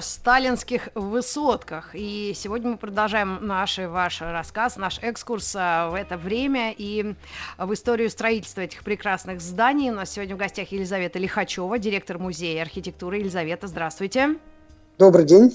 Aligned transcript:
О 0.00 0.02
сталинских 0.02 0.88
высотках. 0.94 1.90
И 1.92 2.32
сегодня 2.34 2.70
мы 2.70 2.76
продолжаем 2.78 3.38
наш 3.46 3.78
и 3.78 3.84
ваш 3.84 4.22
рассказ, 4.22 4.76
наш 4.76 4.98
экскурс 5.02 5.54
а, 5.54 5.90
в 5.90 5.94
это 5.94 6.16
время 6.16 6.72
и 6.72 7.14
в 7.58 7.74
историю 7.74 8.08
строительства 8.08 8.62
этих 8.62 8.82
прекрасных 8.82 9.42
зданий. 9.42 9.90
У 9.90 9.94
нас 9.94 10.10
сегодня 10.10 10.36
в 10.36 10.38
гостях 10.38 10.72
Елизавета 10.72 11.18
Лихачева, 11.18 11.78
директор 11.78 12.18
музея 12.18 12.62
архитектуры. 12.62 13.18
Елизавета, 13.18 13.66
здравствуйте. 13.66 14.36
Добрый 14.98 15.26
день. 15.26 15.52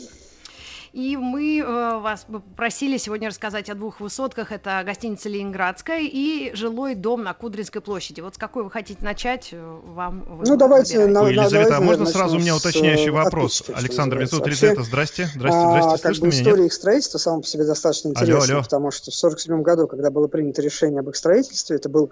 И 0.95 1.17
мы 1.17 1.59
э, 1.59 1.99
вас 1.99 2.25
просили 2.55 2.95
сегодня 2.95 3.27
рассказать 3.27 3.69
о 3.69 3.75
двух 3.75 3.99
высотках. 3.99 4.53
Это 4.53 4.81
гостиница 4.85 5.27
«Ленинградская» 5.27 5.99
и 6.03 6.55
жилой 6.55 6.95
дом 6.95 7.21
на 7.21 7.33
Кудринской 7.33 7.81
площади. 7.81 8.21
Вот 8.21 8.35
с 8.35 8.37
какой 8.37 8.63
вы 8.63 8.71
хотите 8.71 9.03
начать? 9.03 9.49
Э, 9.51 9.79
вам 9.87 10.41
Ну, 10.47 10.55
давайте... 10.55 11.05
На, 11.05 11.23
Ой, 11.23 11.31
Елизавета, 11.31 11.71
давайте, 11.71 11.73
а 11.73 11.81
можно 11.81 12.05
сразу 12.05 12.37
у 12.37 12.39
меня 12.39 12.55
уточняющий 12.55 13.09
вопрос? 13.09 13.59
Отпусти, 13.59 13.77
Александр, 13.77 14.15
меня 14.15 14.27
зовут 14.27 14.47
Елизавета. 14.47 14.83
Здрасте. 14.83 15.27
Здрасте, 15.35 15.59
а, 15.59 15.69
здрасте. 15.69 16.07
А, 16.07 16.13
как 16.13 16.21
бы 16.21 16.29
история 16.29 16.57
нет? 16.59 16.67
их 16.67 16.73
строительства 16.73 17.17
сама 17.17 17.41
по 17.41 17.47
себе 17.47 17.65
достаточно 17.65 18.07
интересна, 18.07 18.37
алло, 18.37 18.53
алло. 18.53 18.63
потому 18.63 18.91
что 18.91 19.11
в 19.11 19.17
1947 19.17 19.61
году, 19.63 19.87
когда 19.87 20.09
было 20.09 20.29
принято 20.29 20.61
решение 20.61 21.01
об 21.01 21.09
их 21.09 21.17
строительстве, 21.17 21.75
это 21.75 21.89
был 21.89 22.09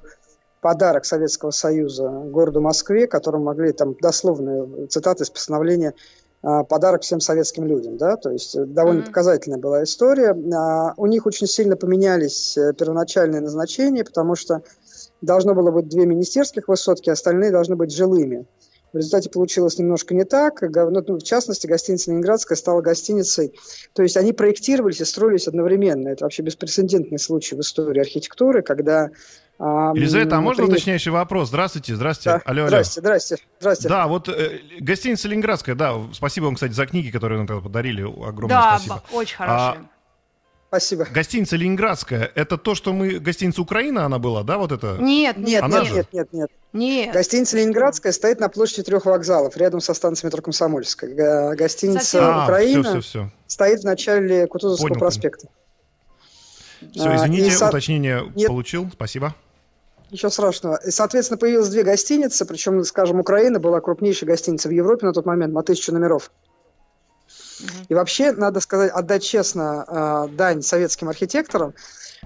подарок 0.59 1.05
Советского 1.05 1.51
Союза 1.51 2.09
городу 2.09 2.59
Москве, 2.59 3.07
которым 3.07 3.43
могли 3.43 3.71
там 3.71 3.95
дословные 4.01 4.87
цитаты 4.87 5.23
из 5.23 5.29
постановления 5.29 5.89
а, 5.89 5.93
подарок 6.43 7.03
всем 7.03 7.21
советским 7.21 7.65
людям, 7.65 7.97
да, 7.97 8.17
то 8.17 8.29
есть 8.29 8.53
э, 8.55 8.65
довольно 8.65 8.99
mm-hmm. 8.99 9.05
показательная 9.05 9.59
была 9.59 9.83
история. 9.83 10.35
А, 10.53 10.93
у 10.97 11.05
них 11.05 11.25
очень 11.25 11.47
сильно 11.47 11.77
поменялись 11.77 12.57
э, 12.57 12.73
первоначальные 12.73 13.39
назначения, 13.39 14.03
потому 14.03 14.35
что 14.35 14.61
должно 15.21 15.55
было 15.55 15.71
быть 15.71 15.87
две 15.87 16.05
министерских 16.05 16.67
высотки, 16.67 17.09
остальные 17.09 17.51
должны 17.51 17.77
быть 17.77 17.95
жилыми. 17.95 18.45
В 18.91 18.97
результате 18.97 19.29
получилось 19.29 19.79
немножко 19.79 20.13
не 20.13 20.23
так. 20.23 20.61
Ну, 20.61 21.17
в 21.17 21.23
частности, 21.23 21.65
гостиница 21.65 22.11
«Ленинградская» 22.11 22.55
стала 22.55 22.81
гостиницей. 22.81 23.57
То 23.93 24.03
есть 24.03 24.17
они 24.17 24.33
проектировались 24.33 25.01
и 25.01 25.05
строились 25.05 25.47
одновременно. 25.47 26.09
Это 26.09 26.25
вообще 26.25 26.43
беспрецедентный 26.43 27.17
случай 27.17 27.55
в 27.55 27.61
истории 27.61 28.01
архитектуры, 28.01 28.61
когда 28.61 29.09
Елизавета, 29.59 30.37
а 30.37 30.41
можно 30.41 30.63
принят... 30.63 30.73
уточняющий 30.73 31.11
вопрос? 31.11 31.49
Здравствуйте, 31.49 31.95
здравствуйте. 31.95 32.41
Да. 32.43 32.51
Алло, 32.51 32.61
алло. 32.63 32.69
Здрасте, 32.69 32.99
здрасте, 32.99 33.37
здрасте. 33.59 33.87
Да, 33.87 34.07
вот 34.07 34.27
э, 34.27 34.59
гостиница 34.79 35.27
Ленинградская, 35.27 35.75
да, 35.75 35.95
спасибо 36.11 36.45
вам, 36.45 36.55
кстати, 36.55 36.73
за 36.73 36.85
книги, 36.85 37.11
которые 37.11 37.37
нам 37.37 37.47
тогда 37.47 37.61
подарили, 37.61 38.01
огромное 38.01 38.49
да, 38.49 38.77
спасибо. 38.77 39.03
Да, 39.09 39.17
очень 39.17 39.37
хорошие. 39.37 39.59
А, 39.59 39.77
Спасибо. 40.73 41.05
Гостиница 41.13 41.55
Ленинградская, 41.55 42.31
это 42.33 42.57
то, 42.57 42.73
что 42.73 42.93
мы... 42.93 43.19
Гостиница 43.19 43.61
Украина 43.61 44.05
она 44.05 44.17
была, 44.17 44.41
да, 44.41 44.57
вот 44.57 44.71
это? 44.71 44.97
Нет, 44.99 45.37
нет, 45.37 45.61
она 45.61 45.81
нет, 45.81 45.87
же? 45.87 45.93
нет, 45.93 46.07
нет, 46.11 46.33
нет. 46.33 46.51
Нет. 46.73 47.13
Гостиница 47.13 47.57
Ленинградская 47.57 48.11
стоит 48.11 48.39
на 48.39 48.49
площади 48.49 48.81
трех 48.81 49.05
вокзалов, 49.05 49.55
рядом 49.55 49.81
со 49.81 49.93
станцией 49.93 50.29
метро 50.29 50.41
Комсомольская. 50.41 51.55
Гостиница 51.55 51.99
Совсем. 51.99 52.43
Украина 52.43 52.79
а, 52.79 52.83
все, 52.83 53.01
все, 53.01 53.09
все. 53.09 53.31
стоит 53.45 53.81
в 53.81 53.83
начале 53.83 54.47
Кутузовского 54.47 54.87
понял, 54.87 54.99
проспекта. 54.99 55.47
Все, 56.91 57.15
извините, 57.15 57.55
а, 57.59 57.65
и 57.65 57.69
уточнение 57.69 58.31
нет. 58.35 58.47
получил, 58.47 58.89
спасибо. 58.91 59.35
Ничего 60.11 60.29
страшного. 60.29 60.79
И, 60.85 60.91
соответственно, 60.91 61.37
появилось 61.37 61.69
две 61.69 61.83
гостиницы, 61.83 62.45
причем, 62.45 62.83
скажем, 62.83 63.19
Украина 63.19 63.59
была 63.59 63.81
крупнейшей 63.81 64.27
гостиницей 64.27 64.69
в 64.69 64.73
Европе 64.73 65.07
на 65.07 65.13
тот 65.13 65.25
момент, 65.25 65.53
на 65.53 65.63
тысячу 65.63 65.91
номеров. 65.91 66.31
И 67.89 67.93
вообще, 67.93 68.31
надо 68.31 68.59
сказать, 68.59 68.91
отдать 68.91 69.23
честно 69.23 69.85
э, 69.87 70.35
дань 70.35 70.61
советским 70.61 71.09
архитекторам 71.09 71.73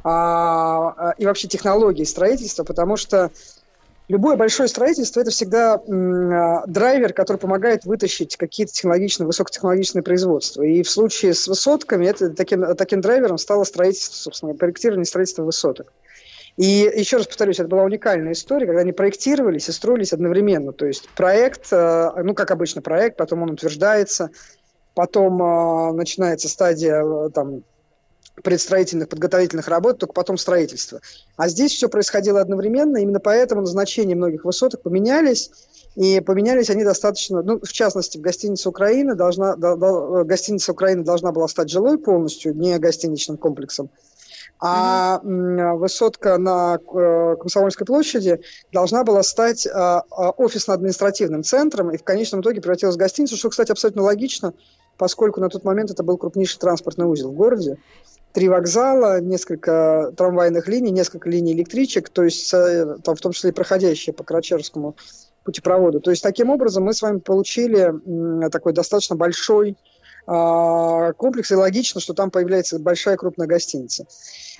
э, 0.03 1.13
и 1.17 1.25
вообще 1.25 1.47
технологии 1.47 2.03
строительства, 2.03 2.63
потому 2.63 2.97
что 2.97 3.31
любое 4.07 4.35
большое 4.35 4.69
строительство– 4.69 5.19
это 5.21 5.31
всегда 5.31 5.75
э, 5.75 6.67
драйвер, 6.67 7.13
который 7.13 7.37
помогает 7.37 7.85
вытащить 7.85 8.37
какие-то 8.37 8.73
технологичные, 8.73 9.27
высокотехнологичные 9.27 10.03
производства. 10.03 10.63
И 10.63 10.83
в 10.83 10.89
случае 10.89 11.33
с 11.33 11.47
высотками 11.47 12.05
это, 12.05 12.29
таким, 12.29 12.75
таким 12.75 13.01
драйвером 13.01 13.37
стало 13.37 13.63
строительство, 13.63 14.15
собственно, 14.15 14.53
проектирование 14.53 15.05
строительства 15.05 15.43
высоток. 15.43 15.93
И 16.57 16.91
еще 16.95 17.17
раз 17.17 17.27
повторюсь, 17.27 17.59
это 17.59 17.69
была 17.69 17.83
уникальная 17.83 18.33
история, 18.33 18.65
когда 18.65 18.81
они 18.81 18.91
проектировались 18.91 19.69
и 19.69 19.71
строились 19.71 20.11
одновременно. 20.11 20.73
То 20.73 20.87
есть 20.87 21.07
проект, 21.09 21.67
э, 21.71 22.11
ну, 22.23 22.33
как 22.33 22.51
обычно, 22.51 22.81
проект, 22.81 23.17
потом 23.17 23.43
он 23.43 23.51
утверждается, 23.51 24.31
потом 24.95 25.41
э, 25.41 25.93
начинается 25.93 26.49
стадия 26.49 27.29
там, 27.29 27.63
предстроительных, 28.43 29.09
подготовительных 29.09 29.67
работ, 29.67 29.99
только 29.99 30.13
потом 30.13 30.37
строительство. 30.37 31.01
А 31.35 31.49
здесь 31.49 31.71
все 31.71 31.89
происходило 31.89 32.39
одновременно, 32.39 32.97
именно 32.97 33.19
поэтому 33.19 33.61
назначения 33.61 34.15
многих 34.15 34.45
высоток 34.45 34.81
поменялись, 34.81 35.51
и 35.95 36.19
поменялись 36.19 36.69
они 36.69 36.83
достаточно, 36.83 37.41
ну, 37.41 37.59
в 37.59 37.73
частности, 37.73 38.17
в 38.17 38.21
гостинице 38.21 38.69
Украины 38.69 39.15
должна, 39.15 39.55
до, 39.55 39.75
до, 39.75 40.23
гостиница 40.23 40.71
Украины 40.71 41.03
должна 41.03 41.31
была 41.31 41.47
стать 41.47 41.71
жилой 41.71 41.97
полностью, 41.97 42.55
не 42.55 42.77
гостиничным 42.77 43.37
комплексом, 43.37 43.89
а 44.59 45.19
mm-hmm. 45.23 45.77
высотка 45.77 46.37
на 46.37 46.77
э, 46.77 47.35
Комсомольской 47.39 47.85
площади 47.85 48.41
должна 48.71 49.03
была 49.03 49.23
стать 49.23 49.67
а, 49.67 50.03
а, 50.09 50.31
офисно-административным 50.31 51.43
центром 51.43 51.91
и 51.91 51.97
в 51.97 52.03
конечном 52.03 52.41
итоге 52.41 52.61
превратилась 52.61 52.95
в 52.95 52.99
гостиницу, 52.99 53.37
что, 53.37 53.49
кстати, 53.49 53.71
абсолютно 53.71 54.03
логично, 54.03 54.53
поскольку 54.97 55.41
на 55.41 55.49
тот 55.49 55.63
момент 55.63 55.91
это 55.91 56.03
был 56.03 56.17
крупнейший 56.17 56.59
транспортный 56.59 57.05
узел 57.05 57.31
в 57.31 57.35
городе. 57.35 57.77
Три 58.37 58.49
вокзала, 58.49 59.19
несколько 59.19 60.13
трамвайных 60.15 60.67
линий, 60.67 60.91
несколько 60.91 61.27
линий 61.27 61.53
электричек, 61.53 62.09
то 62.09 62.21
есть 62.21 62.53
э, 62.53 62.97
там, 63.03 63.15
в 63.15 63.19
том 63.19 63.31
числе 63.31 63.49
и 63.49 63.51
проходящие 63.51 64.13
по 64.13 64.23
Карачерскому 64.23 64.95
путепроводу. 65.43 66.01
То 66.01 66.11
есть 66.11 66.21
таким 66.21 66.51
образом 66.51 66.83
мы 66.83 66.93
с 66.93 67.01
вами 67.01 67.17
получили 67.17 67.91
такой 68.51 68.73
достаточно 68.73 69.15
большой 69.15 69.75
а, 70.27 71.13
комплекс, 71.13 71.49
и 71.49 71.55
логично, 71.55 71.99
что 71.99 72.13
там 72.13 72.29
появляется 72.29 72.77
большая 72.77 73.17
крупная 73.17 73.47
гостиница. 73.47 74.05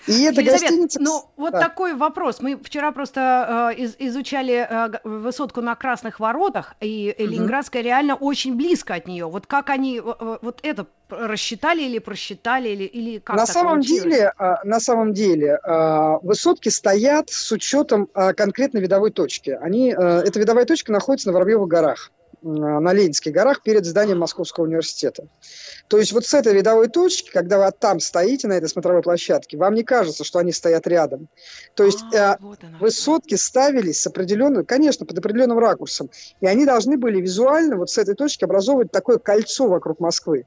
И 0.08 0.24
эта 0.24 0.42
Елизавет, 0.42 0.62
гостиница... 0.62 1.02
ну 1.02 1.26
вот 1.36 1.52
да. 1.54 1.60
такой 1.60 1.94
вопрос. 1.94 2.40
Мы 2.40 2.58
вчера 2.58 2.92
просто 2.92 3.72
э, 3.74 3.82
из, 3.82 3.96
изучали 4.00 4.68
э, 4.70 5.00
высотку 5.04 5.62
на 5.62 5.76
Красных 5.76 6.20
Воротах, 6.20 6.76
и 6.80 7.14
угу. 7.18 7.28
Ленинградская 7.28 7.82
реально 7.82 8.16
очень 8.16 8.56
близко 8.56 8.96
от 8.96 9.08
нее. 9.08 9.26
Вот 9.26 9.48
как 9.48 9.70
они 9.70 10.00
э, 10.00 10.38
вот 10.42 10.60
это 10.64 10.88
рассчитали 11.10 11.84
или 11.84 12.00
просчитали, 12.00 12.70
или, 12.70 12.84
или 12.84 13.20
как 13.20 13.36
на 13.36 13.46
самом 13.46 13.82
деле, 13.82 14.32
э, 14.38 14.56
На 14.64 14.80
самом 14.80 15.14
деле 15.14 15.60
э, 15.64 16.18
высотки 16.22 16.70
стоят 16.70 17.30
с 17.30 17.52
учетом 17.52 18.10
э, 18.14 18.34
конкретной 18.34 18.82
видовой 18.82 19.12
точки. 19.12 19.58
Они, 19.62 19.92
э, 19.92 20.22
эта 20.26 20.40
видовая 20.40 20.66
точка 20.66 20.92
находится 20.92 21.30
на 21.30 21.34
Воробьевых 21.34 21.68
горах 21.68 22.12
на 22.42 22.94
Ленинских 22.94 23.32
горах 23.32 23.62
перед 23.64 23.86
зданием 23.86 24.20
Московского 24.20 24.66
университета. 24.66 25.28
То 25.88 25.98
есть 25.98 26.12
вот 26.12 26.26
с 26.26 26.34
этой 26.34 26.54
видовой 26.54 26.88
точки, 26.88 27.32
когда 27.32 27.58
вы 27.58 27.72
там 27.72 28.00
стоите 28.00 28.48
на 28.48 28.54
этой 28.54 28.70
смотровой 28.70 29.02
площадке, 29.02 29.58
вам 29.58 29.74
не 29.74 29.84
кажется, 29.84 30.24
что 30.24 30.40
они 30.40 30.52
стоят 30.52 30.88
рядом. 30.88 31.30
То 31.74 31.84
есть 31.84 32.04
а, 32.14 32.36
э, 32.36 32.38
вот 32.40 32.60
высотки 32.80 33.36
ставились 33.36 34.00
с 34.00 34.08
определенным, 34.08 34.66
конечно, 34.66 35.06
под 35.06 35.18
определенным 35.18 35.60
ракурсом, 35.60 36.10
и 36.40 36.48
они 36.48 36.66
должны 36.66 36.98
были 36.98 37.20
визуально 37.20 37.78
вот 37.78 37.90
с 37.90 37.98
этой 37.98 38.16
точки 38.16 38.44
образовывать 38.44 38.92
такое 38.92 39.18
кольцо 39.18 39.68
вокруг 39.68 40.00
Москвы. 40.00 40.46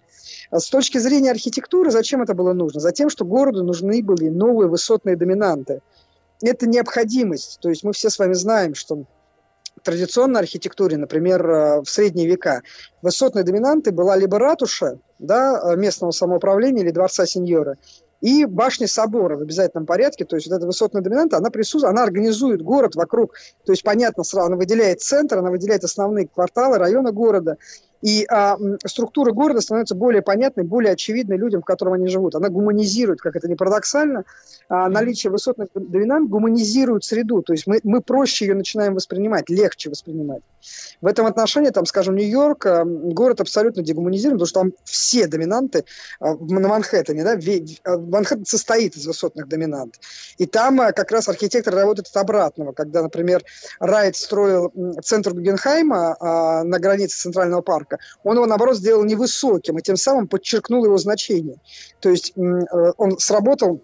А 0.50 0.60
с 0.60 0.68
точки 0.68 0.98
зрения 0.98 1.30
архитектуры, 1.30 1.90
зачем 1.90 2.22
это 2.22 2.34
было 2.34 2.52
нужно? 2.52 2.80
Затем, 2.80 3.10
что 3.10 3.24
городу 3.24 3.64
нужны 3.64 4.02
были 4.02 4.28
новые 4.28 4.68
высотные 4.68 5.16
доминанты. 5.16 5.80
Это 6.42 6.66
необходимость. 6.66 7.58
То 7.60 7.68
есть 7.68 7.84
мы 7.84 7.92
все 7.92 8.10
с 8.10 8.18
вами 8.18 8.32
знаем, 8.32 8.74
что 8.74 9.04
традиционной 9.82 10.40
архитектуре, 10.40 10.96
например, 10.96 11.48
э, 11.48 11.80
в 11.82 11.88
средние 11.88 12.26
века, 12.26 12.62
высотной 13.02 13.44
доминантой 13.44 13.92
была 13.92 14.16
либо 14.16 14.38
ратуша 14.38 14.98
да, 15.18 15.60
э, 15.62 15.76
местного 15.76 16.10
самоуправления 16.10 16.82
или 16.82 16.90
дворца 16.90 17.26
сеньора, 17.26 17.76
и 18.20 18.44
башни 18.44 18.86
собора 18.86 19.36
в 19.36 19.42
обязательном 19.42 19.86
порядке, 19.86 20.24
то 20.24 20.36
есть 20.36 20.48
вот 20.48 20.56
эта 20.56 20.66
высотная 20.66 21.02
доминанта, 21.02 21.38
она 21.38 21.50
присутствует, 21.50 21.92
она 21.92 22.04
организует 22.04 22.62
город 22.62 22.94
вокруг, 22.94 23.34
то 23.64 23.72
есть 23.72 23.82
понятно 23.82 24.24
сразу, 24.24 24.48
она 24.48 24.56
выделяет 24.56 25.00
центр, 25.00 25.38
она 25.38 25.50
выделяет 25.50 25.84
основные 25.84 26.28
кварталы, 26.28 26.78
районы 26.78 27.12
города, 27.12 27.56
И 28.02 28.24
а, 28.30 28.56
структура 28.86 29.32
города 29.32 29.60
становится 29.60 29.94
более 29.94 30.22
понятной, 30.22 30.64
более 30.64 30.92
очевидной 30.92 31.36
людям, 31.36 31.60
в 31.62 31.64
котором 31.64 31.94
они 31.94 32.08
живут. 32.08 32.34
Она 32.34 32.48
гуманизирует, 32.48 33.20
как 33.20 33.36
это 33.36 33.48
не 33.48 33.56
парадоксально, 33.56 34.24
а, 34.68 34.88
наличие 34.88 35.30
высотных 35.30 35.68
доминант 35.74 36.30
гуманизирует 36.30 37.04
среду. 37.04 37.42
То 37.42 37.52
есть 37.52 37.66
мы, 37.66 37.80
мы 37.82 38.00
проще 38.00 38.46
ее 38.46 38.54
начинаем 38.54 38.94
воспринимать, 38.94 39.50
легче 39.50 39.90
воспринимать. 39.90 40.42
В 41.00 41.06
этом 41.06 41.26
отношении, 41.26 41.70
там, 41.70 41.86
скажем, 41.86 42.16
Нью-Йорк, 42.16 42.66
а, 42.66 42.84
город 42.84 43.40
абсолютно 43.40 43.82
дегуманизирован, 43.82 44.38
потому 44.38 44.46
что 44.46 44.60
там 44.60 44.72
все 44.84 45.26
доминанты 45.26 45.84
а, 46.20 46.34
на 46.36 46.68
Манхэттене, 46.68 47.24
да, 47.24 47.32
а, 47.84 47.98
Манхэттен 47.98 48.46
состоит 48.46 48.96
из 48.96 49.06
высотных 49.06 49.48
доминант. 49.48 50.00
И 50.38 50.46
там 50.46 50.80
а, 50.80 50.92
как 50.92 51.10
раз 51.10 51.28
архитектор 51.28 51.74
работает 51.74 52.08
от 52.08 52.16
обратного, 52.16 52.72
когда, 52.72 53.02
например, 53.02 53.42
Райт 53.78 54.16
строил 54.16 54.72
центр 55.02 55.32
Гугенхайма 55.32 56.16
а, 56.20 56.64
на 56.64 56.78
границе 56.78 57.18
Центрального 57.18 57.62
парка, 57.62 57.89
он 58.22 58.36
его, 58.36 58.46
наоборот, 58.46 58.76
сделал 58.76 59.04
невысоким, 59.04 59.78
и 59.78 59.82
тем 59.82 59.96
самым 59.96 60.28
подчеркнул 60.28 60.84
его 60.84 60.98
значение. 60.98 61.56
То 62.00 62.10
есть 62.10 62.32
э, 62.36 62.42
он 62.96 63.18
сработал 63.18 63.82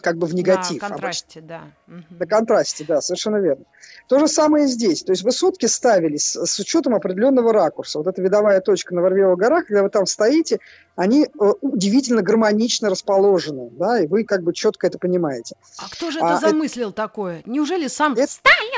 как 0.00 0.16
бы 0.16 0.26
в 0.26 0.34
негатив. 0.34 0.82
На 0.82 0.88
контрасте, 0.88 1.40
да. 1.40 1.62
На 1.86 2.26
контрасте, 2.26 2.84
да, 2.86 3.00
совершенно 3.00 3.36
верно. 3.36 3.64
То 4.08 4.18
же 4.18 4.28
самое 4.28 4.64
и 4.64 4.68
здесь. 4.68 5.02
То 5.02 5.12
есть 5.12 5.22
высотки 5.22 5.66
ставились 5.66 6.36
с 6.36 6.58
учетом 6.58 6.94
определенного 6.94 7.52
ракурса. 7.52 7.98
Вот 7.98 8.06
эта 8.06 8.22
видовая 8.22 8.60
точка 8.60 8.94
на 8.94 9.02
Варвеевых 9.02 9.38
горах, 9.38 9.66
когда 9.66 9.82
вы 9.82 9.90
там 9.90 10.06
стоите, 10.06 10.60
они 10.96 11.24
э, 11.24 11.28
удивительно 11.60 12.22
гармонично 12.22 12.90
расположены, 12.90 13.70
да, 13.72 14.00
и 14.00 14.06
вы 14.06 14.24
как 14.24 14.42
бы 14.42 14.52
четко 14.52 14.86
это 14.86 14.98
понимаете. 14.98 15.56
А 15.78 15.88
кто 15.90 16.10
же 16.10 16.18
это 16.18 16.34
а, 16.34 16.40
замыслил 16.40 16.88
это... 16.88 16.96
такое? 16.96 17.42
Неужели 17.46 17.88
сам 17.88 18.12
это... 18.12 18.26
Сталин? 18.26 18.77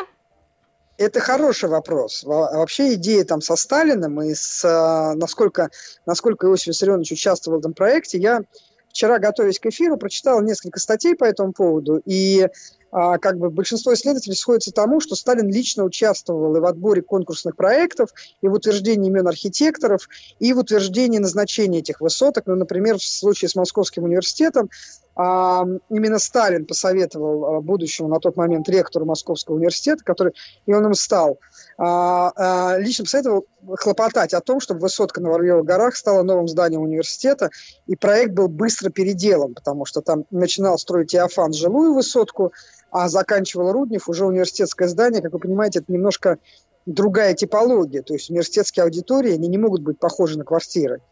Это 1.01 1.19
хороший 1.19 1.71
вопрос. 1.71 2.25
Вообще 2.25 2.93
идея 2.93 3.25
там 3.25 3.41
со 3.41 3.57
Сталиным 3.57 4.21
и 4.21 4.35
с, 4.35 4.63
э, 4.63 5.15
насколько, 5.17 5.71
насколько 6.05 6.47
Иосиф 6.47 6.67
Виссарионович 6.67 7.13
участвовал 7.13 7.57
в 7.57 7.61
этом 7.61 7.73
проекте, 7.73 8.19
я 8.19 8.43
вчера, 8.91 9.19
готовясь 9.19 9.59
к 9.59 9.65
эфиру, 9.65 9.97
прочитал 9.97 10.43
несколько 10.43 10.79
статей 10.79 11.17
по 11.17 11.25
этому 11.25 11.55
поводу, 11.55 12.03
и 12.05 12.49
а, 12.93 13.19
как 13.19 13.39
бы 13.39 13.51
большинство 13.51 13.95
исследователей 13.95 14.37
сходится 14.37 14.73
тому, 14.73 15.01
что 15.01 15.15
Сталин 15.15 15.49
лично 15.49 15.85
участвовал 15.85 16.55
и 16.57 16.61
в 16.61 16.67
отборе 16.67 17.03
конкурсных 17.03 17.57
проектов, 17.57 18.11
и 18.43 18.49
в 18.49 18.53
утверждении 18.53 19.09
имен 19.09 19.27
архитекторов, 19.27 20.09
и 20.39 20.53
в 20.53 20.59
утверждении 20.59 21.19
назначения 21.19 21.79
этих 21.79 22.01
высоток. 22.01 22.45
Ну, 22.47 22.57
например, 22.57 22.99
в 22.99 23.03
случае 23.03 23.49
с 23.49 23.55
Московским 23.55 24.05
университетом 24.05 24.69
а, 24.69 25.00
именно 25.17 26.19
Сталин 26.19 26.67
посоветовал 26.67 27.45
а, 27.45 27.61
будущему 27.61 28.09
на 28.09 28.21
тот 28.21 28.37
момент 28.37 28.69
ректору 28.69 29.05
Московского 29.05 29.57
университета, 29.57 30.05
который, 30.05 30.33
и 30.67 30.73
он 30.73 30.87
им 30.87 30.95
стал, 30.95 31.39
а, 31.79 32.33
а, 32.37 32.79
лично 32.79 33.05
посоветовал 33.05 33.45
хлопотать 33.77 34.33
о 34.35 34.41
том, 34.41 34.61
чтобы 34.61 34.81
высотка 34.81 35.21
на 35.21 35.31
Воробьевых 35.31 35.65
горах 35.65 35.97
стала 35.97 36.23
новым 36.23 36.49
зданием 36.49 36.83
университета, 36.83 37.51
и 37.87 37.97
проект 37.97 38.33
был 38.33 38.49
быстро 38.49 38.91
переделан, 38.91 39.55
потому 39.55 39.85
что 39.85 40.01
там 40.01 40.25
начинал 40.31 40.79
строить 40.79 41.15
Иофан 41.15 41.53
жилую 41.53 41.93
высотку, 41.93 42.53
а 42.91 43.09
заканчивал 43.09 43.73
Руднев 43.73 44.09
уже 44.09 44.25
университетское 44.25 44.89
здание, 44.89 45.23
как 45.23 45.33
вы 45.33 45.41
понимаете, 45.41 45.81
это 45.81 45.93
немножко 45.93 46.39
другая 46.87 47.35
типология, 47.35 48.03
то 48.03 48.15
есть 48.15 48.31
университетские 48.31 48.85
аудитории, 48.85 49.35
они 49.35 49.49
не 49.49 49.59
могут 49.59 49.83
быть 49.83 49.99
похожи 49.99 50.39
на 50.39 50.45
квартиры 50.45 51.03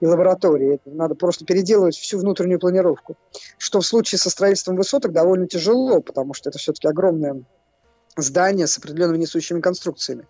и 0.00 0.06
лаборатории. 0.06 0.80
Надо 0.84 1.14
просто 1.14 1.44
переделывать 1.44 1.96
всю 1.96 2.18
внутреннюю 2.18 2.60
планировку. 2.60 3.16
Что 3.58 3.80
в 3.80 3.86
случае 3.86 4.18
со 4.18 4.30
строительством 4.30 4.76
высоток 4.76 5.12
довольно 5.12 5.46
тяжело, 5.46 6.00
потому 6.00 6.34
что 6.34 6.50
это 6.50 6.58
все-таки 6.58 6.88
огромное 6.88 7.42
здание 8.16 8.66
с 8.66 8.78
определенными 8.78 9.18
несущими 9.18 9.60
конструкциями. 9.60 10.26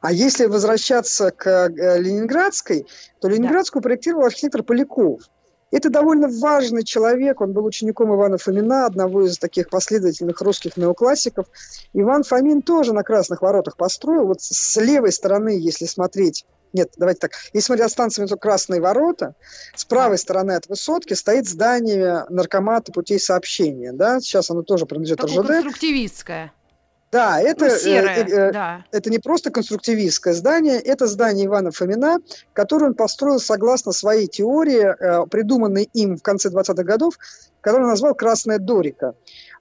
А 0.00 0.12
если 0.12 0.46
возвращаться 0.46 1.30
к 1.30 1.46
э, 1.46 1.98
Ленинградской, 1.98 2.86
то 3.20 3.28
Ленинградскую 3.28 3.82
да. 3.82 3.88
проектировал 3.88 4.26
архитектор 4.26 4.62
Поляков. 4.62 5.22
Это 5.70 5.90
довольно 5.90 6.28
важный 6.28 6.84
человек, 6.84 7.40
он 7.40 7.52
был 7.52 7.64
учеником 7.64 8.14
Ивана 8.14 8.38
Фомина, 8.38 8.86
одного 8.86 9.26
из 9.26 9.38
таких 9.38 9.70
последовательных 9.70 10.40
русских 10.40 10.76
неоклассиков. 10.76 11.46
Иван 11.94 12.22
Фомин 12.22 12.62
тоже 12.62 12.92
на 12.92 13.02
Красных 13.02 13.42
Воротах 13.42 13.76
построил. 13.76 14.26
Вот 14.26 14.40
с 14.40 14.76
левой 14.80 15.10
стороны, 15.10 15.58
если 15.58 15.86
смотреть 15.86 16.44
нет, 16.74 16.92
давайте 16.96 17.20
так. 17.20 17.32
Если 17.52 17.66
смотреть 17.66 17.86
от 17.86 17.92
станции 17.92 18.22
метро 18.22 18.36
Красные 18.36 18.80
ворота, 18.80 19.34
с 19.74 19.84
правой 19.84 20.18
стороны 20.18 20.52
от 20.52 20.66
высотки 20.66 21.14
стоит 21.14 21.48
здание 21.48 22.26
наркомата 22.28 22.92
путей 22.92 23.20
сообщения. 23.20 23.92
Да? 23.92 24.20
Сейчас 24.20 24.50
оно 24.50 24.62
тоже 24.62 24.84
принадлежит 24.84 25.18
Такое 25.18 25.38
РЖД. 25.38 25.48
конструктивистское. 25.48 26.52
Да, 27.12 27.40
это, 27.40 27.66
ну, 27.66 27.76
серое, 27.76 28.24
э, 28.24 28.28
э, 28.28 28.52
да. 28.52 28.84
это 28.90 29.08
не 29.08 29.20
просто 29.20 29.52
конструктивистское 29.52 30.34
здание, 30.34 30.80
это 30.80 31.06
здание 31.06 31.46
Ивана 31.46 31.70
Фомина, 31.70 32.18
которое 32.52 32.86
он 32.86 32.94
построил 32.94 33.38
согласно 33.38 33.92
своей 33.92 34.26
теории, 34.26 34.82
э, 34.82 35.24
придуманной 35.28 35.88
им 35.92 36.16
в 36.16 36.22
конце 36.22 36.48
20-х 36.48 36.82
годов, 36.82 37.14
которую 37.60 37.84
он 37.84 37.90
назвал 37.92 38.16
«Красная 38.16 38.58
Дорика». 38.58 39.14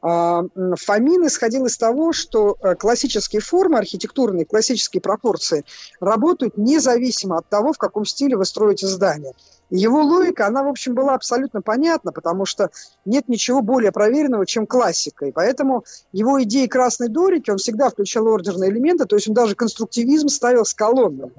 А, 0.05 0.44
Фомин 0.75 1.25
исходил 1.27 1.65
из 1.65 1.77
того, 1.77 2.11
что 2.11 2.57
э, 2.59 2.75
классические 2.75 3.41
формы, 3.41 3.77
архитектурные 3.77 4.44
классические 4.44 5.00
пропорции 5.00 5.63
работают 6.01 6.57
независимо 6.57 7.38
от 7.38 7.47
того, 7.47 7.71
в 7.71 7.77
каком 7.77 8.03
стиле 8.03 8.35
вы 8.35 8.44
строите 8.44 8.85
здание. 8.85 9.31
его 9.69 10.01
логика, 10.01 10.45
она, 10.45 10.63
в 10.63 10.67
общем, 10.67 10.94
была 10.94 11.15
абсолютно 11.15 11.61
понятна, 11.61 12.11
потому 12.11 12.45
что 12.45 12.69
нет 13.05 13.29
ничего 13.29 13.61
более 13.61 13.94
проверенного, 13.94 14.45
чем 14.45 14.67
классика. 14.67 15.25
И 15.25 15.31
поэтому 15.31 15.85
его 16.11 16.44
идеи 16.44 16.67
красной 16.67 17.07
дорики, 17.07 17.49
он 17.49 17.57
всегда 17.57 17.89
включал 17.89 18.27
ордерные 18.27 18.71
элементы, 18.71 19.06
то 19.06 19.15
есть 19.15 19.29
он 19.29 19.33
даже 19.33 19.56
конструктивизм 19.56 20.27
ставил 20.27 20.65
с 20.65 20.73
колоннами. 20.73 21.31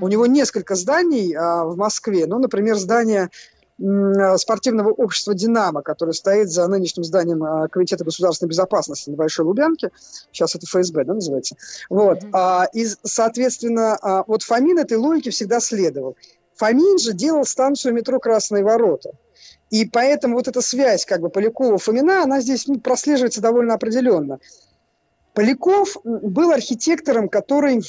У 0.00 0.08
него 0.08 0.26
несколько 0.26 0.74
зданий 0.74 1.34
а, 1.34 1.64
в 1.64 1.76
Москве. 1.76 2.26
Ну, 2.26 2.38
например, 2.38 2.76
здание 2.76 3.30
спортивного 4.36 4.90
общества 4.90 5.34
«Динамо», 5.34 5.82
которое 5.82 6.12
стоит 6.12 6.48
за 6.48 6.66
нынешним 6.68 7.02
зданием 7.02 7.42
а, 7.42 7.66
Комитета 7.68 8.04
государственной 8.04 8.50
безопасности 8.50 9.10
на 9.10 9.16
Большой 9.16 9.44
Лубянке. 9.46 9.90
Сейчас 10.30 10.54
это 10.54 10.66
ФСБ, 10.66 11.04
да, 11.04 11.14
называется. 11.14 11.56
Вот. 11.90 12.22
Mm-hmm. 12.22 12.66
И, 12.74 12.86
соответственно, 13.02 13.98
а, 14.00 14.24
вот 14.28 14.44
Фомин 14.44 14.78
этой 14.78 14.96
логике 14.96 15.30
всегда 15.30 15.58
следовал. 15.58 16.16
Фомин 16.56 16.98
же 16.98 17.14
делал 17.14 17.44
станцию 17.44 17.94
метро 17.94 18.20
«Красные 18.20 18.62
ворота». 18.62 19.10
И 19.70 19.84
поэтому 19.86 20.36
вот 20.36 20.46
эта 20.46 20.60
связь 20.60 21.04
как 21.04 21.20
бы 21.20 21.28
Полякова-Фомина, 21.28 22.22
она 22.22 22.40
здесь 22.40 22.68
ну, 22.68 22.78
прослеживается 22.78 23.40
довольно 23.40 23.74
определенно. 23.74 24.38
Поляков 25.34 25.96
был 26.04 26.52
архитектором, 26.52 27.28
который 27.28 27.82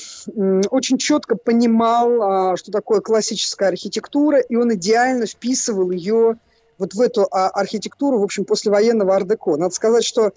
очень 0.72 0.98
четко 0.98 1.36
понимал, 1.36 2.22
а, 2.22 2.58
что 2.58 2.72
такое 2.72 3.02
классическая 3.02 3.70
архитектура, 3.70 4.40
и 4.40 4.56
он 4.56 4.74
идеально 4.74 5.28
вписывал 5.28 5.92
ее 5.92 6.38
вот 6.80 6.96
в 6.96 7.02
эту 7.02 7.28
а, 7.32 7.50
архитектуру, 7.50 8.20
в 8.20 8.24
общем, 8.24 8.46
послевоенного 8.46 9.16
ар-деко. 9.16 9.58
Надо 9.58 9.76
сказать, 9.76 10.04
что 10.04 10.34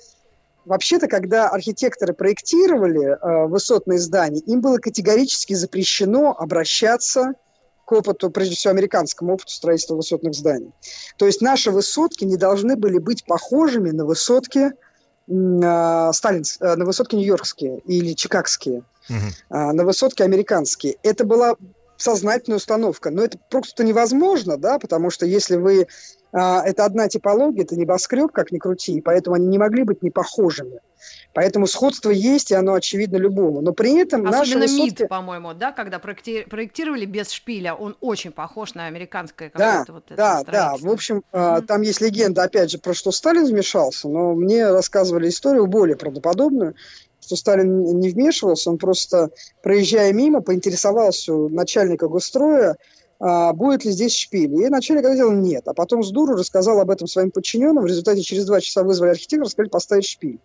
вообще-то, 0.66 1.08
когда 1.08 1.49
архитекторы 1.49 2.12
проектировали 2.12 3.06
а, 3.06 3.46
высотные 3.46 3.99
здания, 3.99 4.40
им 4.40 4.60
было 4.60 4.76
категорически 4.76 5.55
запрещено 5.55 6.37
обращаться 6.38 7.32
к 7.87 7.93
опыту, 7.93 8.31
прежде 8.31 8.55
всего, 8.55 8.72
американскому 8.72 9.32
опыту 9.32 9.50
строительства 9.50 9.94
высотных 9.94 10.34
зданий. 10.34 10.72
То 11.16 11.25
есть 11.25 11.40
наши 11.40 11.70
высотки 11.70 12.25
не 12.25 12.37
должны 12.37 12.76
были 12.76 12.99
быть 12.99 13.25
похожими 13.25 13.93
на 13.93 14.05
высотки 14.05 14.72
Сталин, 15.29 16.43
э, 16.61 16.75
на 16.75 16.85
высотке 16.85 17.17
нью-йоркские 17.17 17.81
или 17.81 18.15
чикагские, 18.15 18.82
угу. 19.11 19.17
на 19.51 19.85
высотке 19.85 20.25
американские. 20.25 20.97
Это 21.03 21.25
была 21.25 21.55
сознательная 21.99 22.56
установка. 22.56 23.11
Но 23.11 23.23
это 23.23 23.39
просто 23.51 23.85
невозможно, 23.85 24.56
да, 24.56 24.79
потому 24.79 25.11
что 25.11 25.27
если 25.27 25.56
вы... 25.56 25.87
А, 26.32 26.63
это 26.65 26.85
одна 26.85 27.08
типология, 27.08 27.65
это 27.65 27.77
небоскреб, 27.77 28.32
как 28.32 28.53
ни 28.53 28.58
крути, 28.58 28.93
и 28.93 29.01
поэтому 29.01 29.37
они 29.37 29.47
не 29.47 29.58
могли 29.58 29.82
быть 29.82 30.03
не 30.03 30.11
похожими. 30.11 30.81
Поэтому 31.38 31.68
сходство 31.68 32.10
есть, 32.10 32.50
и 32.50 32.54
оно 32.56 32.74
очевидно 32.74 33.16
любому. 33.16 33.60
Но 33.60 33.72
при 33.72 33.96
этом 33.96 34.26
Особенно 34.26 34.38
наши 34.38 34.58
высотки... 34.58 35.02
МИД, 35.02 35.08
по-моему, 35.08 35.54
да, 35.54 35.70
когда 35.70 36.00
проектировали 36.00 37.04
без 37.04 37.30
шпиля, 37.30 37.74
он 37.74 37.96
очень 38.00 38.32
похож 38.32 38.74
на 38.74 38.86
американское 38.86 39.52
да, 39.54 39.84
вот 39.86 40.02
да, 40.16 40.42
да. 40.42 40.74
В 40.76 40.90
общем, 40.90 41.22
mm-hmm. 41.30 41.62
там 41.62 41.82
есть 41.82 42.00
легенда, 42.00 42.42
опять 42.42 42.72
же, 42.72 42.78
про 42.78 42.92
что 42.92 43.12
Сталин 43.12 43.44
вмешался, 43.44 44.08
но 44.08 44.34
мне 44.34 44.68
рассказывали 44.68 45.28
историю 45.28 45.68
более 45.68 45.94
правдоподобную 45.94 46.74
что 47.20 47.36
Сталин 47.36 48.00
не 48.00 48.08
вмешивался, 48.08 48.70
он 48.70 48.78
просто, 48.78 49.30
проезжая 49.62 50.14
мимо, 50.14 50.40
поинтересовался 50.40 51.34
у 51.34 51.50
начальника 51.50 52.08
госстроя, 52.08 52.78
а, 53.20 53.52
будет 53.52 53.84
ли 53.84 53.90
здесь 53.90 54.14
шпиль. 54.14 54.54
И 54.62 54.68
начальник 54.68 55.04
ответил 55.04 55.32
нет. 55.32 55.66
А 55.66 55.74
потом 55.74 56.04
с 56.04 56.10
дуру 56.10 56.36
рассказал 56.36 56.80
об 56.80 56.90
этом 56.90 57.08
своим 57.08 57.30
подчиненным. 57.30 57.82
В 57.82 57.86
результате 57.86 58.22
через 58.22 58.44
два 58.44 58.60
часа 58.60 58.84
вызвали 58.84 59.10
архитектора, 59.10 59.48
сказали 59.48 59.68
поставить 59.68 60.06
шпиль. 60.06 60.38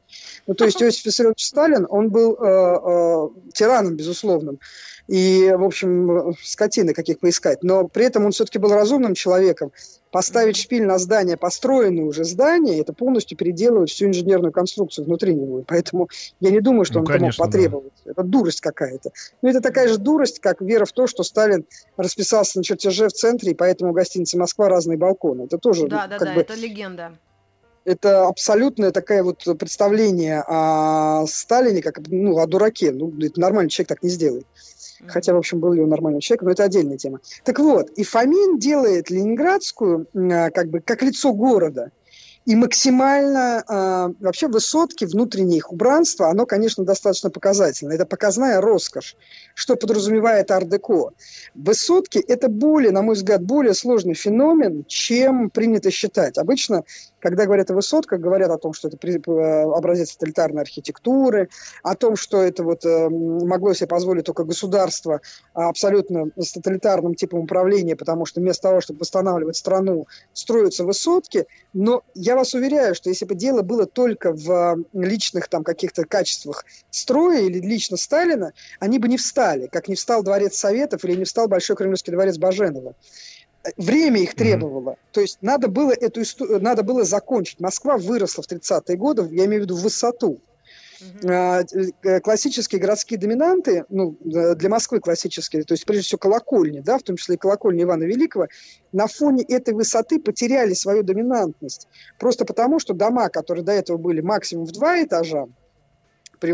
Ну, 0.46 0.54
то 0.56 0.66
есть 0.66 0.82
Иосиф 0.82 1.06
Виссарионович 1.06 1.46
Сталин, 1.46 1.88
он 1.90 2.10
был 2.10 2.34
э, 2.34 2.46
э, 2.46 3.28
тираном, 3.54 3.96
безусловным. 3.96 4.60
И, 5.08 5.54
в 5.58 5.64
общем, 5.64 6.34
скотины 6.42 6.94
каких 6.94 7.20
поискать. 7.20 7.62
Но 7.62 7.88
при 7.88 8.06
этом 8.06 8.26
он 8.26 8.32
все-таки 8.32 8.58
был 8.58 8.74
разумным 8.74 9.16
человеком. 9.16 9.72
Поставить 10.12 10.58
шпиль 10.58 10.86
на 10.86 10.98
здание, 10.98 11.38
построенное 11.38 12.06
уже 12.06 12.24
здание, 12.24 12.80
это 12.80 12.94
полностью 12.94 13.38
переделывать 13.38 13.90
всю 13.90 14.06
инженерную 14.06 14.54
конструкцию 14.54 15.06
внутри 15.06 15.34
него. 15.34 15.64
Поэтому 15.68 16.08
я 16.40 16.52
не 16.52 16.62
думаю, 16.62 16.86
что 16.86 16.96
ну, 16.96 17.00
он 17.02 17.08
конечно, 17.08 17.26
это 17.28 17.42
мог 17.42 17.52
потребовать. 17.52 17.94
Да. 18.06 18.12
Это 18.12 18.24
дурость 18.24 18.62
какая-то. 18.62 19.12
Но 19.42 19.50
это 19.50 19.60
такая 19.60 19.88
же 19.88 19.98
дурость, 19.98 20.40
как 20.40 20.62
вера 20.62 20.86
в 20.86 20.92
то, 20.92 21.08
что 21.08 21.24
Сталин 21.24 21.66
расписался 21.98 22.60
на 22.60 22.64
чертеже 22.64 23.10
в 23.10 23.14
центре, 23.14 23.52
и 23.52 23.56
поэтому 23.56 23.92
у 23.92 23.94
гостиницы 23.94 24.38
«Москва» 24.38 24.70
разные 24.70 24.98
балконы. 24.98 25.44
Это 25.44 25.58
тоже... 25.58 25.88
Да, 25.88 26.08
да, 26.08 26.20
да, 26.20 26.34
бы, 26.34 26.42
это 26.42 26.54
легенда 26.54 27.14
это 27.86 28.28
абсолютное 28.28 28.92
такое 28.92 29.24
вот 29.24 29.44
представление 29.58 30.44
о 30.48 31.26
Сталине, 31.28 31.82
как 31.82 32.00
ну, 32.08 32.38
о 32.38 32.48
дураке. 32.48 32.92
Ну, 32.92 33.14
это 33.22 33.40
нормальный 33.40 33.70
человек 33.70 33.90
так 33.90 34.04
не 34.04 34.10
сделает. 34.10 34.46
Хотя, 35.08 35.34
в 35.34 35.38
общем, 35.38 35.60
был 35.60 35.74
ли 35.74 35.82
он 35.82 35.90
нормальным 35.90 36.22
человеком, 36.22 36.48
но 36.48 36.54
это 36.54 36.64
отдельная 36.64 36.98
тема. 36.98 37.20
Так 37.44 37.60
вот, 37.60 37.90
и 37.92 38.04
Фомин 38.04 38.58
делает 38.58 39.10
Ленинградскую 39.10 40.08
а, 40.14 40.50
как 40.50 40.70
бы 40.70 40.80
как 40.80 41.04
лицо 41.04 41.34
города– 41.34 41.92
и 42.46 42.56
максимально 42.56 43.64
э, 43.68 44.14
вообще 44.20 44.48
высотки 44.48 45.06
внутренние 45.06 45.60
их 45.60 45.72
убранства, 45.72 46.30
оно, 46.30 46.46
конечно, 46.46 46.84
достаточно 46.84 47.30
показательно. 47.30 47.94
Это 47.94 48.06
показная 48.06 48.60
роскошь, 48.60 49.16
что 49.56 49.78
подразумевает 49.78 50.52
ар-деко. 50.52 51.12
Высотки– 51.56 52.18
это 52.28 52.50
более, 52.50 52.92
на 52.92 53.02
мой 53.02 53.16
взгляд, 53.16 53.44
более 53.44 53.74
сложный 53.74 54.14
феномен, 54.14 54.84
чем 54.88 55.50
принято 55.50 55.90
считать. 55.90 56.38
Обычно 56.38 56.84
когда 57.24 57.46
говорят 57.46 57.72
о 57.72 57.76
высотках, 57.76 58.20
говорят 58.20 58.52
о 58.52 58.58
том, 58.58 58.74
что 58.74 58.90
это 58.90 58.98
э, 59.08 59.62
образец 59.64 60.12
тоталитарной 60.12 60.62
архитектуры, 60.62 61.48
о 61.82 61.96
том, 61.96 62.18
что 62.18 62.42
это 62.42 62.66
вот 62.66 62.84
э, 62.84 63.08
могло 63.10 63.74
себе 63.74 63.88
позволить 63.88 64.26
только 64.26 64.44
государство 64.44 65.22
абсолютно 65.54 66.32
с 66.38 66.52
тоталитарным 66.52 67.16
типом 67.16 67.40
управления, 67.40 67.96
потому 67.96 68.26
что 68.26 68.42
вместо 68.42 68.64
того, 68.64 68.82
чтобы 68.82 69.00
восстанавливать 69.00 69.56
страну, 69.56 70.06
строятся 70.34 70.84
высотки. 70.84 71.46
Но 71.72 72.04
я 72.14 72.36
вас 72.36 72.54
уверяю, 72.56 72.94
что 72.94 73.10
если 73.10 73.24
бы 73.24 73.36
дело 73.36 73.62
было 73.62 73.86
только 73.86 74.34
в 74.34 74.84
личных 74.92 75.48
там 75.48 75.64
каких-то 75.64 76.04
качествах 76.04 76.66
строя 76.92 77.40
или 77.40 77.60
лично 77.60 77.96
Сталина, 77.96 78.52
они 78.82 79.00
бы 79.00 79.08
не 79.08 79.16
встали, 79.16 79.68
как 79.68 79.88
не 79.88 79.96
встал 79.96 80.24
Дворец 80.24 80.58
Советов 80.58 81.06
или 81.06 81.16
не 81.16 81.24
встал 81.24 81.48
Большой 81.48 81.78
Кремлевский 81.78 82.12
дворец 82.12 82.38
Баженова 82.38 82.96
время 83.78 84.22
их 84.22 84.36
требовало. 84.36 84.92
Mm-hmm. 84.92 85.12
То 85.12 85.22
есть 85.22 85.38
надо 85.42 85.68
было 85.68 85.92
эту 85.92 86.22
историю, 86.22 86.62
надо 86.62 86.84
было 86.84 87.04
закончить. 87.04 87.60
Москва 87.60 87.98
выросла 87.98 88.44
в 88.44 88.52
30-е 88.52 88.98
годы, 88.98 89.28
я 89.32 89.46
имею 89.46 89.62
в 89.62 89.66
виду 89.66 89.76
в 89.76 89.82
высоту. 89.82 90.42
Mm-hmm. 91.24 92.22
Классические 92.22 92.80
городские 92.80 93.20
доминанты, 93.20 93.84
ну, 93.90 94.18
для 94.22 94.70
Москвы 94.70 95.02
классические, 95.02 95.64
то 95.64 95.74
есть 95.74 95.86
прежде 95.86 96.06
всего 96.06 96.20
колокольни, 96.20 96.80
да, 96.80 96.98
в 96.98 97.04
том 97.04 97.18
числе 97.18 97.36
и 97.36 97.38
колокольни 97.38 97.84
Ивана 97.84 98.04
Великого, 98.04 98.48
на 98.94 99.08
фоне 99.08 99.44
этой 99.44 99.74
высоты 99.74 100.20
потеряли 100.20 100.74
свою 100.74 101.04
доминантность. 101.04 101.90
Просто 102.20 102.46
потому, 102.46 102.80
что 102.80 102.94
дома, 102.94 103.28
которые 103.28 103.66
до 103.66 103.74
этого 103.74 103.98
были 103.98 104.22
максимум 104.22 104.66
в 104.66 104.72
два 104.72 105.04
этажа, 105.04 105.48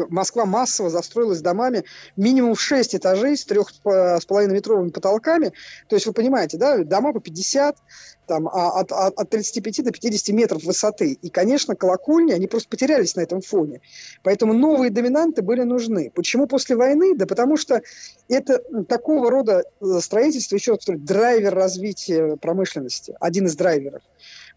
Москва 0.10 0.46
массово 0.46 0.90
застроилась 0.90 1.42
домами 1.42 1.84
минимум 2.16 2.56
в 2.56 2.62
6 2.62 2.96
этажей 2.96 3.38
с 3.38 3.46
3,5-метровыми 3.48 4.92
потолками. 4.92 5.52
То 5.88 5.96
есть 5.96 6.06
вы 6.06 6.14
понимаете, 6.14 6.58
да, 6.58 6.78
дома 6.84 7.14
по 7.14 7.20
50, 7.20 7.78
там, 8.30 8.48
а, 8.48 8.80
от, 8.80 8.92
от, 8.92 9.20
от 9.20 9.30
35 9.30 9.84
до 9.84 9.92
50 9.92 10.36
метров 10.36 10.64
высоты. 10.64 11.14
И, 11.14 11.30
конечно, 11.30 11.76
колокольни, 11.76 12.32
они 12.32 12.48
просто 12.48 12.70
потерялись 12.70 13.16
на 13.16 13.22
этом 13.22 13.42
фоне. 13.42 13.82
Поэтому 14.24 14.54
новые 14.54 14.92
доминанты 14.92 15.42
были 15.42 15.64
нужны. 15.64 16.12
Почему 16.14 16.46
после 16.48 16.76
войны? 16.76 17.16
Да 17.16 17.26
потому 17.26 17.58
что 17.58 17.82
это 18.28 18.62
такого 18.88 19.32
рода 19.32 19.64
э, 19.82 20.00
строительство, 20.00 20.56
еще 20.56 20.72
раз 20.72 20.80
повторю, 20.80 21.00
драйвер 21.00 21.54
развития 21.54 22.38
промышленности, 22.38 23.16
один 23.20 23.48
из 23.48 23.56
драйверов. 23.56 24.04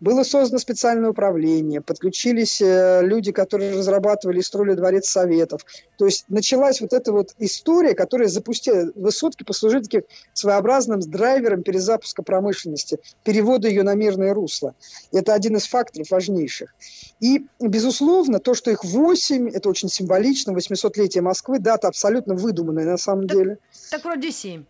Было 0.02 0.24
создано 0.24 0.58
специальное 0.58 1.10
управление, 1.10 1.80
подключились 1.80 2.60
э, 2.60 3.02
люди, 3.04 3.30
которые 3.30 3.70
разрабатывали 3.78 4.40
и 4.40 4.42
строили 4.42 4.74
дворец 4.74 5.08
советов. 5.08 5.64
То 5.96 6.06
есть 6.06 6.24
началась 6.28 6.80
вот 6.80 6.92
эта 6.92 7.12
вот 7.12 7.36
история, 7.38 7.94
которая 7.94 8.26
запустила 8.26 8.90
высотки, 8.96 9.44
послужили 9.44 9.84
таким 9.84 10.02
своеобразным 10.32 10.98
драйвером 10.98 11.62
перезапуска 11.62 12.24
промышленности, 12.24 12.98
перевода 13.22 13.68
ее 13.68 13.84
на 13.84 13.94
мирное 13.94 14.34
русло. 14.34 14.74
Это 15.12 15.34
один 15.34 15.54
из 15.54 15.68
факторов 15.68 16.10
важнейших. 16.10 16.74
И, 17.20 17.46
безусловно, 17.60 18.40
то, 18.40 18.54
что 18.54 18.72
их 18.72 18.82
восемь, 18.82 19.48
это 19.50 19.68
очень 19.68 19.88
символично, 19.88 20.50
800-летие 20.50 21.22
Москвы, 21.22 21.60
дата 21.60 21.86
абсолютно 21.86 22.34
выдуманная 22.34 22.86
на 22.86 22.96
самом 22.96 23.28
так, 23.28 23.36
деле. 23.36 23.58
Так 23.92 24.04
вроде 24.04 24.32
семь. 24.32 24.64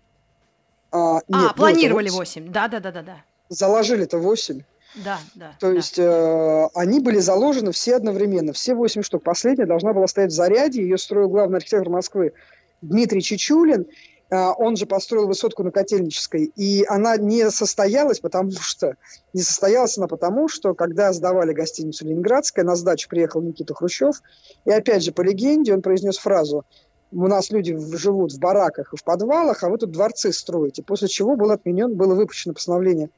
А, 0.90 1.20
а 1.32 1.54
планировали 1.54 2.10
восемь. 2.10 2.52
Да, 2.52 2.68
да, 2.68 2.80
да, 2.80 2.92
да, 2.92 3.00
да. 3.00 3.24
Заложили-то 3.48 4.18
восемь. 4.18 4.60
Да, 4.94 5.18
да. 5.34 5.56
То 5.58 5.68
да. 5.68 5.72
есть 5.72 5.98
э, 5.98 6.68
они 6.74 7.00
были 7.00 7.18
заложены 7.18 7.72
все 7.72 7.96
одновременно, 7.96 8.52
все 8.52 8.74
восемь 8.74 9.02
штук. 9.02 9.22
Последняя 9.22 9.66
должна 9.66 9.92
была 9.92 10.06
стоять 10.06 10.30
в 10.30 10.34
заряде, 10.34 10.82
ее 10.82 10.98
строил 10.98 11.28
главный 11.28 11.58
архитектор 11.58 11.90
Москвы 11.90 12.34
Дмитрий 12.82 13.22
Чечулин. 13.22 13.86
Э, 14.30 14.50
он 14.56 14.76
же 14.76 14.86
построил 14.86 15.26
высотку 15.26 15.62
на 15.62 15.70
Котельнической. 15.70 16.52
И 16.56 16.84
она 16.88 17.16
не 17.16 17.50
состоялась, 17.50 18.20
потому 18.20 18.50
что... 18.52 18.96
Не 19.32 19.40
состоялась 19.42 19.96
она 19.96 20.08
потому, 20.08 20.48
что 20.48 20.74
когда 20.74 21.12
сдавали 21.12 21.52
гостиницу 21.52 22.04
«Ленинградская», 22.04 22.64
на 22.64 22.76
сдачу 22.76 23.08
приехал 23.08 23.40
Никита 23.40 23.74
Хрущев. 23.74 24.16
И 24.66 24.70
опять 24.70 25.02
же, 25.02 25.12
по 25.12 25.22
легенде, 25.22 25.72
он 25.72 25.80
произнес 25.80 26.18
фразу 26.18 26.64
у 27.14 27.26
нас 27.26 27.50
люди 27.50 27.76
живут 27.96 28.32
в 28.32 28.38
бараках 28.38 28.92
и 28.92 28.96
в 28.96 29.04
подвалах, 29.04 29.62
а 29.62 29.68
вы 29.68 29.78
тут 29.78 29.90
дворцы 29.90 30.32
строите. 30.32 30.82
После 30.82 31.08
чего 31.08 31.36
был 31.36 31.50
отменен, 31.50 31.94
было 31.94 32.14
выпущено 32.14 32.54
постановление 32.54 33.10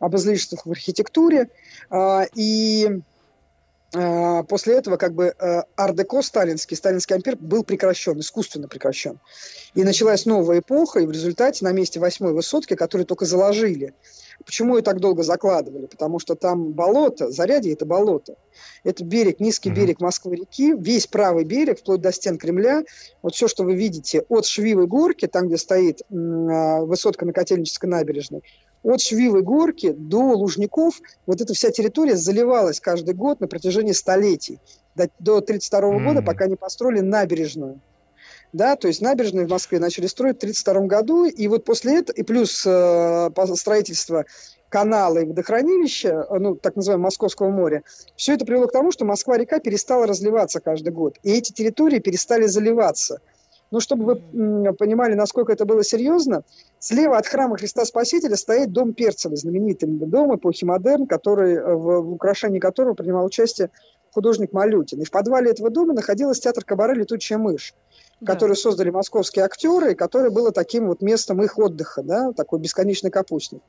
об 0.00 0.16
излишествах 0.16 0.66
в 0.66 0.70
архитектуре. 0.70 1.48
А, 1.90 2.24
и 2.34 3.00
а, 3.94 4.42
после 4.44 4.74
этого 4.74 4.96
как 4.96 5.14
бы 5.14 5.34
э, 5.38 5.62
ардеко 5.76 6.22
сталинский, 6.22 6.76
сталинский 6.76 7.14
ампир 7.14 7.36
был 7.36 7.62
прекращен, 7.62 8.18
искусственно 8.18 8.66
прекращен. 8.66 9.20
И 9.74 9.84
началась 9.84 10.26
новая 10.26 10.60
эпоха, 10.60 11.00
и 11.00 11.06
в 11.06 11.12
результате 11.12 11.64
на 11.64 11.72
месте 11.72 12.00
восьмой 12.00 12.32
высотки, 12.32 12.74
которую 12.74 13.06
только 13.06 13.26
заложили, 13.26 13.94
Почему 14.44 14.76
ее 14.76 14.82
так 14.82 15.00
долго 15.00 15.22
закладывали? 15.22 15.86
Потому 15.86 16.18
что 16.18 16.34
там 16.34 16.72
болото, 16.72 17.30
Зарядье– 17.30 17.72
это 17.74 17.84
болото. 17.84 18.36
Это 18.84 19.04
берег, 19.04 19.38
низкий 19.40 19.70
берег 19.70 20.00
Москвы-реки, 20.00 20.74
весь 20.78 21.06
правый 21.06 21.44
берег, 21.44 21.80
вплоть 21.80 22.00
до 22.00 22.12
стен 22.12 22.38
Кремля. 22.38 22.84
Вот 23.22 23.34
все, 23.34 23.48
что 23.48 23.64
вы 23.64 23.74
видите 23.74 24.24
от 24.28 24.46
Швивой 24.46 24.86
горки, 24.86 25.26
там, 25.26 25.48
где 25.48 25.58
стоит 25.58 26.02
а, 26.10 26.80
высотка 26.80 27.26
на 27.26 27.32
Котельнической 27.32 27.88
набережной, 27.88 28.42
от 28.82 29.00
Швивой 29.00 29.42
горки 29.42 29.92
до 29.92 30.32
Лужников 30.32 31.00
вот 31.26 31.40
эта 31.40 31.54
вся 31.54 31.70
территория 31.70 32.16
заливалась 32.16 32.80
каждый 32.80 33.14
год 33.14 33.40
на 33.40 33.48
протяжении 33.48 33.92
столетий. 33.92 34.58
До 34.94 35.38
1932 35.38 35.80
mm-hmm. 35.80 36.04
года, 36.04 36.22
пока 36.22 36.46
не 36.46 36.56
построили 36.56 37.00
набережную. 37.00 37.80
Да, 38.52 38.74
то 38.74 38.88
есть 38.88 39.00
набережную 39.00 39.46
в 39.46 39.50
Москве 39.50 39.78
начали 39.78 40.06
строить 40.06 40.36
в 40.36 40.38
1932 40.38 40.86
году, 40.86 41.24
и 41.24 41.46
вот 41.46 41.64
после 41.64 41.98
этого, 41.98 42.16
и 42.16 42.22
плюс 42.22 42.64
э, 42.66 43.30
строительство 43.54 44.24
канала 44.68 45.18
и 45.18 45.24
водохранилища, 45.24 46.26
ну, 46.30 46.56
так 46.56 46.76
называемого 46.76 47.04
Московского 47.04 47.50
моря, 47.50 47.82
все 48.16 48.34
это 48.34 48.44
привело 48.44 48.66
к 48.66 48.72
тому, 48.72 48.90
что 48.90 49.04
Москва-река 49.04 49.60
перестала 49.60 50.06
разливаться 50.06 50.60
каждый 50.60 50.92
год, 50.92 51.18
и 51.22 51.32
эти 51.32 51.52
территории 51.52 52.00
перестали 52.00 52.46
заливаться. 52.46 53.20
Но 53.70 53.80
чтобы 53.80 54.04
вы 54.04 54.72
понимали, 54.74 55.14
насколько 55.14 55.52
это 55.52 55.64
было 55.64 55.84
серьезно, 55.84 56.42
слева 56.78 57.16
от 57.16 57.26
храма 57.26 57.56
Христа 57.56 57.84
Спасителя 57.84 58.36
стоит 58.36 58.72
дом 58.72 58.94
Перцева, 58.94 59.36
знаменитый 59.36 59.88
дом 59.88 60.34
эпохи 60.34 60.64
модерн, 60.64 61.06
который, 61.06 61.54
э, 61.54 61.74
в, 61.74 62.00
в 62.02 62.12
украшении 62.12 62.58
которого 62.58 62.94
принимал 62.94 63.24
участие 63.26 63.70
художник 64.12 64.52
Малютин. 64.52 65.00
И 65.00 65.04
в 65.04 65.10
подвале 65.10 65.50
этого 65.50 65.70
дома 65.70 65.94
находился 65.94 66.42
театр 66.42 66.64
кабаре 66.64 66.94
«Летучая 66.94 67.38
мышь», 67.38 67.74
да. 68.20 68.32
который 68.32 68.56
создали 68.56 68.90
московские 68.90 69.44
актеры, 69.44 69.92
и 69.92 69.94
который 69.94 70.30
было 70.30 70.50
таким 70.50 70.88
вот 70.88 71.00
местом 71.00 71.42
их 71.42 71.58
отдыха, 71.58 72.02
да, 72.02 72.32
такой 72.32 72.58
бесконечный 72.58 73.10
капустник. 73.10 73.62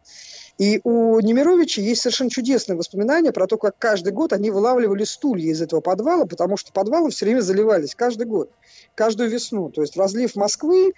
И 0.62 0.80
у 0.84 1.20
Немировича 1.20 1.82
есть 1.82 2.02
совершенно 2.02 2.30
чудесные 2.30 2.78
воспоминания 2.78 3.32
про 3.32 3.48
то, 3.48 3.58
как 3.58 3.80
каждый 3.80 4.14
год 4.14 4.32
они 4.32 4.52
вылавливали 4.52 5.06
стулья 5.06 5.52
из 5.52 5.60
этого 5.60 5.82
подвала, 5.82 6.28
потому 6.28 6.56
что 6.56 6.72
подвалы 6.72 7.10
все 7.10 7.26
время 7.26 7.42
заливались 7.42 7.96
каждый 7.96 8.28
год, 8.28 8.52
каждую 8.94 9.32
весну. 9.32 9.72
То 9.72 9.82
есть 9.82 9.98
разлив 9.98 10.36
Москвы 10.36 10.94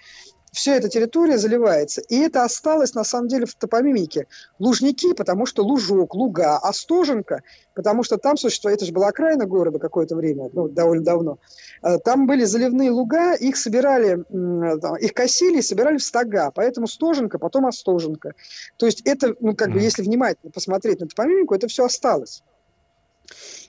вся 0.54 0.76
эта 0.76 0.88
территория 0.88 1.36
заливается. 1.36 2.00
И 2.08 2.16
это 2.16 2.44
осталось, 2.44 2.94
на 2.94 3.04
самом 3.04 3.28
деле, 3.28 3.44
в 3.44 3.54
топонимике. 3.54 4.26
Лужники, 4.58 5.12
потому 5.12 5.46
что 5.46 5.64
лужок, 5.64 6.14
луга, 6.14 6.58
а 6.58 6.72
Стоженко, 6.72 7.42
потому 7.74 8.04
что 8.04 8.16
там 8.16 8.36
существует, 8.36 8.76
это 8.76 8.86
же 8.86 8.92
была 8.92 9.08
окраина 9.08 9.46
города 9.46 9.78
какое-то 9.78 10.14
время, 10.14 10.48
ну, 10.52 10.68
довольно 10.68 11.04
давно. 11.04 11.38
Э, 11.82 11.98
там 11.98 12.26
были 12.26 12.44
заливные 12.44 12.90
луга, 12.90 13.34
их 13.34 13.56
собирали, 13.56 14.24
их 15.00 15.12
косили 15.12 15.58
и 15.58 15.62
собирали 15.62 15.98
в 15.98 16.02
стога, 16.02 16.52
поэтому 16.54 16.86
Стоженко, 16.86 17.38
потом 17.38 17.66
Остоженко. 17.66 18.34
То 18.76 18.86
есть 18.86 19.02
это, 19.04 19.34
ну, 19.40 19.54
как 19.54 19.72
бы, 19.72 19.80
если 19.80 20.02
внимательно 20.02 20.52
посмотреть 20.52 21.00
на 21.00 21.08
топонимику, 21.08 21.54
это 21.54 21.66
все 21.66 21.84
осталось. 21.84 22.42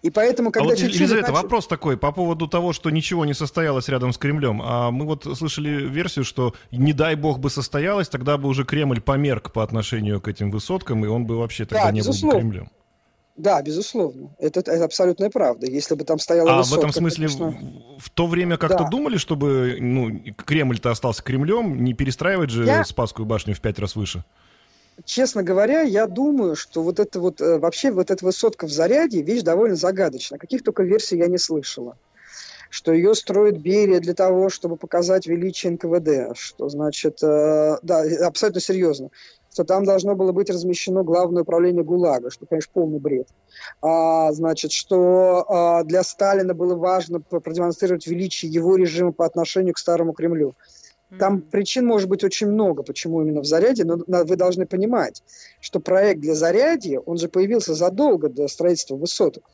И 0.01 0.09
поэтому, 0.09 0.51
когда... 0.51 0.69
А 0.69 0.71
вот, 0.71 0.79
Елизавета, 0.79 1.31
начал... 1.31 1.43
вопрос 1.43 1.67
такой 1.67 1.97
по 1.97 2.11
поводу 2.11 2.47
того, 2.47 2.73
что 2.73 2.89
ничего 2.89 3.25
не 3.25 3.33
состоялось 3.33 3.89
рядом 3.89 4.13
с 4.13 4.17
Кремлем. 4.17 4.61
А 4.63 4.91
мы 4.91 5.05
вот 5.05 5.23
слышали 5.37 5.87
версию, 5.87 6.25
что 6.25 6.53
не 6.71 6.93
дай 6.93 7.15
бог 7.15 7.39
бы 7.39 7.49
состоялось, 7.49 8.07
тогда 8.09 8.37
бы 8.37 8.47
уже 8.47 8.65
Кремль 8.65 9.01
померк 9.01 9.51
по 9.51 9.63
отношению 9.63 10.21
к 10.21 10.27
этим 10.27 10.51
высоткам, 10.51 11.03
и 11.05 11.07
он 11.07 11.25
бы 11.25 11.37
вообще 11.37 11.65
тогда 11.65 11.85
да, 11.85 11.91
не 11.91 11.99
безусловно. 11.99 12.29
был 12.29 12.35
бы 12.35 12.51
Кремлем. 12.51 12.71
Да, 13.37 13.61
безусловно. 13.61 14.29
Это, 14.39 14.61
это 14.61 14.85
абсолютная 14.85 15.29
правда. 15.29 15.67
Если 15.67 15.95
бы 15.95 16.05
там 16.05 16.19
стояла 16.19 16.53
А 16.53 16.57
высотка, 16.59 16.75
в 16.75 16.79
этом 16.79 16.93
смысле 16.93 17.27
конечно... 17.27 17.47
в, 17.97 18.03
в 18.03 18.09
то 18.09 18.27
время 18.27 18.57
как-то 18.57 18.83
да. 18.83 18.89
думали, 18.89 19.17
чтобы 19.17 19.77
ну, 19.79 20.21
Кремль-то 20.37 20.91
остался 20.91 21.21
Кремлем, 21.21 21.83
не 21.83 21.93
перестраивать 21.93 22.49
же 22.49 22.65
Я... 22.65 22.85
Спасскую 22.85 23.25
башню 23.25 23.53
в 23.53 23.59
пять 23.59 23.77
раз 23.77 23.95
выше? 23.95 24.23
Честно 25.03 25.43
говоря, 25.43 25.81
я 25.81 26.07
думаю, 26.07 26.55
что 26.55 26.81
вот 26.81 26.99
это 26.99 27.19
вот 27.19 27.41
э, 27.41 27.59
вообще 27.59 27.91
вот 27.91 28.11
эта 28.11 28.23
высотка 28.23 28.65
в 28.65 28.71
заряде 28.71 29.21
вещь 29.21 29.41
довольно 29.41 29.75
загадочная. 29.75 30.39
Каких 30.39 30.63
только 30.63 30.83
версий 30.83 31.17
я 31.17 31.27
не 31.27 31.37
слышала 31.37 31.97
что 32.69 32.91
ее 32.91 33.15
строит 33.15 33.61
Берия 33.61 34.01
для 34.01 34.13
того, 34.13 34.49
чтобы 34.49 34.75
показать 34.75 35.27
величие 35.27 35.71
НКВД, 35.73 36.37
что 36.37 36.67
значит, 36.67 37.23
э, 37.23 37.77
да, 37.81 38.03
абсолютно 38.25 38.59
серьезно, 38.59 39.11
что 39.49 39.63
там 39.63 39.85
должно 39.85 40.15
было 40.15 40.33
быть 40.33 40.49
размещено 40.49 41.03
главное 41.03 41.43
управление 41.43 41.85
ГУЛАГа, 41.85 42.29
что, 42.31 42.45
конечно, 42.45 42.71
полный 42.73 42.99
бред. 42.99 43.29
А, 43.81 44.33
значит, 44.33 44.73
что 44.73 45.45
а, 45.47 45.83
для 45.85 46.03
Сталина 46.03 46.53
было 46.53 46.75
важно 46.75 47.21
продемонстрировать 47.21 48.07
величие 48.07 48.51
его 48.51 48.75
режима 48.75 49.13
по 49.13 49.25
отношению 49.25 49.73
к 49.73 49.77
Старому 49.77 50.11
Кремлю. 50.11 50.55
Там 51.19 51.41
причин 51.41 51.85
может 51.85 52.09
быть 52.09 52.23
очень 52.23 52.47
много, 52.47 52.83
почему 52.83 53.21
именно 53.21 53.41
в 53.41 53.45
«Заряде», 53.45 53.85
но 53.85 53.97
вы 54.07 54.35
должны 54.35 54.65
понимать, 54.65 55.23
что 55.61 55.79
проект 55.79 56.19
для 56.19 56.33
«Зарядья», 56.33 56.99
он 56.99 57.17
же 57.17 57.29
появился 57.29 57.73
задолго 57.73 58.27
до 58.27 58.47
строительства 58.47 58.95
высоток. 58.95 59.49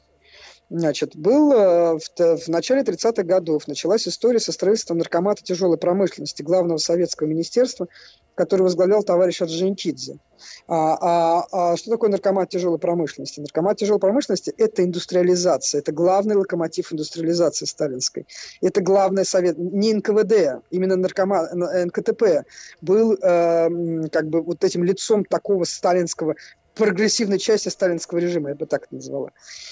Значит, 0.73 1.17
был 1.17 1.51
э, 1.51 1.97
в, 1.97 2.37
в 2.37 2.47
начале 2.47 2.81
30-х 2.81 3.23
годов 3.23 3.67
началась 3.67 4.07
история 4.07 4.39
со 4.39 4.53
строительством 4.53 4.99
наркомата 4.99 5.43
тяжелой 5.43 5.77
промышленности 5.77 6.43
главного 6.43 6.77
советского 6.77 7.27
министерства, 7.27 7.89
который 8.35 8.61
возглавлял 8.61 9.03
товарищ 9.03 9.41
Орджоникидзе. 9.41 10.19
А, 10.67 10.97
а, 11.01 11.47
а 11.51 11.77
что 11.77 11.91
такое 11.91 12.09
наркомат 12.09 12.49
тяжелой 12.49 12.79
промышленности? 12.79 13.41
Наркомат 13.41 13.79
тяжелой 13.79 13.99
промышленности– 13.99 14.53
это 14.57 14.85
индустриализация, 14.85 15.79
это 15.79 15.91
главный 15.91 16.35
локомотив 16.35 16.93
индустриализации 16.93 17.65
сталинской. 17.65 18.25
Это 18.61 18.81
главный 18.81 19.25
совет, 19.25 19.57
не 19.57 19.93
НКВД, 19.93 20.63
именно 20.69 20.95
наркомат, 20.95 21.53
НКТП 21.53 22.45
был 22.79 23.13
э, 23.13 24.07
как 24.09 24.29
бы 24.29 24.41
вот 24.41 24.63
этим 24.63 24.85
лицом 24.85 25.25
такого 25.25 25.65
сталинского 25.65 26.35
прогрессивной 26.75 27.39
части 27.39 27.69
сталинского 27.69 28.19
режима, 28.19 28.49
я 28.49 28.55
бы 28.55 28.65
так 28.65 28.83
это 28.85 28.95
назвала. 28.95 29.31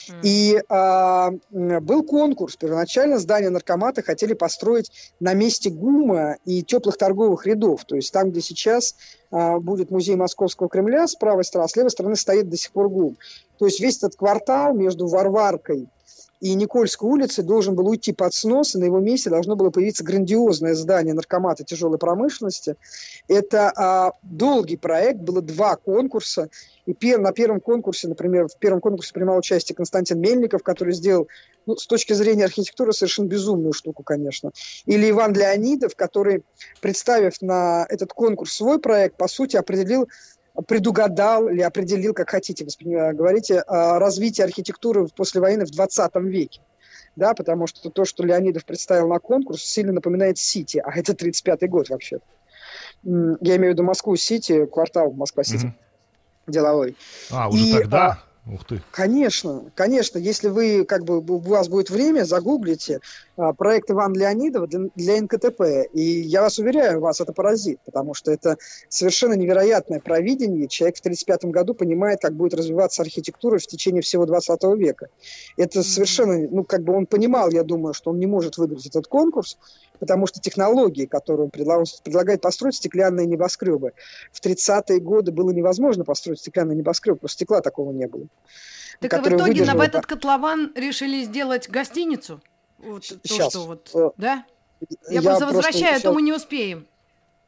Mm. 0.09 0.13
И 0.23 0.61
а, 0.69 1.31
был 1.51 2.03
конкурс. 2.03 2.57
Первоначально 2.57 3.19
здание 3.19 3.49
наркомата 3.49 4.01
хотели 4.01 4.33
построить 4.33 4.91
на 5.19 5.33
месте 5.33 5.69
ГУМа 5.69 6.37
и 6.45 6.63
теплых 6.63 6.97
торговых 6.97 7.45
рядов. 7.45 7.85
То 7.85 7.95
есть 7.95 8.11
там, 8.11 8.31
где 8.31 8.41
сейчас 8.41 8.95
а, 9.31 9.59
будет 9.59 9.91
музей 9.91 10.15
Московского 10.15 10.69
Кремля, 10.69 11.07
с 11.07 11.15
правой 11.15 11.45
стороны, 11.45 11.65
а 11.65 11.69
с 11.69 11.75
левой 11.75 11.91
стороны 11.91 12.15
стоит 12.15 12.49
до 12.49 12.57
сих 12.57 12.71
пор 12.71 12.89
ГУМ. 12.89 13.17
То 13.57 13.65
есть 13.65 13.79
весь 13.79 13.97
этот 13.97 14.15
квартал 14.15 14.73
между 14.73 15.07
Варваркой 15.07 15.87
и 16.39 16.53
Никольской 16.53 17.09
улицы 17.09 17.43
должен 17.43 17.75
был 17.75 17.87
уйти 17.89 18.13
под 18.13 18.33
снос, 18.33 18.75
и 18.75 18.77
на 18.77 18.85
его 18.85 18.99
месте 18.99 19.29
должно 19.29 19.55
было 19.55 19.71
появиться 19.71 20.03
грандиозное 20.03 20.73
здание 20.73 21.13
наркомата 21.13 21.63
тяжелой 21.63 21.97
промышленности. 21.97 22.75
Это 23.27 23.71
а, 23.75 24.13
долгий 24.23 24.77
проект, 24.77 25.19
было 25.19 25.41
два 25.41 25.75
конкурса, 25.75 26.49
и 26.85 26.93
пер, 26.93 27.19
на 27.19 27.33
первом 27.33 27.59
конкурсе, 27.59 28.07
например, 28.07 28.47
в 28.47 28.57
первом 28.57 28.79
конкурсе 28.79 29.13
принимал 29.13 29.37
участие 29.37 29.75
Константин 29.75 30.19
Мельников, 30.19 30.63
который 30.63 30.93
сделал, 30.93 31.27
ну, 31.65 31.75
с 31.75 31.85
точки 31.85 32.13
зрения 32.13 32.45
архитектуры, 32.45 32.93
совершенно 32.93 33.27
безумную 33.27 33.73
штуку, 33.73 34.03
конечно. 34.03 34.51
Или 34.85 35.09
Иван 35.09 35.33
Леонидов, 35.33 35.95
который, 35.95 36.43
представив 36.81 37.41
на 37.41 37.85
этот 37.89 38.13
конкурс 38.13 38.53
свой 38.53 38.79
проект, 38.79 39.17
по 39.17 39.27
сути, 39.27 39.57
определил 39.57 40.07
предугадал 40.67 41.49
или 41.49 41.61
определил, 41.61 42.13
как 42.13 42.29
хотите, 42.29 42.65
говорите, 43.13 43.63
а, 43.67 43.99
развитие 43.99 44.45
архитектуры 44.45 45.07
после 45.07 45.41
войны 45.41 45.65
в 45.65 45.71
20 45.71 46.15
веке. 46.15 46.61
Да, 47.15 47.33
потому 47.33 47.67
что 47.67 47.89
то, 47.89 48.05
что 48.05 48.23
Леонидов 48.23 48.65
представил 48.65 49.07
на 49.09 49.19
конкурс, 49.19 49.61
сильно 49.63 49.91
напоминает 49.91 50.37
Сити, 50.37 50.81
а 50.83 50.97
это 50.97 51.13
35-й 51.13 51.67
год 51.67 51.89
вообще. 51.89 52.19
Я 53.03 53.55
имею 53.55 53.71
в 53.71 53.73
виду 53.73 53.83
Москву-Сити, 53.83 54.65
квартал 54.65 55.11
Москва-Сити 55.11 55.65
mm-hmm. 55.65 56.51
деловой. 56.51 56.95
А, 57.31 57.49
уже 57.49 57.65
И, 57.65 57.73
тогда? 57.73 58.07
А, 58.07 58.29
Ух 58.51 58.65
ты. 58.65 58.81
Конечно, 58.91 59.63
конечно. 59.75 60.17
Если 60.17 60.47
вы, 60.47 60.85
как 60.85 61.03
бы, 61.05 61.19
у 61.19 61.39
вас 61.39 61.67
будет 61.67 61.89
время, 61.89 62.23
загуглите 62.23 62.99
проект 63.57 63.89
Ивана 63.89 64.17
Леонидова 64.17 64.67
для, 64.67 64.89
для 64.95 65.21
НКТП. 65.21 65.61
И 65.93 66.01
я 66.01 66.41
вас 66.41 66.59
уверяю, 66.59 66.99
вас 66.99 67.21
это 67.21 67.33
поразит, 67.33 67.79
потому 67.85 68.13
что 68.13 68.31
это 68.31 68.57
совершенно 68.89 69.33
невероятное 69.33 69.99
провидение. 69.99 70.67
Человек 70.67 70.97
в 70.97 70.99
1935 70.99 71.51
году 71.51 71.73
понимает, 71.73 72.21
как 72.21 72.33
будет 72.33 72.53
развиваться 72.53 73.01
архитектура 73.01 73.57
в 73.57 73.67
течение 73.67 74.01
всего 74.01 74.25
20 74.25 74.63
века. 74.77 75.07
Это 75.57 75.79
mm-hmm. 75.79 75.83
совершенно, 75.83 76.47
ну, 76.49 76.63
как 76.63 76.83
бы 76.83 76.93
он 76.93 77.05
понимал, 77.05 77.49
я 77.49 77.63
думаю, 77.63 77.93
что 77.93 78.11
он 78.11 78.19
не 78.19 78.27
может 78.27 78.57
выиграть 78.57 78.85
этот 78.85 79.07
конкурс, 79.07 79.57
потому 79.99 80.27
что 80.27 80.39
технологии, 80.39 81.05
которые 81.05 81.45
он 81.45 81.51
предлагает 81.51 82.41
построить 82.41 82.75
стеклянные 82.75 83.25
небоскребы. 83.25 83.93
В 84.31 84.45
30-е 84.45 84.99
годы 84.99 85.31
было 85.31 85.51
невозможно 85.51 86.03
построить 86.03 86.39
стеклянный 86.39 86.75
небоскреб, 86.75 87.19
просто 87.19 87.35
стекла 87.35 87.61
такого 87.61 87.91
не 87.91 88.07
было. 88.07 88.27
Так 88.99 89.13
а 89.13 89.21
в 89.21 89.27
итоге 89.27 89.63
на 89.63 89.83
этот 89.83 90.05
котлован 90.05 90.73
решили 90.75 91.23
сделать 91.23 91.69
гостиницу? 91.69 92.41
Вот 92.79 93.05
Сейчас. 93.05 93.37
То, 93.37 93.49
что 93.49 93.65
вот, 93.65 93.89
э, 93.93 94.09
да? 94.17 94.45
Я, 95.09 95.15
я 95.15 95.21
просто 95.21 95.45
возвращаю, 95.45 95.97
а 95.97 95.99
то 95.99 96.13
мы 96.13 96.21
не 96.21 96.33
успеем. 96.33 96.87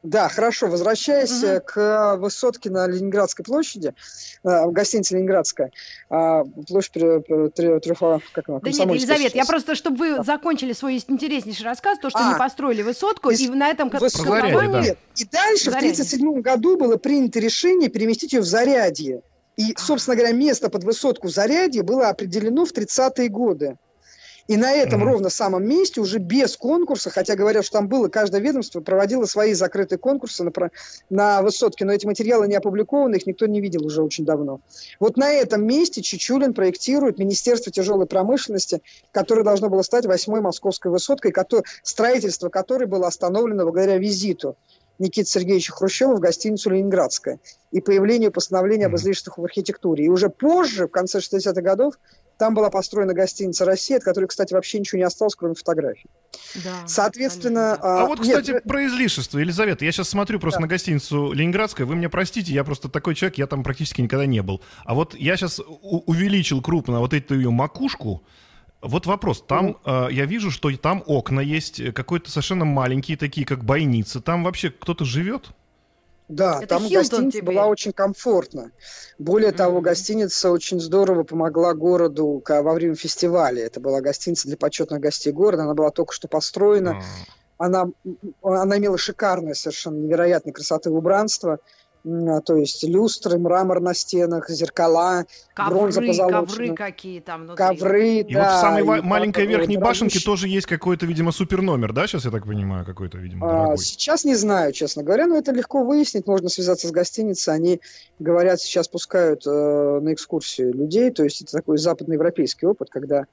Да, 0.02 0.28
хорошо. 0.28 0.66
Возвращаясь 0.66 1.42
угу. 1.44 1.62
к 1.64 2.16
высотке 2.16 2.70
на 2.70 2.88
Ленинградской 2.88 3.44
площади, 3.44 3.94
э, 4.42 4.70
гостиница 4.70 5.14
Ленинградская, 5.14 5.70
а, 6.10 6.44
площадь 6.66 6.92
треха, 6.92 8.20
как 8.32 8.48
она, 8.48 8.58
Да 8.58 8.70
нет, 8.70 8.90
Елизавета, 8.90 9.36
я 9.36 9.44
просто, 9.44 9.76
чтобы 9.76 9.98
вы 9.98 10.16
да. 10.16 10.22
закончили 10.24 10.72
свой 10.72 10.96
интереснейший 11.06 11.64
рассказ, 11.64 11.98
то, 12.00 12.10
что 12.10 12.18
а, 12.18 12.32
не 12.32 12.38
построили 12.38 12.82
высотку, 12.82 13.30
и, 13.30 13.36
и 13.36 13.48
на 13.48 13.68
этом 13.68 13.90
котловане... 13.90 14.72
Да. 14.72 14.96
И 15.16 15.24
дальше, 15.24 15.70
в 15.70 15.76
1937 15.76 16.40
году 16.40 16.76
было 16.76 16.96
принято 16.96 17.38
решение 17.38 17.88
переместить 17.88 18.32
ее 18.32 18.40
в 18.40 18.44
Зарядье. 18.44 19.22
И, 19.56 19.74
собственно 19.76 20.16
говоря, 20.16 20.32
место 20.32 20.68
под 20.68 20.82
высотку 20.82 21.28
Зарядье 21.28 21.82
было 21.82 22.08
определено 22.08 22.64
в 22.64 22.72
30-е 22.72 23.28
годы. 23.28 23.76
И 24.48 24.56
на 24.56 24.72
этом 24.72 25.02
mm-hmm. 25.02 25.06
ровно 25.06 25.30
самом 25.30 25.64
месте, 25.66 26.00
уже 26.00 26.18
без 26.18 26.56
конкурса, 26.56 27.10
хотя 27.10 27.36
говорят, 27.36 27.64
что 27.64 27.78
там 27.78 27.88
было, 27.88 28.08
каждое 28.08 28.40
ведомство 28.40 28.80
проводило 28.80 29.24
свои 29.24 29.54
закрытые 29.54 29.98
конкурсы 29.98 30.44
на, 30.44 30.52
на 31.10 31.42
высотке, 31.42 31.84
но 31.84 31.92
эти 31.92 32.06
материалы 32.06 32.48
не 32.48 32.56
опубликованы, 32.56 33.16
их 33.16 33.26
никто 33.26 33.46
не 33.46 33.60
видел 33.60 33.86
уже 33.86 34.02
очень 34.02 34.24
давно. 34.24 34.60
Вот 34.98 35.16
на 35.16 35.30
этом 35.30 35.66
месте 35.66 36.02
Чичулин 36.02 36.54
проектирует 36.54 37.18
Министерство 37.18 37.72
тяжелой 37.72 38.06
промышленности, 38.06 38.82
которое 39.12 39.44
должно 39.44 39.68
было 39.68 39.82
стать 39.82 40.06
восьмой 40.06 40.40
московской 40.40 40.90
высоткой, 40.90 41.32
строительство 41.82 42.48
которой 42.48 42.86
было 42.86 43.06
остановлено 43.06 43.64
благодаря 43.64 43.98
визиту 43.98 44.56
Никиты 44.98 45.28
Сергеевича 45.28 45.72
Хрущева 45.72 46.14
в 46.14 46.20
гостиницу 46.20 46.70
«Ленинградская» 46.70 47.40
и 47.70 47.80
появлению 47.80 48.30
постановления 48.30 48.86
об 48.86 48.96
излишествах 48.96 49.38
в 49.38 49.44
архитектуре. 49.44 50.04
И 50.04 50.08
уже 50.08 50.28
позже, 50.28 50.86
в 50.86 50.90
конце 50.90 51.18
60-х 51.18 51.60
годов, 51.60 51.98
там 52.42 52.54
была 52.54 52.70
построена 52.70 53.14
гостиница 53.14 53.64
«Россия», 53.64 53.98
от 53.98 54.02
которой, 54.02 54.24
кстати, 54.24 54.52
вообще 54.52 54.80
ничего 54.80 54.98
не 54.98 55.04
осталось, 55.04 55.36
кроме 55.36 55.54
фотографий. 55.54 56.10
Да, 56.64 56.88
Соответственно... 56.88 57.78
А, 57.80 58.02
а 58.02 58.06
вот, 58.06 58.18
кстати, 58.18 58.50
нет, 58.50 58.64
про 58.64 58.84
излишество, 58.84 59.38
Елизавета, 59.38 59.84
я 59.84 59.92
сейчас 59.92 60.08
смотрю 60.08 60.40
просто 60.40 60.58
да. 60.58 60.62
на 60.62 60.66
гостиницу 60.66 61.30
«Ленинградская», 61.30 61.86
вы 61.86 61.94
мне 61.94 62.08
простите, 62.08 62.52
я 62.52 62.64
просто 62.64 62.88
такой 62.88 63.14
человек, 63.14 63.38
я 63.38 63.46
там 63.46 63.62
практически 63.62 64.00
никогда 64.00 64.26
не 64.26 64.42
был. 64.42 64.60
А 64.84 64.94
вот 64.94 65.14
я 65.14 65.36
сейчас 65.36 65.60
увеличил 65.82 66.60
крупно 66.62 66.98
вот 66.98 67.14
эту 67.14 67.36
ее 67.36 67.50
макушку, 67.50 68.24
вот 68.80 69.06
вопрос. 69.06 69.44
Там 69.46 69.76
э, 69.84 70.08
я 70.10 70.26
вижу, 70.26 70.50
что 70.50 70.76
там 70.76 71.04
окна 71.06 71.38
есть, 71.38 71.78
э, 71.78 71.92
какой-то 71.92 72.28
совершенно 72.28 72.64
маленькие, 72.64 73.16
такие 73.16 73.46
как 73.46 73.64
бойницы. 73.64 74.20
Там 74.20 74.42
вообще 74.42 74.70
кто-то 74.70 75.04
живет? 75.04 75.52
Да, 76.28 76.58
Это 76.58 76.68
там 76.68 76.82
Хилтон 76.84 77.00
гостиница 77.00 77.38
тебе. 77.38 77.46
была 77.52 77.66
очень 77.66 77.92
комфортна. 77.92 78.70
Более 79.18 79.50
mm-hmm. 79.50 79.56
того, 79.56 79.80
гостиница 79.80 80.50
очень 80.50 80.80
здорово 80.80 81.24
помогла 81.24 81.74
городу 81.74 82.42
во 82.46 82.72
время 82.72 82.94
фестиваля. 82.94 83.64
Это 83.64 83.80
была 83.80 84.00
гостиница 84.00 84.48
для 84.48 84.56
почетных 84.56 85.00
гостей 85.00 85.32
города. 85.32 85.64
Она 85.64 85.74
была 85.74 85.90
только 85.90 86.14
что 86.14 86.28
построена. 86.28 86.90
Mm-hmm. 86.90 87.30
Она, 87.58 87.90
она 88.42 88.78
имела 88.78 88.98
шикарное, 88.98 89.54
совершенно 89.54 89.96
невероятной 89.96 90.52
красоты 90.52 90.90
убранство. 90.90 91.54
а, 91.54 91.58
то 92.04 92.56
есть 92.56 92.82
люстры, 92.82 93.38
мрамор 93.38 93.80
на 93.80 93.94
стенах, 93.94 94.50
зеркала, 94.50 95.24
ковры, 95.54 95.74
бронза 95.74 96.00
позолоченная. 96.00 96.46
Ковры 96.46 96.74
какие 96.74 97.20
там 97.20 97.44
внутри. 97.44 97.64
Ковры, 97.64 98.08
И 98.18 98.34
да. 98.34 98.40
вот 98.40 98.48
в 98.48 98.60
самой 98.60 98.98
и 98.98 99.02
маленькой 99.02 99.46
верхней 99.46 99.76
башенке 99.76 100.18
тоже 100.18 100.48
есть 100.48 100.66
какой-то, 100.66 101.06
видимо, 101.06 101.30
супер 101.30 101.62
номер, 101.62 101.92
да? 101.92 102.06
Сейчас 102.06 102.24
я 102.24 102.32
так 102.32 102.44
понимаю, 102.44 102.84
какой-то, 102.84 103.18
видимо, 103.18 103.46
А, 103.46 103.50
дорогой. 103.50 103.78
Сейчас 103.78 104.24
не 104.24 104.34
знаю, 104.34 104.72
честно 104.72 105.04
говоря, 105.04 105.26
но 105.26 105.36
это 105.36 105.52
легко 105.52 105.84
выяснить. 105.84 106.26
Можно 106.26 106.48
связаться 106.48 106.88
с 106.88 106.90
гостиницей. 106.90 107.54
Они 107.54 107.80
говорят, 108.18 108.60
сейчас 108.60 108.88
пускают 108.88 109.46
э, 109.46 109.50
на 110.02 110.12
экскурсию 110.12 110.74
людей. 110.74 111.10
То 111.10 111.22
есть 111.22 111.42
это 111.42 111.52
такой 111.52 111.78
западноевропейский 111.78 112.66
опыт, 112.66 112.90
когда 112.90 113.26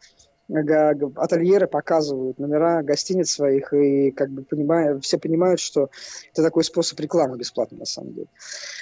ательеры 0.50 1.68
показывают 1.68 2.40
номера 2.40 2.82
гостиниц 2.82 3.32
своих, 3.32 3.74
и 3.74 4.12
как 4.12 4.30
бы 4.30 4.44
понимая, 4.44 5.00
все 5.00 5.18
понимают, 5.18 5.60
что 5.60 5.90
это 6.34 6.44
такой 6.44 6.64
способ 6.64 7.00
рекламы 7.00 7.38
бесплатный 7.38 7.80
на 7.80 7.86
самом 7.86 8.14
деле. 8.14 8.28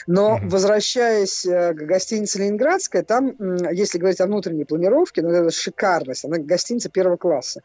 Но 0.07 0.39
возвращаясь 0.43 1.45
э, 1.45 1.73
к 1.73 1.77
гостинице 1.77 2.39
Ленинградская, 2.39 3.03
там, 3.03 3.35
если 3.71 3.97
говорить 3.97 4.21
о 4.21 4.25
внутренней 4.25 4.65
планировке, 4.65 5.21
ну, 5.21 5.29
это 5.29 5.51
шикарность, 5.51 6.25
она 6.25 6.37
гостиница 6.37 6.89
первого 6.89 7.17
класса. 7.17 7.61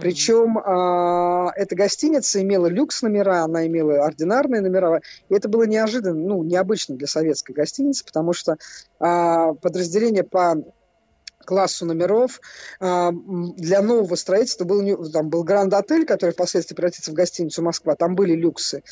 Причем 0.00 0.58
а, 0.58 1.52
эта 1.56 1.74
гостиница 1.74 2.42
имела 2.42 2.66
люкс 2.66 3.02
номера, 3.02 3.44
она 3.44 3.66
имела 3.66 4.04
ординарные 4.04 4.60
номера. 4.60 5.00
И 5.28 5.34
это 5.34 5.48
было 5.48 5.64
неожиданно, 5.64 6.20
ну, 6.20 6.42
необычно 6.42 6.96
для 6.96 7.06
советской 7.06 7.52
гостиницы, 7.52 8.04
потому 8.04 8.32
что 8.32 8.56
а, 8.98 9.54
подразделение 9.54 10.24
по 10.24 10.56
классу 11.46 11.86
номеров 11.86 12.40
а, 12.80 13.10
для 13.12 13.80
нового 13.80 14.14
строительства 14.16 14.64
был, 14.64 15.10
там 15.10 15.30
был 15.30 15.44
Гранд 15.44 15.72
Отель, 15.72 16.04
который 16.04 16.32
впоследствии 16.32 16.74
превратится 16.74 17.12
в 17.12 17.14
гостиницу 17.14 17.62
Москва, 17.62 17.94
там 17.94 18.14
были 18.14 18.34
люксы. 18.34 18.82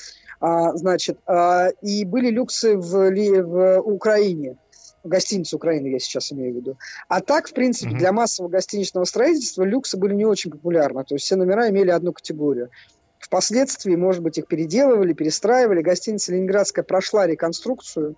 А, 0.40 0.74
значит, 0.76 1.18
а, 1.26 1.68
и 1.82 2.04
были 2.04 2.30
люксы 2.30 2.76
в, 2.76 3.10
в 3.42 3.80
Украине, 3.80 4.56
в 5.04 5.08
гостинице 5.08 5.56
Украины 5.56 5.88
я 5.88 5.98
сейчас 5.98 6.32
имею 6.32 6.54
в 6.54 6.56
виду. 6.56 6.78
А 7.08 7.20
так, 7.20 7.48
в 7.48 7.52
принципе, 7.52 7.90
Мгм. 7.90 7.98
для 7.98 8.12
массового 8.12 8.50
гостиничного 8.50 9.04
строительства 9.04 9.62
люксы 9.62 9.98
были 9.98 10.14
не 10.14 10.24
очень 10.24 10.50
популярны. 10.50 11.04
То 11.04 11.14
есть 11.14 11.26
все 11.26 11.36
номера 11.36 11.68
имели 11.68 11.90
одну 11.90 12.12
категорию. 12.12 12.70
Впоследствии, 13.18 13.96
может 13.96 14.22
быть, 14.22 14.38
их 14.38 14.46
переделывали, 14.46 15.12
перестраивали. 15.12 15.82
Гостиница 15.82 16.32
Ленинградская 16.32 16.84
прошла 16.84 17.26
реконструкцию 17.26 18.16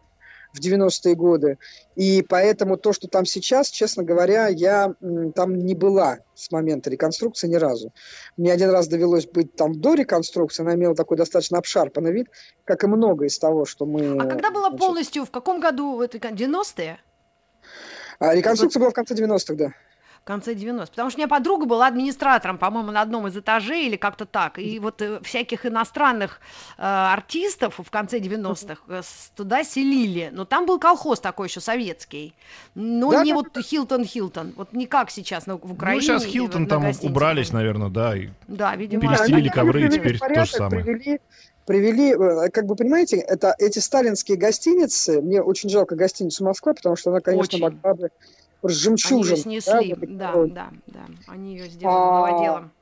в 0.56 0.60
90-е 0.60 1.14
годы. 1.14 1.58
И 1.94 2.22
поэтому 2.22 2.76
то, 2.76 2.92
что 2.92 3.08
там 3.08 3.24
сейчас, 3.24 3.68
честно 3.68 4.02
говоря, 4.02 4.48
я 4.48 4.94
там 5.34 5.54
не 5.54 5.74
была 5.74 6.18
с 6.34 6.50
момента 6.50 6.90
реконструкции 6.90 7.48
ни 7.48 7.56
разу. 7.56 7.92
Мне 8.36 8.52
один 8.52 8.70
раз 8.70 8.88
довелось 8.88 9.26
быть 9.26 9.54
там 9.54 9.80
до 9.80 9.94
реконструкции. 9.94 10.62
Она 10.62 10.74
имела 10.74 10.94
такой 10.94 11.16
достаточно 11.16 11.58
обшарпанный 11.58 12.12
вид, 12.12 12.28
как 12.64 12.84
и 12.84 12.86
много 12.86 13.26
из 13.26 13.38
того, 13.38 13.64
что 13.64 13.86
мы... 13.86 14.16
А 14.18 14.26
когда 14.26 14.50
была 14.50 14.70
полностью, 14.70 15.24
в 15.24 15.30
каком 15.30 15.60
году, 15.60 16.00
это 16.00 16.18
90-е? 16.18 16.98
а, 18.18 18.34
реконструкция 18.34 18.80
была 18.80 18.90
в 18.90 18.94
конце 18.94 19.14
90-х, 19.14 19.54
да. 19.54 19.72
В 20.26 20.28
конце 20.28 20.54
90 20.56 20.90
Потому 20.90 21.08
что 21.08 21.18
у 21.18 21.20
меня 21.20 21.28
подруга 21.28 21.66
была 21.66 21.86
администратором, 21.86 22.58
по-моему, 22.58 22.90
на 22.90 23.00
одном 23.00 23.28
из 23.28 23.36
этажей 23.36 23.86
или 23.86 23.94
как-то 23.94 24.26
так. 24.26 24.58
И 24.58 24.80
вот 24.80 25.00
э, 25.00 25.20
всяких 25.22 25.64
иностранных 25.66 26.40
э, 26.78 26.82
артистов 26.82 27.78
в 27.78 27.88
конце 27.92 28.18
90-х 28.18 28.82
э, 28.88 29.02
туда 29.36 29.62
селили. 29.62 30.30
Но 30.32 30.44
там 30.44 30.66
был 30.66 30.80
колхоз 30.80 31.20
такой 31.20 31.46
еще 31.46 31.60
советский. 31.60 32.34
Но 32.74 33.12
Да, 33.12 33.22
не 33.22 33.30
да, 33.30 33.36
вот 33.36 33.56
Хилтон-Хилтон. 33.56 34.54
Вот 34.56 34.72
не 34.72 34.86
как 34.86 35.12
сейчас 35.12 35.46
на, 35.46 35.58
в 35.58 35.70
Украине. 35.70 36.00
Ну, 36.00 36.18
сейчас 36.18 36.24
Хилтон 36.24 36.66
там 36.66 36.90
убрались, 37.02 37.52
наверное, 37.52 37.88
да. 37.88 38.16
и- 38.16 38.30
Да, 38.48 38.74
видимо. 38.74 39.02
Перестелили 39.02 39.42
они 39.42 39.48
ковры, 39.48 39.86
и 39.86 39.88
теперь 39.88 40.18
порядок, 40.18 40.46
то 40.46 40.50
же 40.50 40.56
самое. 40.56 40.82
Привели, 40.84 41.20
привели, 41.66 42.14
э, 42.14 42.50
как 42.50 42.66
бы 42.66 42.74
понимаете, 42.74 43.18
это 43.18 43.54
эти 43.60 43.78
сталинские 43.78 44.38
гостиницы, 44.38 45.22
мне 45.22 45.40
очень 45.40 45.70
жалко 45.70 45.94
гостиницу 45.94 46.42
Москва, 46.42 46.74
потому 46.74 46.96
что 46.96 47.10
она, 47.10 47.20
конечно, 47.20 47.58
Очень. 47.58 47.60
могла 47.60 47.94
бы 47.94 48.10
с 48.68 48.86
Они 48.86 49.22
ее 49.22 49.36
снесли. 49.36 49.94
Да, 50.16 50.32
короне. 50.32 50.54
да, 50.54 50.70
да. 50.86 51.06
Они 51.26 51.56
ее 51.56 51.68
сделали 51.68 51.96
А, 51.96 52.26
новоделом. 52.26 52.72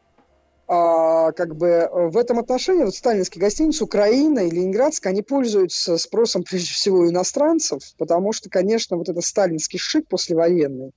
А, 0.66 1.33
как 1.33 1.57
бы 1.57 1.66
э, 1.66 2.09
в 2.09 2.16
этом 2.16 2.38
отношении 2.38 2.85
вот 2.85 2.94
сталинские 2.94 3.40
гостиницы 3.40 3.85
Украина 3.85 4.40
и 4.40 4.51
Ленинградская, 4.51 5.12
они 5.12 5.20
пользуются 5.20 5.99
спросом 5.99 6.42
прежде 6.49 6.73
всего 6.73 7.09
иностранцев, 7.09 7.83
потому 7.99 8.33
что, 8.33 8.49
конечно, 8.49 8.97
вот 8.97 9.11
этот 9.11 9.25
сталинский 9.25 9.79
шик 9.79 10.09
послевоенный, 10.09 10.92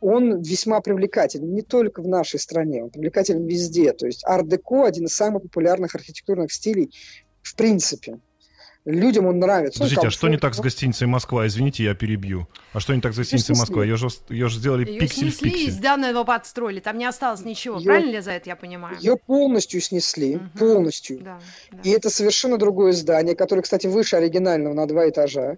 он 0.00 0.42
весьма 0.42 0.80
привлекателен 0.80 1.54
не 1.54 1.62
только 1.62 2.02
в 2.02 2.08
нашей 2.08 2.40
стране, 2.40 2.82
он 2.82 2.90
привлекателен 2.90 3.46
везде. 3.46 3.92
То 3.92 4.06
есть 4.06 4.24
арт-деко 4.26 4.84
один 4.84 5.04
из 5.04 5.14
самых 5.14 5.42
популярных 5.44 5.94
архитектурных 5.94 6.52
стилей 6.52 6.90
в 7.42 7.54
принципе. 7.54 8.18
Людям 8.84 9.24
он 9.26 9.38
нравится. 9.38 9.82
Он 9.82 9.88
Подождите, 9.88 10.08
а 10.08 10.10
что 10.10 10.28
не 10.28 10.36
так 10.36 10.52
с 10.52 10.56
комфортный. 10.58 10.64
гостиницей 10.64 11.06
Москва? 11.06 11.46
Извините, 11.46 11.84
я 11.84 11.94
перебью. 11.94 12.46
А 12.74 12.80
что 12.80 12.94
не 12.94 13.00
так 13.00 13.14
с 13.14 13.16
гостиницей. 13.16 13.54
Москва? 13.56 13.82
Ее 13.82 13.96
же, 13.96 14.08
ее 14.28 14.48
же 14.48 14.58
сделали 14.58 14.86
Ее 14.86 15.00
пиксель 15.00 15.30
в 15.30 15.34
снесли 15.36 15.48
и 15.50 15.52
пиксель. 15.66 15.82
заново 15.82 16.24
подстроили. 16.24 16.80
Там 16.80 16.98
не 16.98 17.06
осталось 17.06 17.44
ничего. 17.46 17.76
Её- 17.76 17.86
Правильно 17.86 18.10
ли 18.12 18.20
за 18.20 18.32
это 18.32 18.50
я 18.50 18.56
понимаю? 18.56 18.98
Ее 19.00 19.16
полностью 19.16 19.80
снесли, 19.80 20.36
Мгм. 20.36 20.50
полностью. 20.58 21.18
Да, 21.20 21.40
да. 21.72 21.78
И 21.82 21.90
это 21.90 22.10
совершенно 22.10 22.58
другое 22.58 22.92
здание, 22.92 23.34
которое, 23.34 23.62
кстати, 23.62 23.86
выше 23.86 24.16
оригинального 24.16 24.74
на 24.74 24.86
два 24.86 25.08
этажа. 25.08 25.56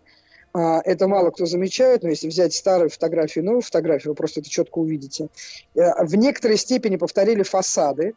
А, 0.54 0.80
Это 0.84 1.06
мало 1.08 1.30
кто 1.32 1.44
замечает, 1.46 2.02
но 2.04 2.08
если 2.10 2.28
взять 2.28 2.54
старую 2.54 2.88
фотографию 2.90 3.42
и 3.42 3.46
новую 3.46 3.60
фотографию, 3.62 4.12
вы 4.12 4.14
просто 4.14 4.40
это 4.40 4.48
четко 4.48 4.78
увидите. 4.78 5.28
Э, 5.74 6.04
В 6.04 6.14
некоторой 6.16 6.56
степени 6.56 6.96
повторили 6.96 7.42
фасады, 7.42 8.14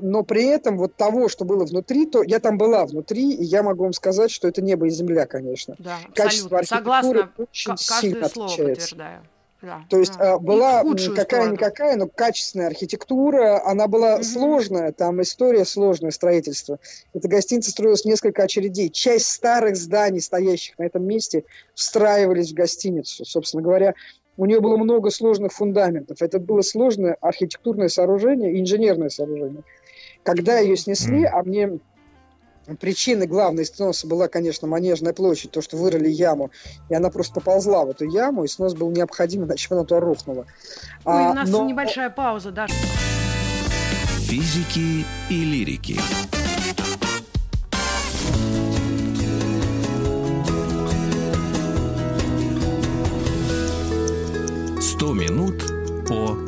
но 0.00 0.22
при 0.22 0.46
этом 0.46 0.78
вот 0.78 0.96
того, 0.96 1.28
что 1.28 1.44
было 1.44 1.66
внутри, 1.66 2.06
то 2.06 2.22
я 2.22 2.40
там 2.40 2.56
была 2.56 2.86
внутри, 2.86 3.32
и 3.34 3.44
я 3.44 3.62
могу 3.62 3.84
вам 3.84 3.92
сказать, 3.92 4.30
что 4.30 4.48
это 4.48 4.62
небо 4.62 4.86
и 4.86 4.90
земля, 4.90 5.26
конечно. 5.26 5.76
Да, 5.78 5.98
Качество 6.14 6.58
абсолютно. 6.58 6.96
архитектуры 6.98 7.18
Согласна. 7.20 7.34
очень 7.36 7.76
сильно 7.76 8.28
слово 8.28 8.46
отличается. 8.52 8.80
подтверждаю. 8.80 9.22
Да, 9.60 9.84
То 9.88 9.98
есть 9.98 10.18
да. 10.18 10.32
а, 10.32 10.38
была 10.40 10.82
какая-никакая, 11.14 11.94
но 11.96 12.08
качественная 12.08 12.66
архитектура, 12.66 13.64
она 13.64 13.86
была 13.86 14.16
Мгм. 14.16 14.24
сложная, 14.24 14.90
там 14.92 15.22
история 15.22 15.64
сложное 15.64 16.10
строительство. 16.10 16.78
Эта 17.14 17.28
гостиница 17.28 17.70
строилась 17.70 18.04
несколько 18.04 18.42
очередей. 18.42 18.88
Часть 18.90 19.26
старых 19.26 19.76
зданий, 19.76 20.20
стоящих 20.20 20.76
на 20.78 20.84
этом 20.84 21.04
месте, 21.04 21.44
встраивались 21.74 22.50
в 22.50 22.54
гостиницу. 22.54 23.24
Собственно 23.24 23.62
говоря, 23.62 23.94
у 24.36 24.46
нее 24.46 24.60
было 24.60 24.76
много 24.76 25.10
сложных 25.10 25.52
фундаментов. 25.52 26.22
Это 26.22 26.38
было 26.38 26.62
сложное 26.62 27.16
архитектурное 27.20 27.88
сооружение, 27.88 28.58
инженерное 28.60 29.08
сооружение. 29.08 29.62
Когда 30.22 30.58
ее 30.58 30.76
снесли, 30.76 31.24
а 31.24 31.42
мне 31.42 31.78
причиной 32.80 33.26
главной 33.26 33.66
сноса 33.66 34.06
была, 34.06 34.28
конечно, 34.28 34.68
Манежная 34.68 35.12
площадь, 35.12 35.50
то, 35.50 35.60
что 35.60 35.76
вырыли 35.76 36.08
яму, 36.08 36.50
и 36.88 36.94
она 36.94 37.10
просто 37.10 37.34
поползла 37.34 37.84
в 37.84 37.90
эту 37.90 38.08
яму, 38.08 38.44
и 38.44 38.48
снос 38.48 38.74
был 38.74 38.90
необходим, 38.90 39.44
иначе 39.46 39.68
она 39.70 39.82
туда 39.84 40.00
рухнула. 40.00 40.46
Ой, 41.04 41.24
А, 41.26 41.30
у 41.30 41.34
нас 41.34 41.48
но- 41.50 41.66
небольшая 41.66 42.10
пауза, 42.10 42.52
Даша. 42.52 42.74
Физики 44.28 45.04
и 45.28 45.44
лирики. 45.44 45.96
Сто 55.02 55.14
минут 55.14 55.64
по 56.06 56.38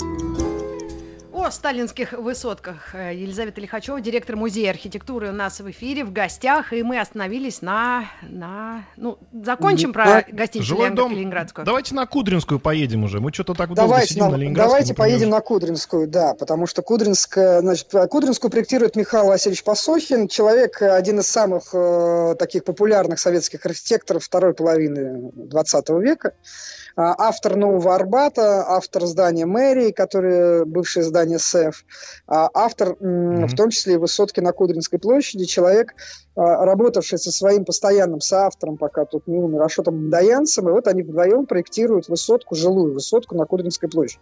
О 1.37 1.51
сталинских 1.51 2.13
высотках. 2.13 2.95
Э, 2.95 3.13
Елизавета 3.13 3.61
Лихачева, 3.61 4.01
директор 4.01 4.37
музея 4.37 4.71
архитектуры 4.71 5.31
у 5.31 5.33
нас 5.33 5.59
в 5.59 5.69
эфире, 5.73 6.05
в 6.05 6.13
гостях, 6.13 6.73
и 6.73 6.85
мы 6.85 7.01
остановились 7.01 7.63
на... 7.63 8.05
на 8.23 8.85
ну, 8.97 9.19
закончим 9.43 9.93
про 9.93 10.05
На- 10.05 10.25
гостиницу 10.31 10.69
Жилой 10.69 10.87
Ленинград- 10.91 10.95
дом. 11.09 11.13
Ленинградскую. 11.17 11.67
Давайте 11.67 11.97
на 11.97 12.07
Кудринскую 12.07 12.61
поедем 12.61 13.03
уже. 13.03 13.19
Мы 13.19 13.33
что-то 13.33 13.55
так 13.55 13.71
долго 13.71 13.83
Давайте, 13.89 14.11
сидим 14.11 14.27
на- 14.27 14.31
на 14.31 14.37
Ленинградской. 14.37 14.71
давайте 14.71 14.95
поедем 14.95 15.31
на 15.31 15.41
Кудринскую, 15.41 16.07
да, 16.07 16.35
потому 16.35 16.69
что 16.69 16.83
Кудринская, 16.83 17.61
значит, 17.61 17.89
Кудринскую 18.09 18.53
проектирует 18.53 18.95
Михаил 18.95 19.27
Васильевич 19.27 19.65
Посохин, 19.65 20.29
человек, 20.29 20.81
э, 20.81 20.91
один 20.91 21.19
из 21.19 21.27
самых 21.27 21.71
э, 21.75 22.37
таких 22.39 22.63
популярных 22.63 23.19
советских 23.19 23.67
архитекторов 23.67 24.23
второй 24.23 24.55
половины 24.55 25.33
20 25.35 25.99
века, 25.99 26.29
А, 26.29 26.84
автор 26.97 27.57
Нового 27.57 27.95
Арбата, 27.95 28.65
автор 28.69 29.07
здания 29.07 29.47
мэрии, 29.47 29.91
которое 29.91 30.65
бывшее 30.65 31.03
здание 31.03 31.39
СЭФ, 31.39 31.85
а, 32.27 32.49
автор, 32.55 32.97
Мгм. 33.01 33.47
в 33.49 33.55
том 33.55 33.71
числе 33.71 33.95
и 33.95 33.97
высотки 33.99 34.41
на 34.41 34.53
Кудринской 34.53 34.99
площади, 34.99 35.45
человек, 35.45 35.95
а, 36.34 36.34
работавший 36.37 37.19
со 37.19 37.31
своим 37.31 37.65
постоянным 37.65 38.21
соавтором, 38.21 38.77
пока 38.77 39.05
тут 39.05 39.27
не 39.27 39.39
умер, 39.39 39.63
Ашотом 39.63 40.07
Мдаянцем, 40.07 40.69
и 40.69 40.73
вот 40.73 40.89
они 40.89 41.03
вдвоем 41.03 41.47
проектируют 41.47 42.09
высотку, 42.09 42.55
жилую 42.55 42.93
высотку 42.93 43.37
на 43.37 43.45
Кудринской 43.47 43.89
площади. 43.89 44.21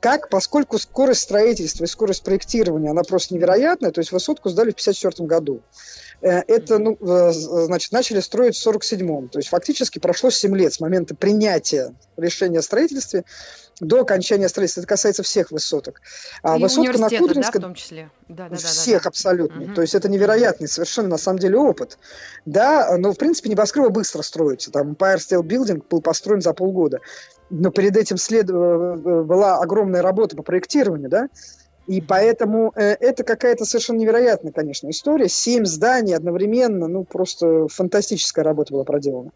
Как, 0.00 0.28
поскольку 0.28 0.78
скорость 0.78 1.22
строительства 1.22 1.84
и 1.84 1.86
скорость 1.86 2.22
проектирования, 2.22 2.90
она 2.90 3.02
просто 3.02 3.34
невероятная, 3.34 3.90
то 3.90 4.00
есть 4.00 4.12
высотку 4.12 4.48
сдали 4.48 4.70
в 4.70 4.80
1954 4.80 5.26
году. 5.26 5.62
Э, 6.20 6.42
Это, 6.46 6.78
ну, 6.78 6.96
э, 7.00 7.32
значит, 7.32 7.92
начали 7.92 8.20
строить 8.20 8.56
в 8.56 8.66
47-м. 8.66 9.28
То 9.28 9.38
есть 9.38 9.48
фактически 9.48 9.98
прошло 9.98 10.30
7 10.30 10.56
лет 10.56 10.72
с 10.72 10.80
момента 10.80 11.14
принятия 11.14 11.94
решения 12.16 12.58
о 12.58 12.62
строительстве 12.62 13.24
до 13.80 14.00
окончания 14.00 14.48
строительства. 14.48 14.80
Это 14.80 14.88
касается 14.88 15.22
всех 15.22 15.50
высоток. 15.50 16.00
А 16.42 16.56
И 16.56 16.62
высотка 16.62 16.98
на 16.98 17.10
Кудринской... 17.10 17.52
да, 17.52 17.58
в 17.58 17.62
том 17.62 17.74
числе. 17.74 18.10
Да, 18.28 18.48
да, 18.48 18.56
всех 18.56 18.98
да, 18.98 19.04
да. 19.04 19.08
абсолютно. 19.08 19.62
Угу. 19.64 19.74
То 19.74 19.82
есть 19.82 19.94
это 19.94 20.08
невероятный 20.08 20.68
совершенно 20.68 21.08
на 21.08 21.18
самом 21.18 21.38
деле 21.38 21.58
опыт. 21.58 21.98
Да, 22.46 22.96
но 22.96 23.12
в 23.12 23.18
принципе 23.18 23.50
небоскребы 23.50 23.90
быстро 23.90 24.22
строятся. 24.22 24.70
Там 24.70 24.92
Empire 24.92 25.16
State 25.16 25.42
Building 25.42 25.84
был 25.88 26.00
построен 26.00 26.40
за 26.40 26.52
полгода. 26.52 27.00
Но 27.50 27.70
перед 27.70 27.96
этим 27.96 28.16
след... 28.16 28.48
Э, 28.50 28.52
э, 28.52 29.22
была 29.22 29.58
огромная 29.58 30.02
работа 30.02 30.36
по 30.36 30.42
проектированию, 30.42 31.08
да, 31.08 31.28
и 31.86 32.00
поэтому 32.00 32.72
э, 32.74 32.96
это 33.00 33.22
какая-то 33.22 33.64
совершенно 33.64 33.98
невероятная, 33.98 34.52
конечно, 34.52 34.90
история. 34.90 35.28
Семь 35.28 35.64
зданий 35.64 36.16
одновременно, 36.16 36.88
ну, 36.88 37.04
просто 37.04 37.68
фантастическая 37.68 38.44
работа 38.44 38.72
была 38.72 38.84
проделана. 38.84 39.30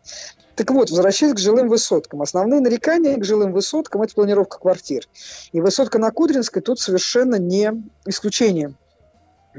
Так 0.57 0.71
вот, 0.73 0.91
возвращаясь 0.91 1.35
к 1.35 1.39
жилым 1.39 1.69
высоткам. 1.69 2.23
Основные 2.23 2.61
нарекания 2.61 3.17
к 3.17 3.25
жилым 3.25 3.53
высоткам– 3.53 4.03
это 4.03 4.15
планировка 4.15 4.59
квартир. 4.59 5.09
И 5.53 5.61
высотка 5.61 5.99
на 5.99 6.11
Кудринской 6.11 6.61
тут 6.61 6.81
совершенно 6.81 7.37
не 7.37 7.73
исключение. 8.05 8.75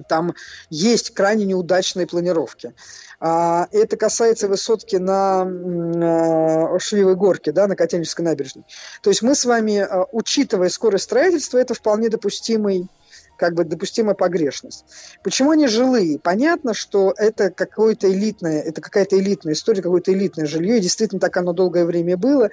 Там 0.07 0.33
есть 0.69 1.11
крайне 1.13 1.45
неудачные 1.45 2.07
планировки. 2.07 2.73
А, 3.23 3.67
это 3.71 3.97
касается 3.97 4.47
высотки 4.47 4.95
на 4.95 5.43
а, 5.43 6.79
Швивой 6.79 7.15
горке, 7.15 7.51
да, 7.51 7.67
на 7.67 7.75
Котельнической 7.75 8.25
набережной. 8.25 8.65
То 9.03 9.11
есть 9.11 9.21
мы 9.21 9.35
с 9.35 9.45
вами, 9.45 9.77
а, 9.77 10.07
учитывая 10.11 10.69
скорость 10.69 11.03
строительства, 11.03 11.59
это 11.59 11.75
вполне 11.75 12.09
допустимый 12.09 12.89
как 13.37 13.55
бы 13.55 13.63
допустимая 13.63 14.13
погрешность. 14.13 14.85
Почему 15.23 15.49
они 15.49 15.65
жилые? 15.65 16.19
Понятно, 16.19 16.75
что 16.75 17.11
это 17.17 17.49
какое-то 17.49 18.07
элитное, 18.11 18.61
это 18.61 18.81
какая-то 18.81 19.17
элитная 19.17 19.53
история, 19.53 19.81
какое-то 19.81 20.13
элитное 20.13 20.45
жилье, 20.45 20.77
и 20.77 20.81
действительно 20.81 21.19
так 21.19 21.35
оно 21.37 21.51
долгое 21.51 21.85
время 21.85 22.17
было, 22.17 22.51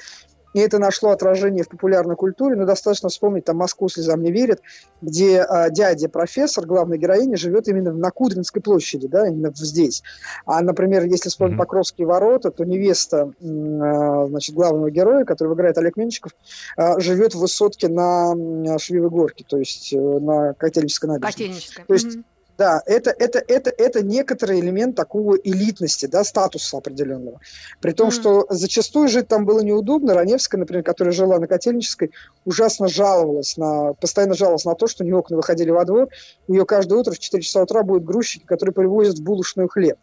и 0.59 0.61
это 0.61 0.81
нашло 0.81 1.11
отражение 1.11 1.62
в 1.62 1.68
популярной 1.68 2.16
культуре, 2.16 2.57
но 2.57 2.66
достаточно 2.66 3.09
вспомнить 3.09 3.44
там 3.44 3.59
«Москву 3.59 3.88
слезам 3.88 4.21
не 4.23 4.33
верит», 4.33 4.61
где 5.01 5.42
а, 5.42 5.71
дядя 5.71 6.09
профессор, 6.09 6.66
главной 6.66 6.99
героини, 6.99 7.37
живет 7.37 7.68
именно 7.68 7.92
на 7.92 8.11
Кудринской 8.11 8.61
площади, 8.61 9.07
да, 9.07 9.29
именно 9.29 9.53
здесь. 9.55 10.03
А, 10.47 10.61
например, 10.61 11.05
если 11.05 11.29
вспомнить 11.29 11.55
mm-hmm. 11.55 11.59
Покровские 11.59 12.07
ворота, 12.09 12.51
то 12.51 12.64
невеста 12.64 13.33
а, 13.40 14.27
значит, 14.27 14.53
главного 14.53 14.90
героя, 14.90 15.25
который 15.25 15.55
играет 15.55 15.79
Олег 15.79 15.97
Менчиков, 15.97 16.33
а, 16.77 16.99
живет 16.99 17.37
в 17.37 17.38
высотке 17.38 17.87
на 17.87 18.35
Швивой 18.79 19.11
горке, 19.11 19.44
то 19.49 19.59
есть 19.59 19.92
э, 19.92 19.97
на 19.97 20.55
Котельнической 20.55 21.09
набережной. 21.09 21.33
Котельнической. 21.33 21.85
То 21.85 21.94
есть 21.94 22.16
mm-hmm. 22.16 22.25
Да, 22.59 22.83
это, 22.87 23.11
это, 23.11 23.38
это, 23.47 23.71
это 23.71 24.03
некоторый 24.03 24.59
элемент 24.59 24.97
такого 24.97 25.37
элитности, 25.37 26.07
да, 26.07 26.25
статуса 26.25 26.79
определенного. 26.79 27.40
При 27.81 27.92
том, 27.92 28.09
mm. 28.09 28.11
что 28.11 28.47
зачастую 28.51 29.07
жить 29.07 29.29
там 29.29 29.47
было 29.47 29.61
неудобно. 29.61 30.12
Раневская, 30.12 30.59
например, 30.59 30.83
которая 30.83 31.14
жила 31.14 31.38
на 31.38 31.47
Котельнической, 31.47 32.11
ужасно 32.44 32.88
жаловалась 32.88 33.57
на, 33.57 33.94
постоянно 33.94 34.35
жаловалась 34.35 34.64
на 34.64 34.75
то, 34.75 34.88
что 34.88 35.05
у 35.05 35.07
нее 35.07 35.16
окна 35.16 35.37
выходили 35.37 35.71
во 35.71 35.85
двор. 35.85 36.09
У 36.49 36.53
нее 36.53 36.66
каждое 36.66 36.99
утро 36.99 37.12
в 37.12 37.21
4 37.21 37.40
часа 37.44 37.62
утра 37.62 37.85
будут 37.85 38.05
грузчики, 38.05 38.44
которые 38.44 38.75
привозят 38.75 39.21
в 39.21 39.23
булочную 39.23 39.68
хлеб. 39.68 39.97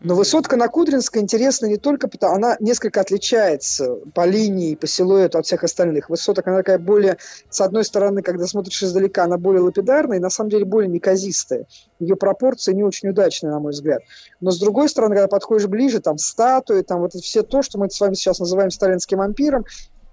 Но 0.00 0.14
высотка 0.14 0.56
на 0.56 0.68
Кудринской 0.68 1.20
интересна 1.20 1.66
не 1.66 1.76
только 1.76 2.08
потому, 2.08 2.36
она 2.36 2.56
несколько 2.60 3.00
отличается 3.00 3.96
по 4.14 4.24
линии, 4.26 4.76
по 4.76 4.86
силуэту 4.86 5.38
от 5.38 5.46
всех 5.46 5.64
остальных. 5.64 6.08
Высоток 6.08 6.46
она 6.46 6.58
такая 6.58 6.78
более, 6.78 7.18
с 7.50 7.60
одной 7.60 7.84
стороны, 7.84 8.22
когда 8.22 8.46
смотришь 8.46 8.82
издалека, 8.82 9.24
она 9.24 9.38
более 9.38 9.62
лапидарная 9.62 10.18
и 10.18 10.20
на 10.20 10.30
самом 10.30 10.50
деле 10.50 10.64
более 10.64 10.88
неказистая. 10.88 11.66
Ее 11.98 12.14
пропорции 12.14 12.72
не 12.72 12.84
очень 12.84 13.08
удачные, 13.08 13.50
на 13.50 13.58
мой 13.58 13.72
взгляд. 13.72 14.02
Но 14.40 14.52
с 14.52 14.60
другой 14.60 14.88
стороны, 14.88 15.16
когда 15.16 15.28
подходишь 15.28 15.66
ближе, 15.66 16.00
там 16.00 16.16
статуи, 16.18 16.82
там 16.82 17.00
вот 17.00 17.14
это 17.14 17.22
все 17.22 17.42
то, 17.42 17.62
что 17.62 17.78
мы 17.78 17.90
с 17.90 18.00
вами 18.00 18.14
сейчас 18.14 18.38
называем 18.38 18.70
сталинским 18.70 19.20
ампиром, 19.20 19.64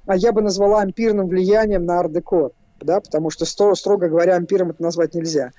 а 0.07 0.15
я 0.15 0.31
бы 0.31 0.41
назвала 0.41 0.81
ампирным 0.81 1.27
влиянием 1.27 1.85
на 1.85 1.99
арт-деко. 1.99 2.51
Да, 2.81 2.99
потому 2.99 3.29
что, 3.29 3.45
строго 3.45 4.09
говоря, 4.09 4.35
ампиром 4.35 4.71
это 4.71 4.83
назвать 4.83 5.15
нельзя. 5.15 5.51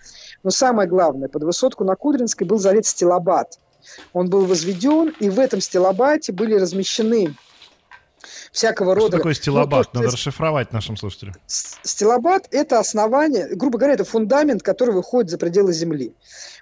Но 0.43 0.51
самое 0.51 0.87
главное, 0.87 1.29
под 1.29 1.45
высотку 1.45 1.83
на 1.83 1.97
Кудринской 1.97 2.47
был 2.47 2.59
залит 2.59 2.87
стилобат– 2.87 3.59
он 4.13 4.29
был 4.29 4.47
возведен, 4.47 5.15
и 5.21 5.31
в 5.31 5.39
этом 5.39 5.61
стилобате 5.61 6.33
были 6.33 6.55
размещены 6.55 7.35
всякого 8.53 8.95
рода... 8.95 9.09
Что 9.09 9.17
такое 9.19 9.35
стилобат? 9.35 9.89
Ну, 9.93 10.01
Надо 10.01 10.13
расшифровать 10.13 10.73
нашим 10.73 10.97
слушателям. 10.97 11.35
Стилобат– 11.47 12.49
это 12.51 12.79
основание, 12.79 13.49
грубо 13.55 13.79
говоря, 13.79 13.95
это 13.95 14.05
фундамент, 14.05 14.63
который 14.63 14.95
выходит 14.95 15.31
за 15.31 15.39
пределы 15.39 15.73
Земли. 15.73 16.15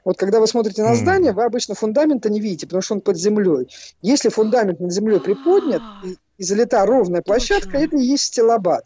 Вот 0.05 0.19
когда 0.19 0.41
вы 0.41 0.47
смотрите 0.47 0.83
на 0.83 0.95
здание, 0.95 1.33
вы 1.33 1.45
обычно 1.45 1.75
фундамента 1.75 2.29
не 2.29 2.41
видите, 2.41 2.67
потому 2.67 2.83
что 2.83 2.95
он 2.95 3.01
под 3.01 3.17
землей. 3.17 3.69
Если 4.03 4.29
фундамент 4.29 4.81
над 4.81 4.93
землей 4.93 5.19
приподнят, 5.19 5.83
и, 6.05 6.19
и 6.37 6.45
залита 6.45 6.85
ровная 6.85 7.23
площадка, 7.23 7.79
это 7.79 7.97
и 7.97 8.03
есть 8.03 8.25
стилобат. 8.25 8.85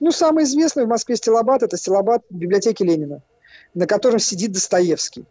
Ну, 0.00 0.10
самый 0.10 0.44
известный 0.44 0.84
в 0.84 0.88
Москве 0.88 1.16
стилобат– 1.16 1.62
это 1.64 1.76
стилобат 1.76 2.22
библиотеки 2.30 2.82
Ленина, 2.82 3.22
на 3.74 3.86
котором 3.86 4.18
сидит 4.18 4.52
Достоевский. 4.52 5.26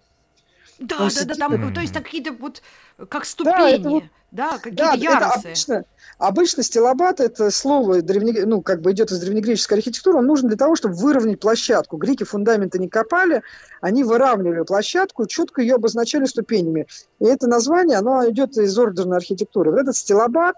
Да, 0.80 0.96
он 0.98 1.04
да, 1.04 1.10
сидит... 1.10 1.28
да, 1.28 1.36
там, 1.36 1.74
то 1.74 1.82
есть 1.82 1.94
какие-то 1.94 2.34
вот, 2.34 2.62
как 3.10 3.26
ступени, 3.26 3.78
да, 3.78 3.90
вот, 3.90 4.04
да 4.32 4.58
какие-то 4.58 4.84
да, 4.84 4.94
ярусы. 4.94 5.40
Это 5.40 5.40
обычно, 5.40 5.86
обычно 6.18 6.64
стилобат, 6.64 7.20
это 7.20 7.52
слово, 7.52 8.02
древне, 8.02 8.46
ну, 8.46 8.62
как 8.62 8.82
бы 8.82 8.92
идет 8.92 9.12
из 9.12 9.20
древнегреческой 9.20 9.78
архитектуры, 9.78 10.18
он 10.18 10.26
нужен 10.26 10.48
для 10.48 10.58
того, 10.58 10.76
чтобы 10.76 10.96
выровнять 10.96 11.40
площадку. 11.40 11.98
Греки 11.98 12.24
фундаменты 12.24 12.80
не 12.80 12.90
копали, 12.90 13.44
они 13.82 14.04
выравнивали 14.04 14.64
площадку, 14.64 15.26
четко 15.28 15.62
ее 15.62 15.76
обозначали 15.76 16.26
ступенями. 16.26 16.88
И 17.20 17.26
это 17.26 17.48
название, 17.48 17.98
оно 17.98 18.28
идет 18.30 18.58
из 18.58 18.78
ордерной 18.78 19.18
архитектуры. 19.18 19.72
Вот 19.72 19.80
этот 19.80 19.96
стилобат, 19.96 20.56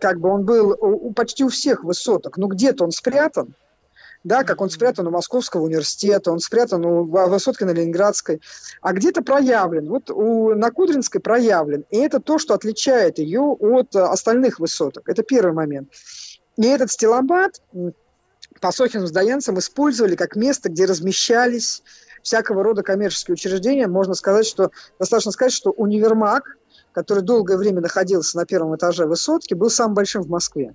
как 0.00 0.20
бы 0.20 0.28
он 0.28 0.44
был 0.44 0.76
у, 0.80 1.12
почти 1.12 1.44
у 1.44 1.48
всех 1.48 1.84
высоток, 1.84 2.36
но 2.36 2.48
где-то 2.48 2.84
он 2.84 2.90
спрятан, 2.90 3.54
да, 4.22 4.44
как 4.44 4.60
он 4.60 4.68
спрятан 4.68 5.06
у 5.06 5.10
Московского 5.10 5.62
университета, 5.62 6.30
он 6.30 6.40
спрятан 6.40 6.84
у 6.84 7.04
Высотки 7.04 7.64
на 7.64 7.70
Ленинградской, 7.70 8.40
а 8.82 8.92
где-то 8.92 9.22
проявлен. 9.22 9.88
Вот 9.88 10.10
у 10.10 10.54
на 10.54 10.70
Кудринской 10.70 11.20
проявлен. 11.20 11.84
И 11.90 11.96
это 11.96 12.20
то, 12.20 12.38
что 12.38 12.54
отличает 12.54 13.18
ее 13.18 13.40
от 13.40 13.94
э, 13.94 14.00
остальных 14.00 14.58
высоток. 14.60 15.08
Это 15.08 15.22
первый 15.22 15.54
момент. 15.54 15.90
И 16.56 16.66
этот 16.66 16.90
стилобат 16.90 17.62
по 18.60 18.72
Сохину 18.72 19.06
с 19.06 19.10
Даянцем 19.10 19.58
использовали 19.58 20.16
как 20.16 20.36
место, 20.36 20.68
где 20.68 20.84
размещались 20.84 21.82
всякого 22.22 22.62
рода 22.62 22.82
коммерческие 22.82 23.34
учреждения. 23.34 23.86
Можно 23.86 24.14
сказать, 24.14 24.46
что 24.46 24.70
достаточно 24.98 25.32
сказать, 25.32 25.54
что 25.54 25.70
универмаг, 25.70 26.58
который 26.92 27.22
долгое 27.22 27.56
время 27.56 27.80
находился 27.80 28.36
на 28.36 28.44
первом 28.44 28.76
этаже 28.76 29.06
высотки, 29.06 29.54
был 29.54 29.70
самым 29.70 29.94
большим 29.94 30.22
в 30.22 30.28
Москве 30.28 30.74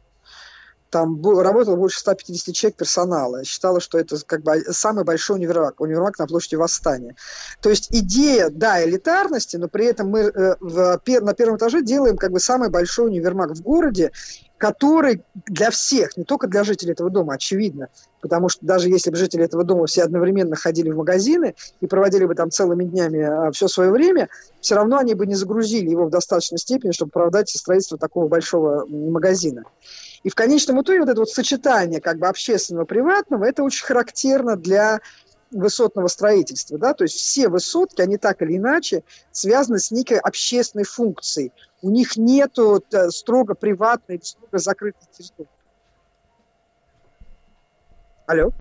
там 0.96 1.22
работало 1.22 1.76
больше 1.76 2.00
150 2.00 2.56
человек 2.56 2.78
персонала. 2.78 3.44
Считала, 3.44 3.82
что 3.82 4.00
это 4.00 4.16
как 4.26 4.44
бы 4.44 4.62
самый 4.70 5.04
большой 5.04 5.36
универмаг, 5.36 5.82
универмаг 5.82 6.18
на 6.18 6.26
площади 6.26 6.56
Восстания. 6.56 7.18
То 7.60 7.70
есть 7.70 7.90
идея, 7.92 8.50
да, 8.50 8.82
элитарности, 8.82 9.58
но 9.58 9.68
при 9.68 9.88
этом 9.88 10.08
мы 10.08 10.20
э, 10.22 10.56
в, 10.62 11.02
на 11.20 11.34
первом 11.34 11.58
этаже 11.58 11.82
делаем 11.82 12.16
как 12.16 12.32
бы 12.32 12.40
самый 12.40 12.70
большой 12.70 13.08
универмаг 13.08 13.52
в 13.52 13.62
городе, 13.62 14.14
который 14.58 15.22
для 15.48 15.70
всех, 15.70 16.16
не 16.16 16.24
только 16.24 16.48
для 16.48 16.64
жителей 16.64 16.94
этого 16.94 17.10
дома, 17.10 17.34
очевидно, 17.34 17.90
потому 18.22 18.48
что 18.48 18.66
даже 18.66 18.88
если 18.88 19.10
бы 19.10 19.18
жители 19.18 19.44
этого 19.44 19.66
дома 19.66 19.88
все 19.88 20.04
одновременно 20.04 20.56
ходили 20.56 20.92
в 20.92 20.96
магазины 20.96 21.56
и 21.82 21.88
проводили 21.88 22.24
бы 22.24 22.36
там 22.36 22.52
целыми 22.52 22.86
днями 22.86 23.20
а, 23.20 23.52
все 23.52 23.68
свое 23.68 23.92
время, 23.92 24.30
все 24.62 24.76
равно 24.76 24.98
они 24.98 25.14
бы 25.14 25.28
не 25.28 25.36
загрузили 25.36 25.90
его 25.90 26.06
в 26.06 26.10
достаточной 26.10 26.58
степени, 26.58 26.92
чтобы 26.94 27.10
оправдать 27.10 27.50
строительство 27.50 27.98
такого 27.98 28.30
большого 28.30 28.86
магазина. 28.86 29.66
И 30.26 30.30
в 30.32 30.34
конечном 30.34 30.82
итоге 30.82 31.02
вот 31.02 31.10
это 31.10 31.20
вот 31.20 31.30
сочетание 31.30 32.02
как 32.02 32.18
бы 32.18 32.28
общественного-приватного, 32.28 33.46
это 33.46 33.62
очень 33.62 33.86
характерно 33.86 34.56
для 34.56 35.00
высотного 35.52 36.08
строительства, 36.08 36.80
да, 36.80 36.96
то 36.96 37.04
есть 37.04 37.14
все 37.14 37.48
высотки, 37.48 38.02
они 38.02 38.18
так 38.18 38.42
или 38.42 38.58
иначе 38.58 39.04
связаны 39.32 39.78
с 39.78 39.92
некой 39.92 40.18
общественной 40.18 40.84
функцией. 40.84 41.54
У 41.84 41.92
них 41.92 42.18
нету 42.18 42.84
э, 42.92 43.12
строго 43.12 43.54
приватной, 43.54 44.20
строго 44.24 44.58
закрытой 44.58 45.06
территории. 45.16 45.48
Алло? 48.26 48.52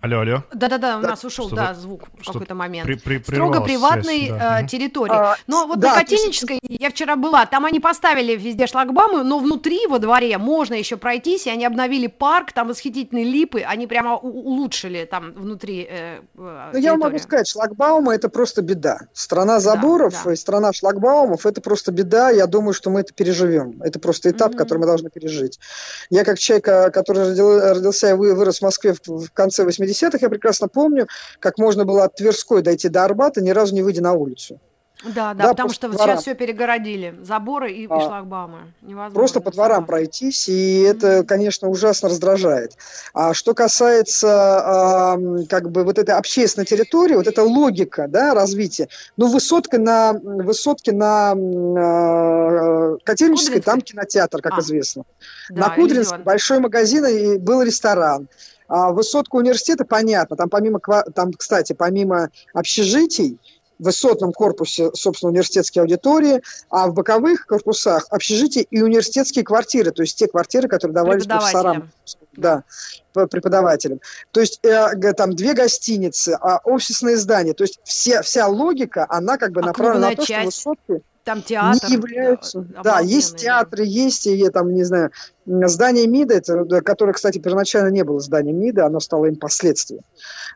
Алло, 0.00 0.20
алло. 0.20 0.44
Да-да-да, 0.54 0.98
у 0.98 1.00
нас 1.00 1.24
ушел, 1.24 1.50
да, 1.50 1.74
звук 1.74 2.04
в 2.20 2.24
какой-то 2.24 2.54
момент. 2.54 2.86
При, 2.86 2.94
при, 2.94 3.20
Строго 3.20 3.60
приватной 3.60 4.26
связь, 4.26 4.38
да. 4.38 4.60
э, 4.62 4.66
территории. 4.68 5.12
А, 5.12 5.34
но 5.48 5.66
вот 5.66 5.80
да, 5.80 5.92
на 5.92 5.98
Котельнической 5.98 6.60
есть... 6.62 6.80
я 6.80 6.90
вчера 6.90 7.16
была, 7.16 7.46
там 7.46 7.64
они 7.64 7.80
поставили 7.80 8.36
везде 8.36 8.68
шлагбаумы, 8.68 9.24
но 9.24 9.40
внутри 9.40 9.88
во 9.88 9.98
дворе 9.98 10.38
можно 10.38 10.74
еще 10.74 10.98
пройтись, 10.98 11.48
и 11.48 11.50
они 11.50 11.66
обновили 11.66 12.06
парк, 12.06 12.52
там 12.52 12.68
восхитительные 12.68 13.24
липы, 13.24 13.62
они 13.62 13.88
прямо 13.88 14.14
улучшили 14.14 15.04
там 15.04 15.32
внутри 15.32 15.88
э, 15.90 16.20
э 16.36 16.70
Ну, 16.74 16.78
я 16.78 16.94
могу 16.94 17.18
сказать, 17.18 17.48
шлагбаумы– 17.48 18.14
это 18.14 18.28
просто 18.28 18.62
беда. 18.62 19.00
Страна 19.12 19.58
заборов 19.58 20.12
да, 20.12 20.20
да. 20.26 20.32
и 20.32 20.36
страна 20.36 20.72
шлагбаумов– 20.72 21.40
это 21.44 21.60
просто 21.60 21.90
беда, 21.90 22.30
я 22.30 22.46
думаю, 22.46 22.72
что 22.72 22.90
мы 22.90 23.00
это 23.00 23.12
переживем. 23.12 23.82
Это 23.82 23.98
просто 23.98 24.30
этап, 24.30 24.52
mm-hmm. 24.52 24.58
который 24.58 24.78
мы 24.78 24.86
должны 24.86 25.10
пережить. 25.10 25.58
Я 26.08 26.22
как 26.22 26.38
человек, 26.38 26.68
э, 26.68 26.90
который 26.92 27.34
родился 27.74 28.10
и 28.10 28.12
вырос 28.12 28.60
в 28.60 28.62
Москве 28.62 28.94
в 29.04 29.32
конце 29.32 29.64
80 29.64 29.87
80-х 29.88 30.18
я 30.20 30.28
прекрасно 30.28 30.68
помню, 30.68 31.06
как 31.40 31.58
можно 31.58 31.84
было 31.84 32.04
от 32.04 32.14
Тверской 32.16 32.62
дойти 32.62 32.88
до 32.88 33.04
Арбата, 33.04 33.40
ни 33.40 33.50
разу 33.50 33.74
не 33.74 33.82
выйдя 33.82 34.02
на 34.02 34.12
улицу. 34.12 34.60
Да, 35.04 35.32
да, 35.32 35.50
потому 35.50 35.70
что 35.70 35.88
дворам. 35.88 36.16
сейчас 36.16 36.22
все 36.22 36.34
перегородили. 36.34 37.14
Заборы 37.22 37.72
и, 37.72 37.86
а, 37.88 38.00
шлагбаумы. 38.00 38.72
Невозможно. 38.82 39.14
Просто 39.14 39.40
по 39.40 39.52
дворам 39.52 39.86
пройтись, 39.86 40.48
и 40.48 40.82
mm-hmm. 40.82 40.90
это, 40.90 41.24
конечно, 41.24 41.68
ужасно 41.68 42.08
раздражает. 42.08 42.76
А 43.14 43.32
что 43.32 43.54
касается 43.54 45.16
э, 45.16 45.44
как 45.48 45.70
бы 45.70 45.84
вот 45.84 45.98
этой 45.98 46.16
общественной 46.16 46.64
территории, 46.64 47.14
вот 47.14 47.28
эта 47.28 47.44
логика 47.44 48.08
да, 48.08 48.34
развития, 48.34 48.88
ну, 49.16 49.28
высотка 49.28 49.78
на, 49.78 50.14
высотке 50.14 50.90
на 50.90 51.34
э, 51.36 52.96
Котельнической, 53.04 53.60
там 53.60 53.80
кинотеатр, 53.80 54.42
как 54.42 54.54
а. 54.58 54.60
известно. 54.60 55.04
Да, 55.50 55.68
на 55.68 55.74
Кудринской 55.76 56.18
большой 56.18 56.58
магазин 56.58 57.06
и 57.06 57.38
был 57.38 57.62
ресторан. 57.62 58.28
А 58.68 58.92
высотка 58.92 59.36
университета, 59.36 59.84
понятно, 59.84 60.36
там 60.36 60.48
помимо, 60.48 60.80
там, 61.14 61.32
кстати, 61.32 61.72
помимо 61.72 62.30
общежитий, 62.52 63.38
в 63.78 63.84
высотном 63.84 64.32
корпусе, 64.32 64.90
собственно, 64.94 65.30
университетские 65.30 65.82
аудитории, 65.82 66.42
а 66.68 66.88
в 66.88 66.94
боковых 66.94 67.46
корпусах 67.46 68.06
общежития 68.10 68.64
и 68.68 68.82
университетские 68.82 69.44
квартиры, 69.44 69.92
то 69.92 70.02
есть 70.02 70.18
те 70.18 70.26
квартиры, 70.26 70.68
которые 70.68 70.94
давались 70.94 71.26
профессорам. 71.26 71.90
Да, 72.32 72.62
преподавателям. 73.12 74.00
То 74.30 74.40
есть 74.40 74.60
э, 74.64 75.12
там 75.14 75.34
две 75.34 75.54
гостиницы, 75.54 76.38
а 76.40 76.58
офисные 76.64 77.16
здания. 77.16 77.52
То 77.52 77.64
есть 77.64 77.80
все, 77.82 78.22
вся 78.22 78.46
логика, 78.46 79.06
она 79.08 79.38
как 79.38 79.50
бы 79.50 79.60
а 79.60 79.66
направлена 79.66 80.10
на 80.10 80.16
то, 80.16 80.24
часть? 80.24 80.60
что 80.60 80.70
высотки 80.70 81.04
там 81.28 81.42
театр. 81.42 81.90
Не 81.90 81.96
являются. 81.96 82.60
Да, 82.60 82.82
да 82.82 83.00
есть 83.00 83.36
театры, 83.36 83.84
да. 83.84 83.90
есть, 83.90 84.26
и, 84.26 84.48
там, 84.48 84.72
не 84.72 84.84
знаю, 84.84 85.10
здание 85.66 86.06
МИДа, 86.06 86.34
это, 86.34 86.82
которое, 86.82 87.12
кстати, 87.12 87.38
первоначально 87.38 87.88
не 87.88 88.04
было 88.04 88.20
зданием 88.20 88.58
МИДа, 88.58 88.86
оно 88.86 89.00
стало 89.00 89.26
им 89.26 89.36
последствием. 89.36 90.02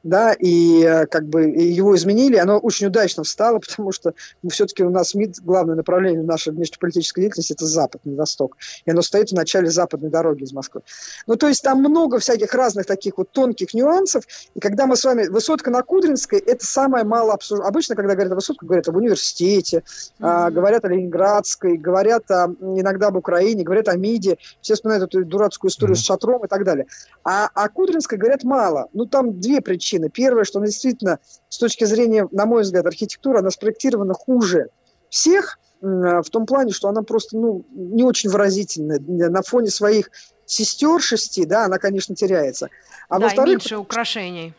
Да, 0.02 0.32
и 0.32 0.82
э, 0.82 1.06
как 1.06 1.28
бы 1.28 1.42
его 1.44 1.94
изменили, 1.94 2.36
оно 2.36 2.58
очень 2.58 2.88
удачно 2.88 3.22
встало, 3.22 3.58
потому 3.66 3.92
что 3.92 4.14
ну, 4.42 4.50
все-таки 4.50 4.82
у 4.82 4.90
нас 4.90 5.14
МИД, 5.14 5.40
главное 5.42 5.74
направление 5.74 6.22
нашей 6.22 6.52
внешнеполитической 6.52 7.22
деятельности, 7.22 7.52
это 7.52 7.66
Запад, 7.66 8.00
не 8.04 8.16
Восток. 8.16 8.56
И 8.84 8.90
оно 8.90 9.02
стоит 9.02 9.30
в 9.30 9.34
начале 9.34 9.70
западной 9.70 10.10
дороги 10.10 10.42
из 10.42 10.52
Москвы. 10.52 10.82
Ну, 11.26 11.36
то 11.36 11.48
есть 11.48 11.62
там 11.62 11.78
много 11.78 12.18
всяких 12.18 12.52
разных 12.54 12.86
таких 12.86 13.18
вот 13.18 13.30
тонких 13.30 13.74
нюансов, 13.74 14.24
и 14.54 14.60
когда 14.60 14.86
мы 14.86 14.96
с 14.96 15.04
вами... 15.04 15.28
Высотка 15.32 15.70
на 15.70 15.82
Кудринской, 15.82 16.38
это 16.38 16.64
самое 16.64 17.04
мало 17.04 17.32
обсуждено. 17.34 17.68
Обычно, 17.68 17.94
когда 17.94 18.14
говорят 18.14 18.32
о 18.32 18.36
высотке, 18.36 18.66
говорят 18.66 18.88
об 18.88 18.96
университете, 18.96 19.82
mm-hmm 20.20 20.52
говорят 20.52 20.84
о 20.84 20.88
Ленинградской, 20.88 21.76
говорят 21.76 22.30
о, 22.30 22.54
иногда 22.60 23.08
об 23.08 23.16
Украине, 23.16 23.64
говорят 23.64 23.88
о 23.88 23.96
МИДе, 23.96 24.38
все 24.60 24.76
вспоминают 24.82 25.14
эту 25.14 25.24
дурацкую 25.24 25.70
историю 25.70 25.96
mm-hmm. 25.96 26.00
с 26.00 26.04
шатром 26.04 26.44
и 26.44 26.48
так 26.48 26.64
далее. 26.64 26.86
А 27.24 27.48
о 27.54 27.68
Кудринской 27.68 28.18
говорят 28.18 28.42
мало. 28.42 28.88
Ну, 28.92 29.06
там 29.06 29.40
две 29.40 29.60
причины. 29.60 30.10
Первое, 30.10 30.44
что 30.44 30.58
она 30.58 30.66
действительно, 30.66 31.20
с 31.48 31.58
точки 31.58 31.84
зрения, 31.84 32.28
на 32.32 32.46
мой 32.46 32.62
взгляд, 32.62 32.84
архитектуры, 32.86 33.38
она 33.38 33.50
спроектирована 33.50 34.14
хуже 34.14 34.68
всех, 35.08 35.58
в 35.80 36.24
том 36.30 36.46
плане, 36.46 36.72
что 36.72 36.88
она 36.88 37.02
просто 37.02 37.36
ну, 37.36 37.64
не 37.72 38.04
очень 38.04 38.30
выразительная. 38.30 39.00
На 39.00 39.42
фоне 39.42 39.68
своих 39.68 40.10
сестер 40.46 41.00
шести, 41.00 41.44
да, 41.44 41.64
она, 41.64 41.78
конечно, 41.78 42.14
теряется. 42.14 42.68
А 43.08 43.18
да, 43.18 43.26
во-вторых, 43.26 43.54
меньше 43.54 43.76
украшений. 43.76 44.54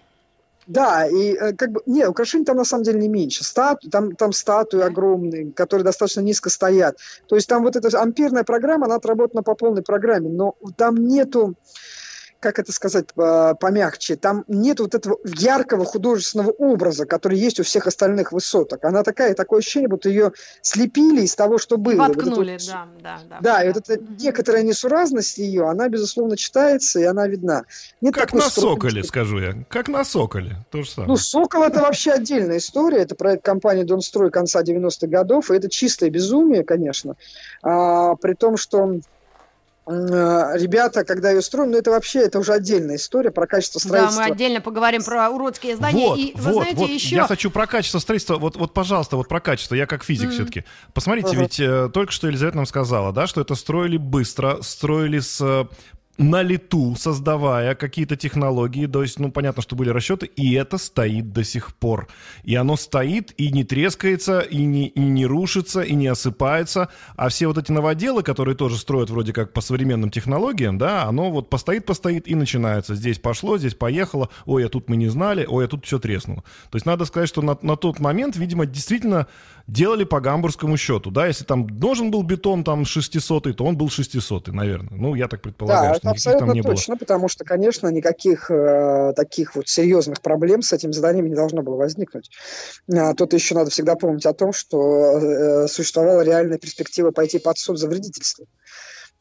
Да, 0.67 1.05
и 1.07 1.33
э, 1.33 1.53
как 1.53 1.71
бы, 1.71 1.81
не, 1.85 2.07
украшений 2.07 2.45
там 2.45 2.57
на 2.57 2.63
самом 2.63 2.83
деле 2.83 2.99
не 2.99 3.09
меньше. 3.09 3.43
Стату, 3.43 3.89
там, 3.89 4.15
там 4.15 4.31
статуи 4.31 4.81
огромные, 4.81 5.51
которые 5.51 5.83
достаточно 5.83 6.21
низко 6.21 6.49
стоят. 6.49 6.97
То 7.27 7.35
есть 7.35 7.49
там 7.49 7.63
вот 7.63 7.75
эта 7.75 7.99
амперная 7.99 8.43
программа, 8.43 8.85
она 8.85 8.95
отработана 8.95 9.43
по 9.43 9.55
полной 9.55 9.83
программе, 9.83 10.29
но 10.29 10.55
там 10.77 10.95
нету, 10.95 11.55
как 12.43 12.59
это 12.59 12.73
сказать 12.73 13.07
помягче, 13.13 14.17
там 14.17 14.43
нет 14.49 14.81
вот 14.81 14.93
этого 14.93 15.17
яркого 15.23 15.85
художественного 15.85 16.51
образа, 16.51 17.05
который 17.05 17.39
есть 17.39 17.59
у 17.61 17.63
всех 17.63 17.87
остальных 17.87 18.33
высоток. 18.33 18.83
Она 18.83 19.03
такая, 19.03 19.33
такое 19.33 19.59
ощущение, 19.59 19.87
будто 19.87 20.09
ее 20.09 20.33
слепили 20.61 21.21
из 21.21 21.35
того, 21.35 21.57
что 21.57 21.77
было. 21.77 21.95
Воткнули, 21.95 22.57
вот 22.59 22.67
да, 22.67 22.87
да, 23.01 23.19
да. 23.29 23.39
Да, 23.39 23.63
и 23.63 23.69
вот 23.69 23.77
эта 23.77 23.93
угу. 23.93 24.13
некоторая 24.19 24.63
несуразность 24.63 25.37
ее, 25.37 25.69
она, 25.69 25.87
безусловно, 25.87 26.35
читается, 26.35 26.99
и 26.99 27.03
она 27.03 27.27
видна. 27.27 27.63
Нет 28.01 28.13
как 28.13 28.33
на 28.33 28.49
Соколе, 28.49 29.03
скажу 29.05 29.39
я. 29.39 29.55
Как 29.69 29.87
на 29.87 30.03
Соколе, 30.03 30.57
то 30.69 30.83
же 30.83 30.89
самое. 30.89 31.07
Ну, 31.07 31.15
Сокол 31.15 31.63
это 31.63 31.79
вообще 31.79 32.11
отдельная 32.11 32.57
история. 32.57 32.97
Это 32.97 33.15
проект 33.15 33.45
компании 33.45 33.83
Донстрой 33.83 34.31
конца 34.31 34.61
90-х 34.63 35.07
годов, 35.07 35.49
и 35.49 35.55
это 35.55 35.69
чистое 35.69 36.09
безумие, 36.09 36.65
конечно. 36.65 37.15
А, 37.61 38.15
при 38.15 38.33
том, 38.33 38.57
что 38.57 38.83
Э, 38.83 38.99
ребята, 39.85 41.03
когда 41.03 41.31
ее 41.31 41.41
строим, 41.41 41.71
ну 41.71 41.77
это 41.77 41.91
вообще, 41.91 42.19
это 42.19 42.39
уже 42.39 42.53
отдельная 42.53 42.95
история 42.95 43.31
про 43.31 43.47
качество 43.47 43.79
строительства. 43.79 44.21
Да, 44.21 44.27
мы 44.27 44.33
отдельно 44.33 44.61
поговорим 44.61 45.03
про 45.03 45.29
уродские 45.29 45.75
здания. 45.75 46.07
Вот, 46.07 46.17
и, 46.19 46.33
вы 46.35 46.53
вот, 46.53 46.61
знаете, 46.61 46.77
вот. 46.77 46.89
еще... 46.89 47.15
Я 47.15 47.27
хочу 47.27 47.51
про 47.51 47.67
качество 47.67 47.99
строительства, 47.99 48.37
вот, 48.37 48.55
вот, 48.55 48.73
пожалуйста, 48.73 49.17
вот 49.17 49.27
про 49.27 49.41
качество, 49.41 49.75
я 49.75 49.85
как 49.85 50.03
физик 50.03 50.29
mm. 50.29 50.31
все-таки. 50.31 50.63
Посмотрите, 50.93 51.29
uh-huh. 51.29 51.39
ведь 51.39 51.59
э, 51.59 51.89
только 51.93 52.11
что 52.13 52.27
Елизавета 52.27 52.57
нам 52.57 52.65
сказала, 52.65 53.11
да, 53.11 53.27
что 53.27 53.41
это 53.41 53.55
строили 53.55 53.97
быстро, 53.97 54.61
строили 54.61 55.19
с 55.19 55.41
э, 55.41 55.65
на 56.17 56.43
лету 56.43 56.95
создавая 56.95 57.73
какие-то 57.73 58.15
технологии, 58.15 58.85
то 58.85 59.01
есть, 59.01 59.19
ну, 59.19 59.31
понятно, 59.31 59.63
что 59.63 59.75
были 59.75 59.89
расчеты, 59.89 60.27
и 60.27 60.53
это 60.53 60.77
стоит 60.77 61.33
до 61.33 61.43
сих 61.43 61.75
пор. 61.75 62.07
И 62.43 62.55
оно 62.55 62.75
стоит, 62.75 63.33
и 63.37 63.51
не 63.51 63.63
трескается, 63.63 64.39
и 64.41 64.63
не, 64.63 64.87
и 64.87 64.99
не 64.99 65.25
рушится, 65.25 65.81
и 65.81 65.95
не 65.95 66.07
осыпается, 66.07 66.89
а 67.15 67.29
все 67.29 67.47
вот 67.47 67.57
эти 67.57 67.71
новоделы, 67.71 68.21
которые 68.21 68.55
тоже 68.55 68.77
строят 68.77 69.09
вроде 69.09 69.33
как 69.33 69.53
по 69.53 69.61
современным 69.61 70.11
технологиям, 70.11 70.77
да, 70.77 71.05
оно 71.05 71.31
вот 71.31 71.49
постоит-постоит 71.49 72.27
и 72.27 72.35
начинается. 72.35 72.93
Здесь 72.93 73.17
пошло, 73.17 73.57
здесь 73.57 73.73
поехало, 73.73 74.29
ой, 74.45 74.65
а 74.65 74.69
тут 74.69 74.89
мы 74.89 74.97
не 74.97 75.07
знали, 75.07 75.45
ой, 75.49 75.65
а 75.65 75.67
тут 75.67 75.85
все 75.85 75.97
треснуло. 75.97 76.43
То 76.69 76.75
есть 76.75 76.85
надо 76.85 77.05
сказать, 77.05 77.29
что 77.29 77.41
на, 77.41 77.57
на 77.61 77.75
тот 77.75 77.99
момент, 77.99 78.35
видимо, 78.35 78.67
действительно 78.67 79.27
делали 79.67 80.03
по 80.03 80.19
гамбургскому 80.19 80.77
счету, 80.77 81.09
да, 81.09 81.25
если 81.27 81.45
там 81.45 81.67
должен 81.67 82.11
был 82.11 82.23
бетон 82.23 82.63
там 82.63 82.85
600 82.85 83.55
то 83.55 83.63
он 83.65 83.77
был 83.77 83.89
600 83.89 84.47
наверное. 84.47 84.97
Ну, 84.97 85.15
я 85.15 85.27
так 85.27 85.41
предполагаю, 85.41 85.99
да, 86.02 86.02
что 86.03 86.29
никаких 86.29 86.39
там 86.39 86.53
не 86.53 86.61
точно, 86.61 86.95
было. 86.95 86.99
потому 86.99 87.27
что, 87.27 87.45
конечно, 87.45 87.87
никаких 87.87 88.51
э, 88.51 89.13
таких 89.15 89.55
вот 89.55 89.67
серьезных 89.67 90.21
проблем 90.21 90.61
с 90.61 90.73
этим 90.73 90.93
зданием 90.93 91.27
не 91.27 91.35
должно 91.35 91.61
было 91.61 91.75
возникнуть. 91.75 92.29
А, 92.91 93.13
тут 93.13 93.33
еще 93.33 93.55
надо 93.55 93.69
всегда 93.69 93.95
помнить 93.95 94.25
о 94.25 94.33
том, 94.33 94.53
что 94.53 95.17
э, 95.17 95.67
существовала 95.67 96.21
реальная 96.21 96.57
перспектива 96.57 97.11
пойти 97.11 97.39
под 97.39 97.57
суд 97.57 97.79
за 97.79 97.87
вредительство 97.87 98.45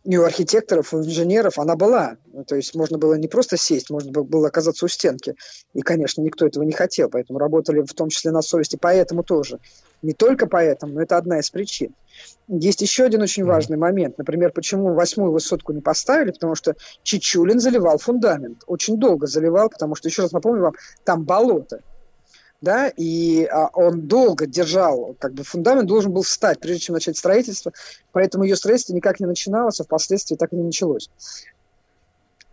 и 0.04 0.16
у 0.16 0.24
архитекторов, 0.24 0.92
у 0.92 0.98
инженеров 0.98 1.58
она 1.58 1.76
была. 1.76 2.16
То 2.46 2.56
есть 2.56 2.74
можно 2.74 2.98
было 2.98 3.14
не 3.14 3.28
просто 3.28 3.56
сесть, 3.56 3.90
можно 3.90 4.10
было 4.10 4.48
оказаться 4.48 4.84
у 4.84 4.88
стенки. 4.88 5.34
И, 5.74 5.80
конечно, 5.80 6.22
никто 6.22 6.46
этого 6.46 6.64
не 6.64 6.72
хотел, 6.72 7.08
поэтому 7.08 7.38
работали 7.38 7.82
в 7.82 7.94
том 7.94 8.08
числе 8.08 8.32
на 8.32 8.42
совести, 8.42 8.76
поэтому 8.80 9.22
тоже. 9.22 9.60
Не 10.02 10.12
только 10.12 10.46
поэтому, 10.46 10.94
но 10.94 11.02
это 11.02 11.16
одна 11.16 11.38
из 11.38 11.50
причин. 11.50 11.94
Есть 12.48 12.82
еще 12.82 13.04
один 13.04 13.22
очень 13.22 13.44
важный 13.44 13.76
момент. 13.76 14.18
Например, 14.18 14.52
почему 14.52 14.94
восьмую 14.94 15.32
высотку 15.32 15.72
не 15.72 15.80
поставили? 15.80 16.32
Потому 16.32 16.54
что 16.54 16.74
Чичулин 17.02 17.60
заливал 17.60 17.98
фундамент. 17.98 18.64
Очень 18.66 18.98
долго 18.98 19.26
заливал, 19.26 19.70
потому 19.70 19.94
что, 19.94 20.08
еще 20.08 20.22
раз 20.22 20.32
напомню 20.32 20.62
вам, 20.62 20.74
там 21.04 21.22
болото 21.24 21.80
да, 22.62 22.88
и 22.96 23.44
а, 23.44 23.68
он 23.74 24.06
долго 24.06 24.46
держал, 24.46 25.16
как 25.18 25.34
бы 25.34 25.42
фундамент 25.42 25.88
должен 25.88 26.12
был 26.12 26.22
встать, 26.22 26.60
прежде 26.60 26.78
чем 26.80 26.94
начать 26.94 27.18
строительство, 27.18 27.72
поэтому 28.12 28.44
ее 28.44 28.56
строительство 28.56 28.94
никак 28.94 29.18
не 29.18 29.26
начиналось, 29.26 29.80
а 29.80 29.84
впоследствии 29.84 30.36
так 30.36 30.52
и 30.52 30.56
не 30.56 30.62
началось. 30.62 31.10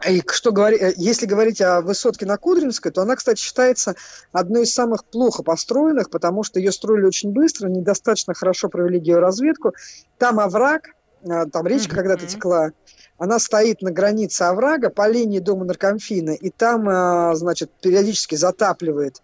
И 0.07 0.23
что 0.31 0.51
говорить, 0.51 0.81
э, 0.81 0.93
если 0.95 1.25
говорить 1.25 1.61
о 1.61 1.81
высотке 1.81 2.25
на 2.25 2.37
Кудринской, 2.37 2.91
то 2.91 3.01
она, 3.01 3.15
кстати, 3.15 3.41
считается 3.41 3.95
одной 4.31 4.63
из 4.63 4.73
самых 4.73 5.03
плохо 5.03 5.43
построенных, 5.43 6.09
потому 6.09 6.43
что 6.43 6.59
ее 6.59 6.71
строили 6.71 7.05
очень 7.05 7.31
быстро, 7.31 7.67
недостаточно 7.67 8.33
хорошо 8.33 8.69
провели 8.69 8.99
георазведку. 8.99 9.73
Там 10.17 10.39
овраг, 10.39 10.89
э, 11.23 11.45
там 11.51 11.67
речка 11.67 11.91
mm-hmm. 11.91 11.95
когда-то 11.95 12.25
текла, 12.27 12.71
она 13.17 13.39
стоит 13.39 13.81
на 13.81 13.91
границе 13.91 14.43
оврага 14.43 14.89
по 14.89 15.09
линии 15.09 15.39
дома 15.39 15.65
наркомфина, 15.65 16.31
и 16.31 16.49
там, 16.49 16.89
э, 16.89 17.35
значит, 17.35 17.69
периодически 17.81 18.35
затапливает 18.35 19.21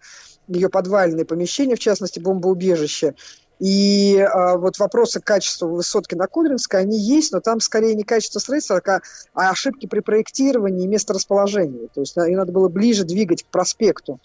ее 0.48 0.68
подвальные 0.68 1.24
помещения, 1.24 1.74
в 1.74 1.80
частности, 1.80 2.20
бомбоубежище. 2.20 3.14
И 3.58 4.18
а, 4.18 4.56
вот 4.56 4.78
вопросы 4.78 5.20
качества 5.20 5.66
высотки 5.66 6.14
на 6.14 6.26
Кудринской, 6.26 6.80
они 6.80 6.98
есть, 6.98 7.32
но 7.32 7.40
там 7.40 7.60
скорее 7.60 7.94
не 7.94 8.04
качество 8.04 8.38
строительства, 8.38 8.82
а, 8.86 9.00
а 9.34 9.50
ошибки 9.50 9.86
при 9.86 10.00
проектировании 10.00 10.84
и 10.84 10.88
месторасположении. 10.88 11.88
То 11.94 12.00
есть 12.00 12.16
ее 12.16 12.36
надо 12.36 12.52
было 12.52 12.68
ближе 12.68 13.04
двигать 13.04 13.44
к 13.44 13.46
проспекту, 13.46 14.20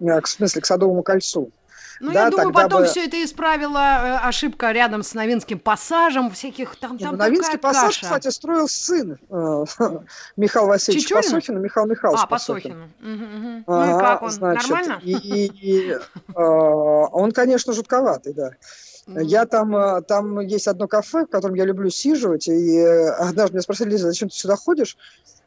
э, 0.00 0.20
в 0.20 0.28
смысле, 0.28 0.62
к 0.62 0.66
Садовому 0.66 1.02
кольцу. 1.02 1.50
Ну, 2.00 2.12
да, 2.12 2.24
я 2.24 2.30
думаю, 2.30 2.52
потом 2.52 2.82
бы... 2.82 2.86
все 2.86 3.06
это 3.06 3.22
исправила 3.22 3.78
э, 3.78 4.16
ошибка 4.28 4.72
рядом 4.72 5.02
с 5.02 5.14
Новинским 5.14 5.58
пассажем, 5.58 6.30
всяких 6.30 6.76
там, 6.76 6.98
там 6.98 7.12
ну, 7.12 7.18
Новинский 7.18 7.58
пассаж, 7.58 7.98
каша. 7.98 8.02
кстати, 8.02 8.28
строил 8.28 8.68
сын 8.68 9.18
э, 9.30 9.64
Михаила 10.36 10.66
Васильевича 10.68 11.08
Чичулин? 11.08 11.22
Пасохина, 11.24 11.58
Михаил 11.58 11.86
Михайлович 11.86 12.22
А, 12.22 12.26
Пасохин. 12.26 12.72
Угу, 12.72 13.10
угу. 13.10 13.64
А, 13.66 13.86
ну 13.86 13.96
и 13.96 14.00
как 14.00 14.22
он, 14.22 14.30
значит, 14.30 14.68
нормально? 14.68 15.00
И, 15.02 15.12
и, 15.12 15.46
и, 15.46 15.90
э, 16.34 16.40
он, 16.40 17.32
конечно, 17.32 17.72
жутковатый, 17.72 18.34
да. 18.34 18.50
Я 19.06 19.46
там, 19.46 19.76
э, 19.76 20.02
там 20.02 20.40
есть 20.40 20.66
одно 20.66 20.88
кафе, 20.88 21.26
в 21.26 21.30
котором 21.30 21.54
я 21.54 21.64
люблю 21.64 21.90
сиживать, 21.90 22.48
и 22.48 22.78
э, 22.78 23.10
однажды 23.10 23.54
меня 23.54 23.62
спросили, 23.62 23.90
Лиза, 23.90 24.08
зачем 24.08 24.28
ты 24.28 24.34
сюда 24.34 24.56
ходишь? 24.56 24.96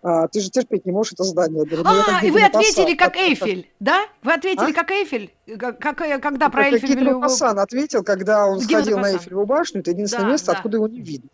А, 0.01 0.29
ты 0.29 0.39
же 0.39 0.49
терпеть 0.49 0.85
не 0.85 0.93
можешь 0.93 1.11
это 1.11 1.25
здание. 1.25 1.65
Говорю, 1.65 1.83
ну, 1.83 1.89
а, 1.89 2.25
и 2.25 2.31
вы 2.31 2.41
ответили 2.41 2.95
как 2.95 3.17
Эйфель, 3.17 3.69
да? 3.81 4.05
Вы 4.23 4.33
ответили 4.33 4.71
а? 4.71 4.73
как 4.73 4.91
Эйфель, 4.91 5.33
как, 5.57 5.77
когда 5.77 6.45
ну, 6.45 6.51
про 6.51 6.69
Эйфель... 6.69 7.19
Пасан 7.19 7.59
ответил, 7.59 8.01
когда 8.01 8.47
он 8.47 8.61
сходил 8.61 8.97
на 8.97 9.11
Эйфелеву 9.11 9.45
башню, 9.45 9.81
это 9.81 9.91
единственное 9.91 10.27
да, 10.27 10.31
место, 10.31 10.47
да. 10.47 10.53
откуда 10.53 10.77
его 10.77 10.87
не 10.87 11.01
видно. 11.01 11.29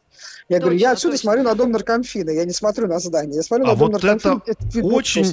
Я 0.49 0.57
точно, 0.57 0.61
говорю, 0.61 0.79
я 0.79 0.91
отсюда 0.91 1.13
точно. 1.13 1.21
смотрю 1.21 1.43
на 1.43 1.53
дом 1.53 1.71
наркомфина, 1.71 2.31
я 2.31 2.45
не 2.45 2.53
смотрю 2.53 2.87
на 2.87 2.97
здание, 2.97 3.35
я 3.35 3.43
смотрю 3.43 3.65
а 3.65 3.69
на 3.69 3.75
дом 3.75 3.91
вот 3.91 4.01
наркомфина. 4.01 4.41
Это, 4.47 4.67
это 4.67 4.87
очень, 4.87 5.25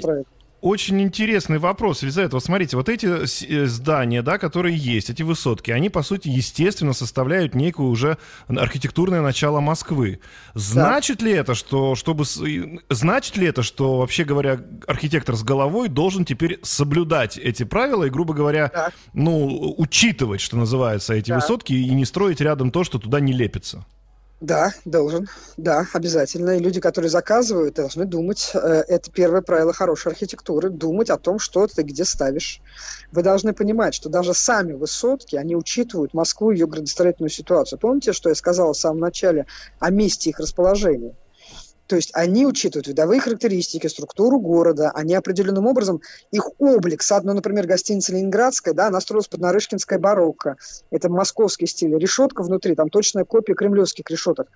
очень 0.62 1.02
интересный 1.02 1.58
вопрос, 1.58 2.02
Елизавета. 2.02 2.36
Вот 2.36 2.44
смотрите, 2.44 2.76
вот 2.76 2.88
эти 2.88 3.06
э, 3.06 3.66
здания, 3.66 4.22
да, 4.22 4.38
которые 4.38 4.76
есть, 4.76 5.10
эти 5.10 5.22
высотки, 5.22 5.72
они, 5.72 5.90
по 5.90 6.02
сути, 6.02 6.28
естественно, 6.28 6.92
составляют 6.92 7.54
некую 7.54 7.88
уже 7.88 8.16
архитектурное 8.46 9.20
начало 9.20 9.60
Москвы. 9.60 10.20
Значит 10.54 11.18
да. 11.18 11.26
ли 11.26 11.32
это, 11.32 11.54
что, 11.54 11.96
чтобы... 11.96 12.24
Значит 12.88 13.36
ли 13.36 13.46
это, 13.48 13.64
что, 13.64 13.98
вообще 13.98 14.24
говоря, 14.24 14.60
архитектор 14.86 15.34
с 15.34 15.42
головой 15.42 15.88
должен 15.88 16.24
теперь 16.24 16.60
соблюдать 16.62 17.36
эти 17.36 17.64
правила 17.64 18.04
и, 18.04 18.10
грубо 18.10 18.32
говоря, 18.32 18.70
да. 18.72 18.90
ну, 19.12 19.74
учитывать, 19.76 20.40
что 20.40 20.56
называется, 20.56 21.14
эти 21.14 21.30
да. 21.30 21.36
высотки 21.36 21.72
и 21.72 21.90
не 21.90 22.04
строить 22.04 22.40
рядом 22.40 22.70
то, 22.70 22.84
что 22.84 23.00
туда 23.00 23.18
не 23.18 23.32
лепится? 23.32 23.84
Да, 24.42 24.72
должен. 24.84 25.28
Да, 25.56 25.86
обязательно. 25.92 26.56
И 26.56 26.58
люди, 26.58 26.80
которые 26.80 27.08
заказывают, 27.08 27.76
должны 27.76 28.06
думать. 28.06 28.50
Э, 28.54 28.82
это 28.88 29.08
первое 29.12 29.40
правило 29.40 29.72
хорошей 29.72 30.10
архитектуры. 30.10 30.68
Думать 30.68 31.10
о 31.10 31.16
том, 31.16 31.38
что 31.38 31.68
ты 31.68 31.82
где 31.82 32.04
ставишь. 32.04 32.60
Вы 33.12 33.22
должны 33.22 33.52
понимать, 33.52 33.94
что 33.94 34.08
даже 34.08 34.34
сами 34.34 34.72
высотки, 34.72 35.36
они 35.36 35.54
учитывают 35.54 36.12
Москву 36.12 36.50
и 36.50 36.56
ее 36.56 36.66
градостроительную 36.66 37.30
ситуацию. 37.30 37.78
Помните, 37.78 38.12
что 38.12 38.30
я 38.30 38.34
сказала 38.34 38.72
в 38.72 38.76
самом 38.76 38.98
начале 38.98 39.46
о 39.78 39.90
месте 39.90 40.30
их 40.30 40.40
расположения? 40.40 41.14
То 41.86 41.96
есть 41.96 42.10
они 42.14 42.46
учитывают 42.46 42.86
видовые 42.86 43.20
характеристики, 43.20 43.86
структуру 43.86 44.38
города, 44.38 44.90
они 44.94 45.14
определенным 45.14 45.66
образом, 45.66 46.00
их 46.30 46.48
облик, 46.58 47.02
ну, 47.22 47.34
например, 47.34 47.66
гостиница 47.66 48.12
Ленинградская, 48.12 48.74
да, 48.74 48.86
она 48.86 49.00
строилась 49.00 49.28
под 49.28 49.40
Нарышкинское 49.40 49.98
барокко, 49.98 50.56
это 50.90 51.08
московский 51.08 51.66
стиль, 51.66 51.96
решетка 51.98 52.42
внутри, 52.42 52.74
там 52.74 52.88
точная 52.88 53.24
копия 53.24 53.54
кремлевских 53.54 54.08
решеток 54.08 54.48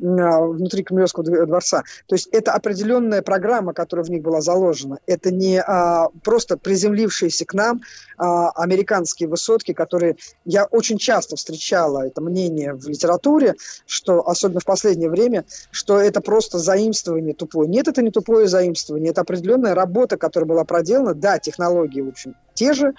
а, 0.00 0.40
внутри 0.40 0.82
Кремлевского 0.82 1.46
дворца. 1.46 1.82
То 2.06 2.14
есть 2.14 2.28
это 2.32 2.52
определенная 2.52 3.22
программа, 3.22 3.72
которая 3.72 4.04
в 4.04 4.10
них 4.10 4.22
была 4.22 4.40
заложена. 4.40 4.98
Это 5.06 5.30
не 5.30 5.60
а, 5.60 6.08
просто 6.22 6.56
приземлившиеся 6.56 7.44
к 7.44 7.54
нам 7.54 7.82
а, 8.18 8.50
американские 8.50 9.28
высотки, 9.28 9.72
которые 9.72 10.16
я 10.44 10.64
очень 10.64 10.98
часто 10.98 11.36
встречала, 11.36 12.06
это 12.06 12.20
мнение 12.20 12.74
в 12.74 12.88
литературе, 12.88 13.54
что, 13.86 14.26
особенно 14.28 14.60
в 14.60 14.64
последнее 14.64 15.10
время, 15.10 15.44
что 15.70 15.98
это 15.98 16.20
просто 16.20 16.58
за 16.58 16.71
заимствование 16.72 17.34
тупое. 17.34 17.68
Нет, 17.68 17.88
это 17.88 18.02
не 18.02 18.10
тупое 18.10 18.48
заимствование, 18.48 19.10
это 19.10 19.20
определенная 19.20 19.74
работа, 19.74 20.16
которая 20.16 20.48
была 20.48 20.64
проделана. 20.64 21.14
Да, 21.14 21.38
технологии, 21.38 22.00
в 22.00 22.08
общем, 22.08 22.34
те 22.54 22.72
же, 22.72 22.94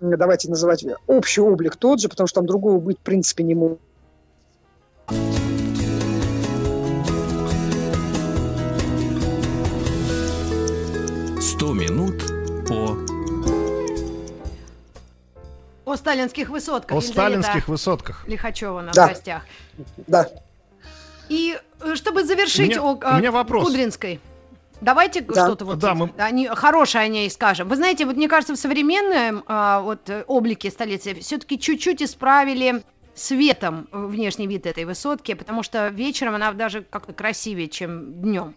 давайте 0.00 0.48
называть 0.48 0.84
общий 1.06 1.40
облик 1.40 1.76
тот 1.76 2.00
же, 2.00 2.08
потому 2.08 2.26
что 2.28 2.40
там 2.40 2.46
другого 2.46 2.78
быть 2.80 2.98
в 2.98 3.02
принципе 3.02 3.42
не 3.42 3.54
может. 3.54 3.80
Сто 11.40 11.72
минут 11.72 12.22
по 12.68 12.96
о 15.84 15.96
сталинских 15.96 16.48
высотках. 16.48 16.96
О 16.96 17.00
сталинских 17.00 17.68
высотках. 17.68 18.24
Лихачева 18.26 18.82
на 18.82 18.92
да. 18.92 19.08
гостях. 19.08 19.42
Да. 20.06 20.28
И 21.28 21.58
э, 21.80 21.94
чтобы 21.94 22.24
завершить 22.24 22.70
меня, 22.70 22.82
о, 22.82 22.94
у 22.94 23.18
меня 23.18 23.32
вопрос. 23.32 23.66
Кудринской. 23.66 24.20
Давайте 24.80 25.22
да. 25.22 25.46
что-то 25.46 25.64
вот 25.64 25.78
да, 25.78 25.94
мы... 25.94 26.12
они, 26.18 26.48
хорошее 26.48 27.04
о 27.04 27.08
ней 27.08 27.30
скажем. 27.30 27.68
Вы 27.68 27.76
знаете, 27.76 28.04
вот 28.04 28.16
мне 28.16 28.28
кажется, 28.28 28.54
в 28.54 28.58
современном 28.58 29.42
а, 29.46 29.80
вот, 29.80 30.10
облике 30.26 30.70
столицы 30.70 31.14
все-таки 31.14 31.58
чуть-чуть 31.58 32.02
исправили 32.02 32.82
светом 33.14 33.88
внешний 33.90 34.46
вид 34.46 34.66
этой 34.66 34.84
высотки, 34.84 35.32
потому 35.32 35.62
что 35.62 35.88
вечером 35.88 36.34
она 36.34 36.52
даже 36.52 36.82
как-то 36.82 37.14
красивее, 37.14 37.68
чем 37.68 38.20
днем. 38.20 38.54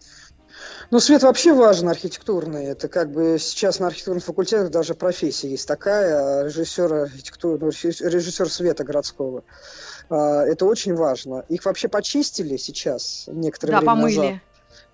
Ну, 0.90 1.00
свет 1.00 1.22
вообще 1.22 1.54
важен 1.54 1.88
архитектурный. 1.88 2.66
Это 2.66 2.88
как 2.88 3.10
бы 3.10 3.38
сейчас 3.38 3.78
на 3.78 3.86
архитектурных 3.86 4.24
факультетах 4.24 4.70
даже 4.70 4.94
профессия 4.94 5.48
есть 5.48 5.66
такая, 5.66 6.44
режиссер 6.44 6.92
архитектуры, 6.92 7.58
ну, 7.60 7.68
режиссер 7.68 8.50
света 8.50 8.84
городского. 8.84 9.44
А, 10.10 10.44
это 10.44 10.66
очень 10.66 10.94
важно. 10.94 11.44
Их 11.48 11.64
вообще 11.64 11.88
почистили 11.88 12.56
сейчас 12.56 13.24
некоторое 13.28 13.72
да, 13.72 13.78
время 13.78 13.90
помыли. 13.90 14.16
назад. 14.16 14.34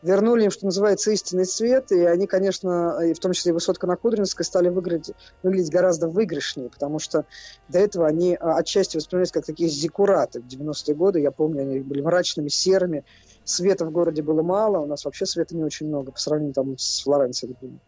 Вернули 0.02 0.44
им, 0.44 0.50
что 0.50 0.66
называется, 0.66 1.10
истинный 1.10 1.46
цвет, 1.46 1.90
и 1.90 2.04
они, 2.04 2.26
конечно, 2.26 3.00
и 3.02 3.12
в 3.12 3.18
том 3.18 3.32
числе 3.32 3.50
и 3.50 3.52
высотка 3.52 3.86
на 3.86 3.96
Кудринской, 3.96 4.44
стали 4.44 4.68
выглядеть, 4.68 5.14
выглядеть 5.42 5.72
гораздо 5.72 6.08
выигрышнее, 6.08 6.68
потому 6.68 6.98
что 6.98 7.24
до 7.68 7.78
этого 7.78 8.06
они 8.06 8.36
а, 8.38 8.56
отчасти 8.58 8.98
воспринимались 8.98 9.32
как 9.32 9.44
такие 9.44 9.68
зиккураты. 9.68 10.42
В 10.42 10.46
90-е 10.46 10.94
годы, 10.94 11.20
я 11.20 11.30
помню, 11.30 11.62
они 11.62 11.80
были 11.80 12.02
мрачными, 12.02 12.48
серыми, 12.48 13.04
света 13.44 13.86
в 13.86 13.90
городе 13.90 14.22
было 14.22 14.42
мало, 14.42 14.78
у 14.78 14.86
нас 14.86 15.04
вообще 15.04 15.26
света 15.26 15.56
не 15.56 15.64
очень 15.64 15.88
много 15.88 16.12
по 16.12 16.20
сравнению 16.20 16.54
там, 16.54 16.76
с 16.78 17.02
Флоренцией, 17.02 17.52
например. 17.52 17.80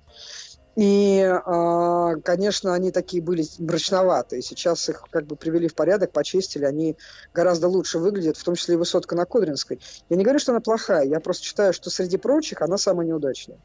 И, 0.79 1.21
а, 1.45 2.15
конечно, 2.23 2.73
они 2.73 2.93
такие 2.93 3.21
были 3.21 3.45
мрачноватые. 3.59 4.43
Сейчас 4.43 4.89
их 4.89 5.03
как 5.11 5.27
бы 5.27 5.35
привели 5.35 5.67
в 5.67 5.75
порядок, 5.75 6.13
почистили. 6.13 6.65
Они 6.65 6.97
гораздо 7.35 7.67
лучше 7.67 7.99
выглядят, 7.99 8.37
в 8.37 8.45
том 8.45 8.55
числе 8.55 8.75
и 8.75 8.77
высотка 8.79 9.17
на 9.17 9.25
Кудринской. 9.25 9.81
Я 10.09 10.17
не 10.17 10.23
говорю, 10.23 10.39
что 10.39 10.53
она 10.53 10.61
плохая. 10.61 11.05
Я 11.05 11.19
просто 11.19 11.45
считаю, 11.45 11.73
что 11.73 11.91
среди 11.91 12.17
прочих 12.17 12.63
она 12.63 12.79
самая 12.79 13.09
неудачная. 13.09 13.59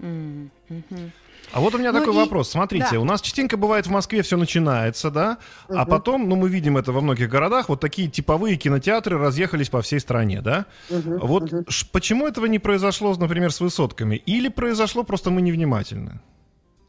Mm-hmm. 0.00 1.12
А 1.52 1.60
вот 1.60 1.72
у 1.76 1.78
меня 1.78 1.92
ну 1.92 2.00
такой 2.00 2.14
и... 2.14 2.16
вопрос. 2.16 2.50
Смотрите, 2.50 2.88
да. 2.90 2.98
у 3.00 3.04
нас 3.04 3.20
частенько 3.20 3.56
бывает 3.56 3.86
в 3.86 3.90
Москве 3.90 4.22
все 4.22 4.36
начинается, 4.36 5.12
да, 5.12 5.38
угу. 5.68 5.78
а 5.78 5.86
потом, 5.86 6.28
ну, 6.28 6.34
мы 6.34 6.48
видим 6.48 6.76
это 6.76 6.90
во 6.90 7.00
многих 7.00 7.30
городах, 7.30 7.68
вот 7.68 7.78
такие 7.80 8.10
типовые 8.10 8.56
кинотеатры 8.56 9.16
разъехались 9.16 9.68
по 9.68 9.82
всей 9.82 10.00
стране, 10.00 10.40
да. 10.42 10.66
Угу, 10.90 11.18
вот 11.24 11.52
угу. 11.52 11.64
почему 11.92 12.26
этого 12.26 12.46
не 12.46 12.58
произошло, 12.58 13.14
например, 13.14 13.52
с 13.52 13.60
высотками? 13.60 14.16
Или 14.16 14.48
произошло, 14.48 15.04
просто 15.04 15.30
мы 15.30 15.40
невнимательны? 15.40 16.20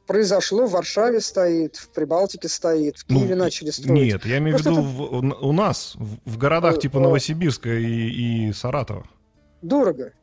Произошло, 0.07 0.65
в 0.65 0.71
Варшаве 0.71 1.21
стоит, 1.21 1.75
в 1.75 1.89
Прибалтике 1.89 2.47
стоит, 2.47 2.97
в 2.97 3.05
Киеве 3.05 3.35
ну, 3.35 3.43
начали 3.43 3.69
строить. 3.69 3.91
Нет, 3.91 4.25
я 4.25 4.39
имею 4.39 4.57
в 4.57 4.61
виду 4.61 4.81
в, 4.81 5.01
у 5.11 5.51
нас, 5.51 5.93
в, 5.95 6.17
в 6.25 6.37
городах 6.37 6.77
э, 6.77 6.79
типа 6.81 6.97
э, 6.97 7.01
Новосибирска 7.01 7.69
и, 7.69 8.47
и 8.47 8.53
Саратова. 8.53 9.05
Дорого. 9.61 10.13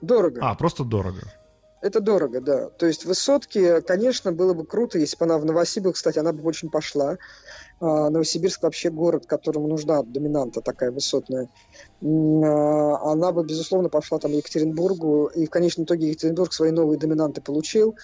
Дорого. 0.00 0.40
А, 0.42 0.54
просто 0.54 0.84
дорого. 0.84 1.22
Это 1.80 2.00
дорого, 2.00 2.40
да. 2.40 2.68
То 2.70 2.86
есть 2.86 3.04
высотки, 3.04 3.80
конечно, 3.80 4.32
было 4.32 4.54
бы 4.54 4.64
круто, 4.64 4.98
если 4.98 5.16
бы 5.16 5.24
она 5.24 5.38
в 5.38 5.44
Новосибирск, 5.44 5.96
кстати, 5.96 6.18
она 6.18 6.32
бы 6.32 6.42
очень 6.44 6.70
пошла. 6.70 7.18
А, 7.82 8.10
Новосибирск 8.10 8.62
вообще 8.62 8.90
город, 8.90 9.26
которому 9.26 9.66
нужна 9.66 10.04
доминанта 10.04 10.60
такая 10.60 10.92
высотная. 10.92 11.48
А, 12.00 13.12
она 13.12 13.32
бы, 13.32 13.44
безусловно, 13.44 13.88
пошла 13.88 14.20
там 14.20 14.30
Екатеринбургу, 14.30 15.26
и 15.34 15.46
в 15.46 15.50
конечном 15.50 15.84
итоге 15.84 16.10
Екатеринбург 16.10 16.52
свои 16.52 16.70
новые 16.70 16.96
доминанты 17.00 17.40
получил. 17.40 17.96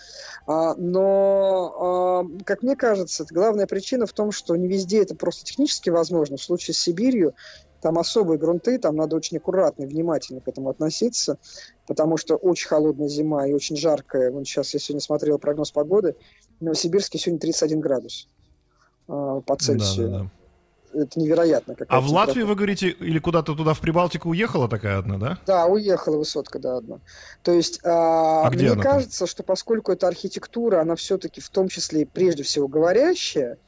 А, 0.48 0.74
но, 0.74 2.26
как 2.44 2.64
мне 2.64 2.74
кажется, 2.74 3.24
главная 3.30 3.68
причина 3.68 4.06
в 4.06 4.12
том, 4.12 4.32
что 4.32 4.56
не 4.56 4.66
везде 4.66 5.02
это 5.02 5.14
просто 5.14 5.44
технически 5.44 5.90
возможно. 5.90 6.38
В 6.38 6.42
случае 6.42 6.74
с 6.74 6.78
Сибирью 6.78 7.34
там 7.80 8.00
особые 8.00 8.38
грунты, 8.38 8.78
там 8.78 8.96
надо 8.96 9.14
очень 9.14 9.36
аккуратно 9.36 9.84
и 9.84 9.86
внимательно 9.86 10.40
к 10.40 10.48
этому 10.48 10.70
относиться, 10.70 11.38
потому 11.86 12.16
что 12.16 12.34
очень 12.34 12.66
холодная 12.66 13.06
зима 13.06 13.46
и 13.46 13.52
очень 13.52 13.76
жаркая. 13.76 14.32
Вот 14.32 14.44
сейчас 14.44 14.74
я 14.74 14.80
сегодня 14.80 15.02
смотрел 15.02 15.38
прогноз 15.38 15.70
погоды, 15.70 16.16
в 16.58 16.64
Новосибирске 16.64 17.18
сегодня 17.18 17.38
31 17.38 17.78
градус 17.78 18.26
по 19.08 19.56
Цельсию. 19.58 20.08
Да, 20.08 20.18
да, 20.18 20.24
да. 20.24 20.30
Это 20.94 21.20
невероятно. 21.20 21.76
А 21.88 22.00
в 22.00 22.10
Латвии, 22.10 22.42
вы 22.42 22.54
говорите, 22.54 22.88
или 22.88 23.18
куда-то 23.18 23.54
туда 23.54 23.74
в 23.74 23.80
Прибалтику 23.80 24.30
уехала 24.30 24.68
такая 24.68 24.98
одна, 24.98 25.18
да? 25.18 25.38
Да, 25.46 25.66
уехала 25.66 26.16
высотка, 26.16 26.58
да, 26.58 26.78
одна. 26.78 27.00
То 27.42 27.52
есть, 27.52 27.78
э, 27.84 27.88
а 27.88 28.50
мне 28.50 28.74
кажется, 28.76 29.20
там? 29.20 29.28
что 29.28 29.42
поскольку 29.42 29.92
эта 29.92 30.08
архитектура, 30.08 30.80
она 30.80 30.96
все-таки 30.96 31.40
в 31.40 31.48
том 31.50 31.68
числе 31.68 32.06
прежде 32.06 32.42
всего 32.42 32.68
говорящая, 32.68 33.58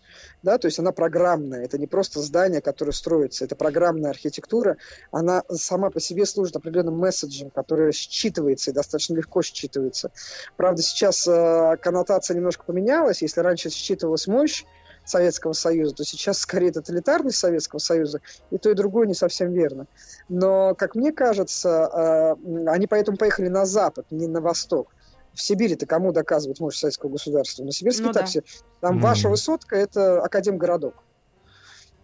да, 0.43 0.59
то 0.59 0.67
есть 0.67 0.79
она 0.79 0.93
программная, 0.93 1.65
это 1.65 1.79
не 1.79 1.87
просто 1.87 2.21
здание, 2.21 2.61
которое 2.61 2.93
строится, 2.93 3.45
это 3.45 3.55
программная 3.55 4.11
архитектура, 4.11 4.77
она 5.13 5.43
сама 5.51 5.91
по 5.91 6.01
себе 6.01 6.27
служит 6.27 6.57
определенным 6.57 6.99
месседжем, 6.99 7.51
который 7.51 7.93
считывается 7.93 8.71
и 8.71 8.75
достаточно 8.75 9.15
легко 9.15 9.41
считывается. 9.41 10.11
Правда, 10.57 10.83
сейчас 10.83 11.27
э, 11.29 11.77
коннотация 11.81 12.37
немножко 12.37 12.65
поменялась, 12.65 13.23
если 13.23 13.41
раньше 13.41 13.71
считывалась 13.71 14.27
мощь, 14.27 14.65
Советского 15.11 15.53
Союза, 15.53 15.95
то 15.95 16.05
сейчас 16.05 16.39
скорее 16.39 16.73
тоталитарность 16.73 17.39
Советского 17.39 17.79
Союза, 17.79 18.21
и 18.51 18.59
то, 18.59 18.71
и 18.71 18.75
другое 18.75 19.07
не 19.07 19.15
совсем 19.15 19.53
верно. 19.53 19.87
Но, 20.29 20.75
как 20.75 20.95
мне 20.95 21.13
кажется, 21.13 22.37
э, 22.43 22.69
они 22.69 22.87
поэтому 22.87 23.17
поехали 23.17 23.49
на 23.49 23.67
Запад, 23.67 24.07
не 24.11 24.27
на 24.27 24.41
Восток 24.41 24.95
в 25.35 25.43
Сибири-то 25.43 25.87
кому 25.87 26.13
доказывать 26.13 26.61
мощь 26.61 26.77
советского 26.77 27.11
государства? 27.11 27.65
На 27.65 27.73
Сибирске 27.73 28.05
ну, 28.05 28.13
так 28.13 28.27
да. 28.33 28.41
Там 28.81 28.99
mm. 28.99 29.03
ваша 29.03 29.29
высотка– 29.29 29.77
это 29.77 30.23
академгородок. 30.23 30.95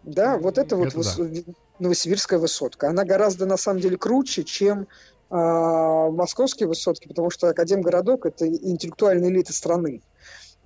Да, 0.04 0.38
вот 0.38 0.58
это 0.58 0.76
вот 0.76 0.94
выс... 0.94 1.16
да. 1.16 1.52
Новосибирская 1.78 2.38
высотка. 2.38 2.88
Она 2.88 3.04
гораздо, 3.04 3.44
на 3.44 3.56
самом 3.56 3.80
деле, 3.80 3.96
круче, 3.96 4.44
чем 4.44 4.86
а, 5.28 6.10
московские 6.10 6.68
высотки, 6.68 7.08
потому 7.08 7.30
что 7.30 7.48
Академгородок– 7.48 8.26
это 8.26 8.46
интеллектуальная 8.46 9.28
элита 9.28 9.52
страны. 9.52 10.02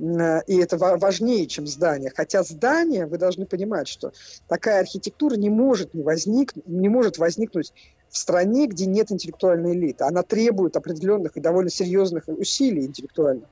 И 0.01 0.57
это 0.57 0.79
важнее, 0.79 1.47
чем 1.47 1.67
здание. 1.67 2.11
Хотя 2.15 2.43
здание, 2.43 3.07
вы 3.07 3.19
должны 3.19 3.45
понимать, 3.45 3.87
что 3.87 4.13
такая 4.49 4.81
архитектура 4.81 5.37
не 5.37 5.51
может, 5.51 5.93
не 5.93 6.03
возник, 6.03 6.55
не 6.67 6.89
может 6.89 7.19
возникнуть 7.19 7.75
в 8.09 8.17
стране, 8.17 8.67
где 8.67 8.87
нет 8.87 9.13
интеллектуальной 9.13 9.75
элиты. 9.75 10.05
Она 10.05 10.23
требует 10.23 10.77
определенных 10.77 11.37
и 11.37 11.41
довольно 11.41 11.71
серьезных 11.71 12.25
усилий 12.29 12.87
интеллектуальных. 12.87 13.45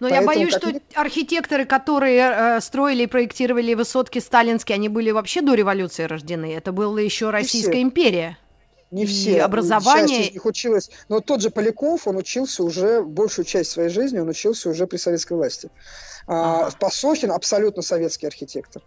Но 0.00 0.08
Поэтому, 0.08 0.20
я 0.20 0.26
боюсь, 0.26 0.54
что 0.54 0.72
архитекторы, 0.94 1.64
которые 1.64 2.20
э, 2.20 2.60
строили 2.60 3.04
и 3.04 3.06
проектировали 3.06 3.74
высотки 3.74 4.18
сталинские, 4.20 4.74
они 4.74 4.88
были 4.88 5.10
вообще 5.10 5.40
до 5.42 5.54
революции 5.54 6.04
рождены. 6.04 6.54
Это 6.54 6.70
была 6.70 7.00
еще 7.00 7.30
Российская 7.30 7.82
империя. 7.82 8.38
Не 8.94 9.06
все. 9.06 9.32
И 9.32 9.38
образование... 9.38 10.18
Часть 10.18 10.30
из 10.30 10.34
них 10.34 10.46
училась. 10.46 10.90
Но 11.08 11.18
тот 11.20 11.42
же 11.42 11.50
Поляков, 11.50 12.06
он 12.06 12.16
учился 12.16 12.62
уже, 12.62 13.02
большую 13.02 13.44
часть 13.44 13.72
своей 13.72 13.88
жизни 13.88 14.20
он 14.20 14.28
учился 14.28 14.70
уже 14.70 14.86
при 14.86 14.98
советской 14.98 15.32
власти. 15.32 15.68
А, 16.28 16.66
ага. 16.66 16.76
Пасохин 16.78 17.32
абсолютно 17.32 17.82
советский 17.82 18.28
архитектор. 18.28 18.82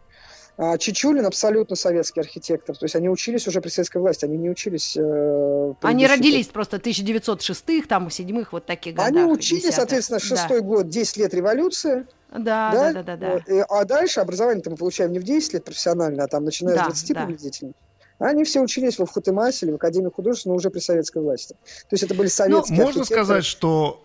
А 0.55 0.77
Чичулин 0.77 1.25
абсолютно 1.25 1.75
советский 1.75 2.21
архитектор. 2.21 2.75
То 2.75 2.85
есть 2.85 2.95
они 2.95 3.09
учились 3.09 3.47
уже 3.47 3.59
при 3.59 3.67
советской 3.69 3.97
власти, 3.97 4.23
они 4.23 4.37
не 4.37 4.49
учились... 4.49 4.95
Э, 4.97 5.73
они 5.81 6.07
родились 6.07 6.47
просто 6.47 6.77
1906-х, 6.77 7.87
там, 7.87 8.07
7-х, 8.07 8.49
вот 8.53 8.65
таких 8.65 8.95
годах. 8.95 9.09
Они 9.09 9.23
учились, 9.23 9.75
соответственно, 9.75 10.19
шестой 10.19 10.61
да. 10.61 10.65
год, 10.65 10.87
10 10.87 11.17
лет 11.17 11.33
революции. 11.33 12.07
Да, 12.31 12.71
да, 12.71 12.93
да, 12.93 13.03
да. 13.03 13.17
да, 13.17 13.39
да. 13.45 13.65
А 13.69 13.83
дальше 13.83 14.21
образование-то 14.21 14.69
мы 14.71 14.77
получаем 14.77 15.11
не 15.11 15.19
в 15.19 15.23
10 15.23 15.53
лет 15.53 15.65
профессионально, 15.65 16.23
а 16.23 16.27
там 16.27 16.45
начиная 16.45 16.75
да, 16.75 16.83
с 16.85 17.03
20 17.03 17.13
да. 17.13 17.25
приблизительно. 17.25 17.73
Они 18.19 18.43
все 18.43 18.61
учились 18.61 18.97
в 18.97 19.05
Хутемасе 19.05 19.65
или 19.65 19.73
в 19.73 19.75
Академии 19.75 20.09
художеств, 20.09 20.45
но 20.47 20.55
уже 20.55 20.69
при 20.69 20.79
советской 20.79 21.21
власти. 21.21 21.53
То 21.89 21.93
есть 21.93 22.03
это 22.03 22.13
были 22.15 22.27
ну, 22.27 22.31
советские 22.31 22.77
ну, 22.77 22.83
Можно 22.83 23.03
сказать, 23.05 23.45
что 23.45 24.03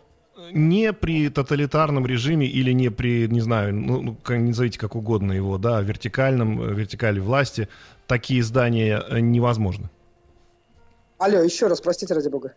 не 0.53 0.93
при 0.93 1.29
тоталитарном 1.29 2.07
режиме 2.07 2.47
или 2.47 2.73
не 2.73 2.91
при, 2.91 3.27
не 3.29 3.41
знаю, 3.41 3.75
ну, 3.75 4.03
ну 4.03 4.17
назовите 4.29 4.79
как 4.79 4.97
угодно 4.97 5.33
его, 5.33 5.59
да, 5.59 5.81
вертикальном, 5.81 6.63
э, 6.63 6.75
вертикали 6.75 7.21
власти, 7.21 7.69
такие 8.07 8.43
здания 8.43 9.03
э, 9.09 9.21
невозможны. 9.21 9.89
Алло, 11.19 11.39
еще 11.39 11.69
раз, 11.69 11.81
простите, 11.81 12.15
ради 12.15 12.29
бога. 12.29 12.55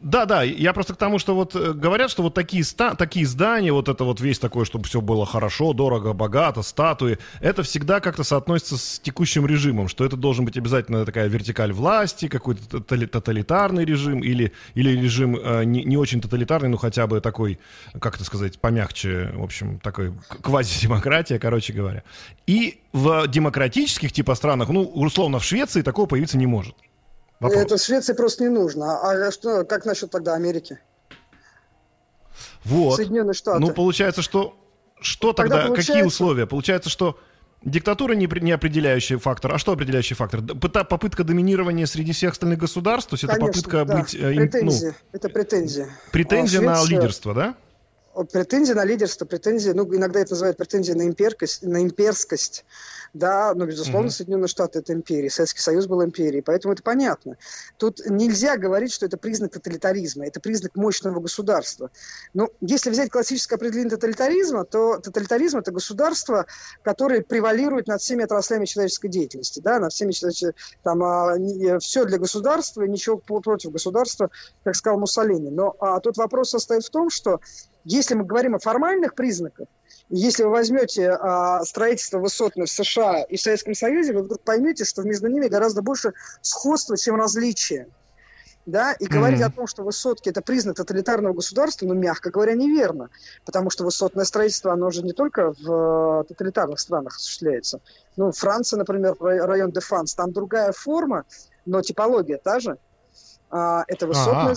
Да, 0.00 0.26
да, 0.26 0.42
я 0.42 0.74
просто 0.74 0.92
к 0.92 0.98
тому, 0.98 1.18
что 1.18 1.34
вот 1.34 1.56
э, 1.56 1.72
говорят, 1.72 2.10
что 2.10 2.22
вот 2.22 2.34
такие, 2.34 2.62
ста 2.62 2.94
такие 2.94 3.26
здания, 3.26 3.72
вот 3.72 3.88
это 3.88 4.04
вот 4.04 4.20
весь 4.20 4.38
такое, 4.38 4.66
чтобы 4.66 4.84
все 4.84 5.00
было 5.00 5.24
хорошо, 5.24 5.72
дорого, 5.72 6.12
богато, 6.12 6.60
статуи, 6.62 7.18
это 7.40 7.62
всегда 7.62 8.00
как-то 8.00 8.22
соотносится 8.22 8.76
с 8.76 8.98
текущим 8.98 9.46
режимом, 9.46 9.88
что 9.88 10.04
это 10.04 10.16
должен 10.16 10.44
быть 10.44 10.58
обязательно 10.58 11.06
такая 11.06 11.28
вертикаль 11.28 11.72
власти, 11.72 12.28
какой-то 12.28 12.80
тоталитарный 12.80 13.86
режим 13.86 14.20
или, 14.20 14.52
или 14.74 14.90
режим 14.90 15.36
э, 15.36 15.64
не, 15.64 15.84
не 15.84 15.96
очень 15.96 16.20
тоталитарный, 16.20 16.68
но 16.68 16.76
хотя 16.76 17.06
бы 17.06 17.22
такой, 17.22 17.58
как 17.98 18.16
это 18.16 18.24
сказать, 18.24 18.58
помягче, 18.58 19.30
в 19.34 19.42
общем, 19.42 19.78
такой 19.78 20.12
квазидемократия, 20.42 21.38
короче 21.38 21.72
говоря. 21.72 22.02
И 22.46 22.80
в 22.92 23.26
демократических 23.28 24.12
типа 24.12 24.34
странах, 24.34 24.68
ну, 24.68 24.82
условно, 24.82 25.38
в 25.38 25.44
Швеции 25.44 25.80
такого 25.80 26.04
появиться 26.06 26.36
не 26.36 26.46
может. 26.46 26.74
Вопрос. 27.44 27.62
Это 27.62 27.78
Швеции 27.78 28.12
просто 28.14 28.44
не 28.44 28.48
нужно. 28.48 29.00
А 29.00 29.30
что, 29.30 29.64
как 29.64 29.84
насчет 29.84 30.10
тогда 30.10 30.34
Америки? 30.34 30.78
Вот. 32.64 32.96
Соединенные 32.96 33.34
Штаты. 33.34 33.60
Ну, 33.60 33.70
получается, 33.70 34.22
что... 34.22 34.58
Что 35.00 35.34
тогда, 35.34 35.56
тогда 35.56 35.66
получается... 35.66 35.92
какие 35.92 36.06
условия? 36.06 36.46
Получается, 36.46 36.88
что 36.88 37.18
диктатура 37.62 38.14
не, 38.14 38.26
не 38.40 38.52
определяющий 38.52 39.16
фактор. 39.16 39.52
А 39.52 39.58
что 39.58 39.72
определяющий 39.72 40.14
фактор? 40.14 40.40
Попытка 40.42 41.24
доминирования 41.24 41.84
среди 41.84 42.12
всех 42.12 42.32
остальных 42.32 42.58
государств? 42.58 43.10
То 43.10 43.14
есть 43.14 43.26
Конечно, 43.26 43.44
это 43.44 43.52
попытка 43.52 43.84
да. 43.84 43.96
быть... 43.98 44.14
Э, 44.14 44.34
претензия. 44.34 44.90
Ну, 44.90 44.96
это 45.12 45.28
претензия. 45.28 45.88
Претензия 46.12 46.60
а, 46.60 46.76
Швеция... 46.76 46.82
на 46.82 47.02
лидерство, 47.02 47.34
да? 47.34 47.54
Претензии 48.32 48.72
на 48.72 48.84
лидерство, 48.84 49.24
претензии, 49.24 49.70
ну, 49.70 49.92
иногда 49.92 50.20
это 50.20 50.32
называют 50.32 50.56
претензии 50.56 50.92
на, 50.92 51.02
имперкость, 51.02 51.62
на 51.62 51.82
имперскость, 51.82 52.64
да, 53.12 53.54
но, 53.54 53.66
безусловно, 53.66 54.06
mm-hmm. 54.06 54.10
Соединенные 54.10 54.48
Штаты– 54.48 54.78
это 54.80 54.92
империя, 54.92 55.30
Советский 55.30 55.60
Союз 55.60 55.86
был 55.86 56.04
империей, 56.04 56.42
поэтому 56.42 56.74
это 56.74 56.82
понятно. 56.82 57.36
Тут 57.76 58.00
нельзя 58.06 58.56
говорить, 58.56 58.92
что 58.92 59.06
это 59.06 59.16
признак 59.16 59.52
тоталитаризма, 59.52 60.26
это 60.26 60.40
признак 60.40 60.76
мощного 60.76 61.18
государства. 61.18 61.90
Но 62.34 62.50
если 62.60 62.90
взять 62.90 63.10
классическое 63.10 63.56
определение 63.56 63.90
тоталитаризма, 63.90 64.64
то 64.64 64.98
тоталитаризм– 64.98 65.58
это 65.58 65.72
государство, 65.72 66.46
которое 66.82 67.22
превалирует 67.22 67.88
над 67.88 68.00
всеми 68.00 68.24
отраслями 68.24 68.64
человеческой 68.64 69.08
деятельности, 69.08 69.58
да, 69.58 69.80
над 69.80 69.92
всеми, 69.92 70.12
там, 70.84 71.02
а, 71.02 71.36
не, 71.36 71.78
все 71.80 72.04
для 72.04 72.18
государства, 72.18 72.82
ничего 72.82 73.16
против 73.16 73.72
государства, 73.72 74.30
как 74.62 74.76
сказал 74.76 75.00
Муссолини. 75.00 75.50
Но 75.50 75.74
а, 75.80 75.98
тут 76.00 76.16
вопрос 76.16 76.50
состоит 76.50 76.84
в 76.84 76.90
том, 76.90 77.10
что 77.10 77.40
если 77.84 78.14
мы 78.14 78.24
говорим 78.24 78.54
о 78.54 78.58
формальных 78.58 79.14
признаках, 79.14 79.68
если 80.08 80.44
вы 80.44 80.50
возьмете 80.50 81.10
а, 81.10 81.64
строительство 81.64 82.18
высотных 82.18 82.68
в 82.68 82.72
США 82.72 83.22
и 83.22 83.36
в 83.36 83.40
Советском 83.40 83.74
Союзе, 83.74 84.12
вы 84.12 84.22
вдруг 84.22 84.40
поймете, 84.40 84.84
что 84.84 85.02
между 85.02 85.28
ними 85.28 85.48
гораздо 85.48 85.82
больше 85.82 86.12
сходства, 86.42 86.96
чем 86.96 87.16
различия. 87.16 87.88
Да? 88.66 88.92
И 88.94 89.06
говорить 89.06 89.40
mm-hmm. 89.40 89.44
о 89.44 89.50
том, 89.50 89.66
что 89.66 89.82
высотки 89.82 90.30
это 90.30 90.40
признак 90.40 90.76
тоталитарного 90.76 91.34
государства, 91.34 91.86
ну, 91.86 91.94
мягко 91.94 92.30
говоря, 92.30 92.54
неверно. 92.54 93.10
Потому 93.44 93.68
что 93.68 93.84
высотное 93.84 94.24
строительство, 94.24 94.72
оно 94.72 94.90
же 94.90 95.02
не 95.02 95.12
только 95.12 95.52
в 95.52 96.22
э, 96.22 96.24
тоталитарных 96.28 96.80
странах 96.80 97.16
осуществляется. 97.16 97.80
Ну, 98.16 98.32
Франция, 98.32 98.78
например, 98.78 99.16
район 99.20 99.70
Дефанс, 99.70 100.14
там 100.14 100.32
другая 100.32 100.72
форма, 100.72 101.24
но 101.66 101.82
типология 101.82 102.38
та 102.38 102.58
же. 102.58 102.78
А, 103.50 103.84
это 103.86 104.06
высотное 104.06 104.52
ага. 104.52 104.56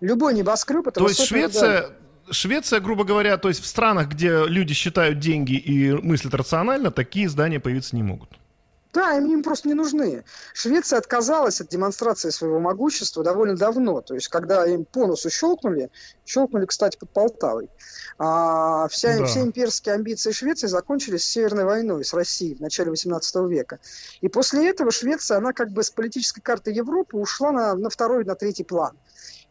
Любой 0.00 0.34
небоскреб 0.34 0.86
это 0.86 1.00
То 1.00 1.08
есть 1.08 1.24
Швеция, 1.24 1.78
здание. 1.78 1.96
Швеция, 2.30 2.80
грубо 2.80 3.04
говоря, 3.04 3.36
то 3.36 3.48
есть 3.48 3.62
в 3.62 3.66
странах, 3.66 4.08
где 4.08 4.44
люди 4.46 4.72
считают 4.74 5.18
деньги 5.18 5.54
и 5.54 5.92
мыслят 5.92 6.34
рационально, 6.34 6.90
такие 6.90 7.28
здания 7.28 7.60
появиться 7.60 7.96
не 7.96 8.02
могут. 8.02 8.30
Да, 8.92 9.16
им, 9.16 9.26
им 9.26 9.42
просто 9.42 9.68
не 9.68 9.74
нужны. 9.74 10.24
Швеция 10.52 10.98
отказалась 10.98 11.60
от 11.60 11.68
демонстрации 11.68 12.30
своего 12.30 12.58
могущества 12.58 13.22
довольно 13.22 13.56
давно. 13.56 14.00
То 14.00 14.14
есть, 14.14 14.26
когда 14.28 14.66
им 14.66 14.84
по 14.84 15.06
носу 15.06 15.30
щелкнули, 15.30 15.90
щелкнули, 16.26 16.66
кстати, 16.66 16.96
под 16.98 17.10
Полтавой. 17.10 17.70
А 18.18 18.88
вся, 18.88 19.18
да. 19.18 19.26
все 19.26 19.42
имперские 19.42 19.94
амбиции 19.94 20.32
Швеции 20.32 20.66
закончились 20.66 21.24
Северной 21.24 21.64
войной 21.64 22.04
с 22.04 22.12
Россией 22.12 22.56
в 22.56 22.60
начале 22.60 22.90
18 22.90 23.36
века. 23.48 23.78
И 24.22 24.28
после 24.28 24.68
этого 24.68 24.90
Швеция, 24.90 25.38
она 25.38 25.52
как 25.52 25.70
бы 25.70 25.84
с 25.84 25.90
политической 25.90 26.40
карты 26.40 26.72
Европы 26.72 27.16
ушла 27.16 27.52
на, 27.52 27.74
на 27.74 27.90
второй, 27.90 28.24
на 28.24 28.34
третий 28.34 28.64
план. 28.64 28.96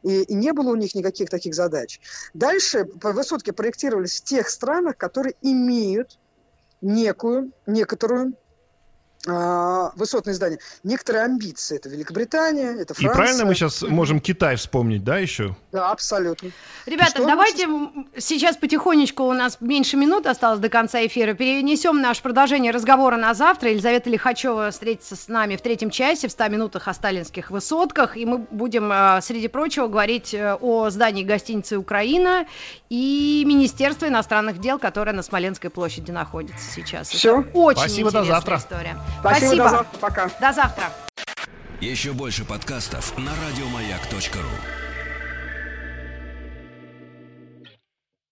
И, 0.04 0.34
не 0.34 0.54
было 0.54 0.72
у 0.72 0.76
них 0.76 0.95
никаких 0.95 1.30
таких 1.30 1.54
задач. 1.54 2.00
Дальше 2.34 2.88
высотки 3.02 3.52
проектировались 3.52 4.22
в 4.22 4.24
тех 4.24 4.50
странах, 4.50 4.97
которые 4.97 5.36
имеют 5.41 6.18
некую, 6.82 7.52
некоторую 7.66 8.34
высотные 9.26 10.34
здания. 10.34 10.60
Некоторые 10.84 11.26
амбиции. 11.26 11.76
Это 11.76 11.90
Великобритания, 11.90 12.72
это 12.80 12.94
Франция. 12.94 13.12
И 13.12 13.14
правильно 13.14 13.46
мы 13.46 13.54
сейчас 13.54 13.82
можем 13.82 14.22
Китай 14.22 14.56
вспомнить, 14.56 15.04
да, 15.04 15.18
еще? 15.18 15.58
Да, 15.72 15.92
абсолютно. 15.92 16.52
Ребята, 16.86 17.26
давайте 17.26 17.68
сейчас... 18.16 18.26
сейчас 18.26 18.58
потихонечку, 18.58 19.24
у 19.24 19.34
нас 19.34 19.58
меньше 19.60 19.98
минут 19.98 20.26
осталось 20.26 20.60
до 20.60 20.70
конца 20.70 21.06
эфира, 21.06 21.34
перенесем 21.34 22.02
наше 22.02 22.22
продолжение 22.22 22.72
разговора 22.72 23.18
на 23.18 23.34
завтра. 23.34 23.72
Елизавета 23.72 24.10
Лихачева 24.10 24.72
встретится 24.72 25.16
с 25.16 25.28
нами 25.28 25.58
в 25.58 25.62
третьем 25.62 25.90
часе, 25.90 26.28
в 26.28 26.32
100 26.32 26.48
минутах 26.48 26.88
о 26.88 26.94
сталинских 26.94 27.52
высотках, 27.52 28.16
и 28.16 28.26
мы 28.26 28.38
будем, 28.38 28.90
а, 28.92 29.20
среди 29.22 29.50
прочего, 29.50 29.88
говорить 29.88 30.34
э, 30.34 30.56
о 30.56 30.90
здании 30.90 31.24
гостиницы 31.24 31.78
«Украина» 31.78 32.46
и 32.90 33.44
Министерства 33.46 34.08
иностранных 34.08 34.60
дел, 34.60 34.80
которое 34.80 35.12
на 35.12 35.24
Смоленской 35.24 35.70
площади 35.70 36.12
находится 36.12 36.72
сейчас. 36.72 37.10
Все. 37.10 37.42
Это 37.42 37.58
очень 37.58 37.80
Спасибо, 37.82 38.12
до 38.12 38.24
завтра. 38.24 38.58
история. 38.58 38.98
Спасибо. 39.20 39.45
Спасибо. 39.45 39.64
До 39.64 39.70
завтра. 39.70 39.99
Пока. 39.99 40.30
До 40.39 40.53
завтра. 40.53 40.84
Еще 41.82 42.14
больше 42.14 42.43
подкастов 42.45 43.18
на 43.18 43.32
радиомаяк.ру 43.32 44.89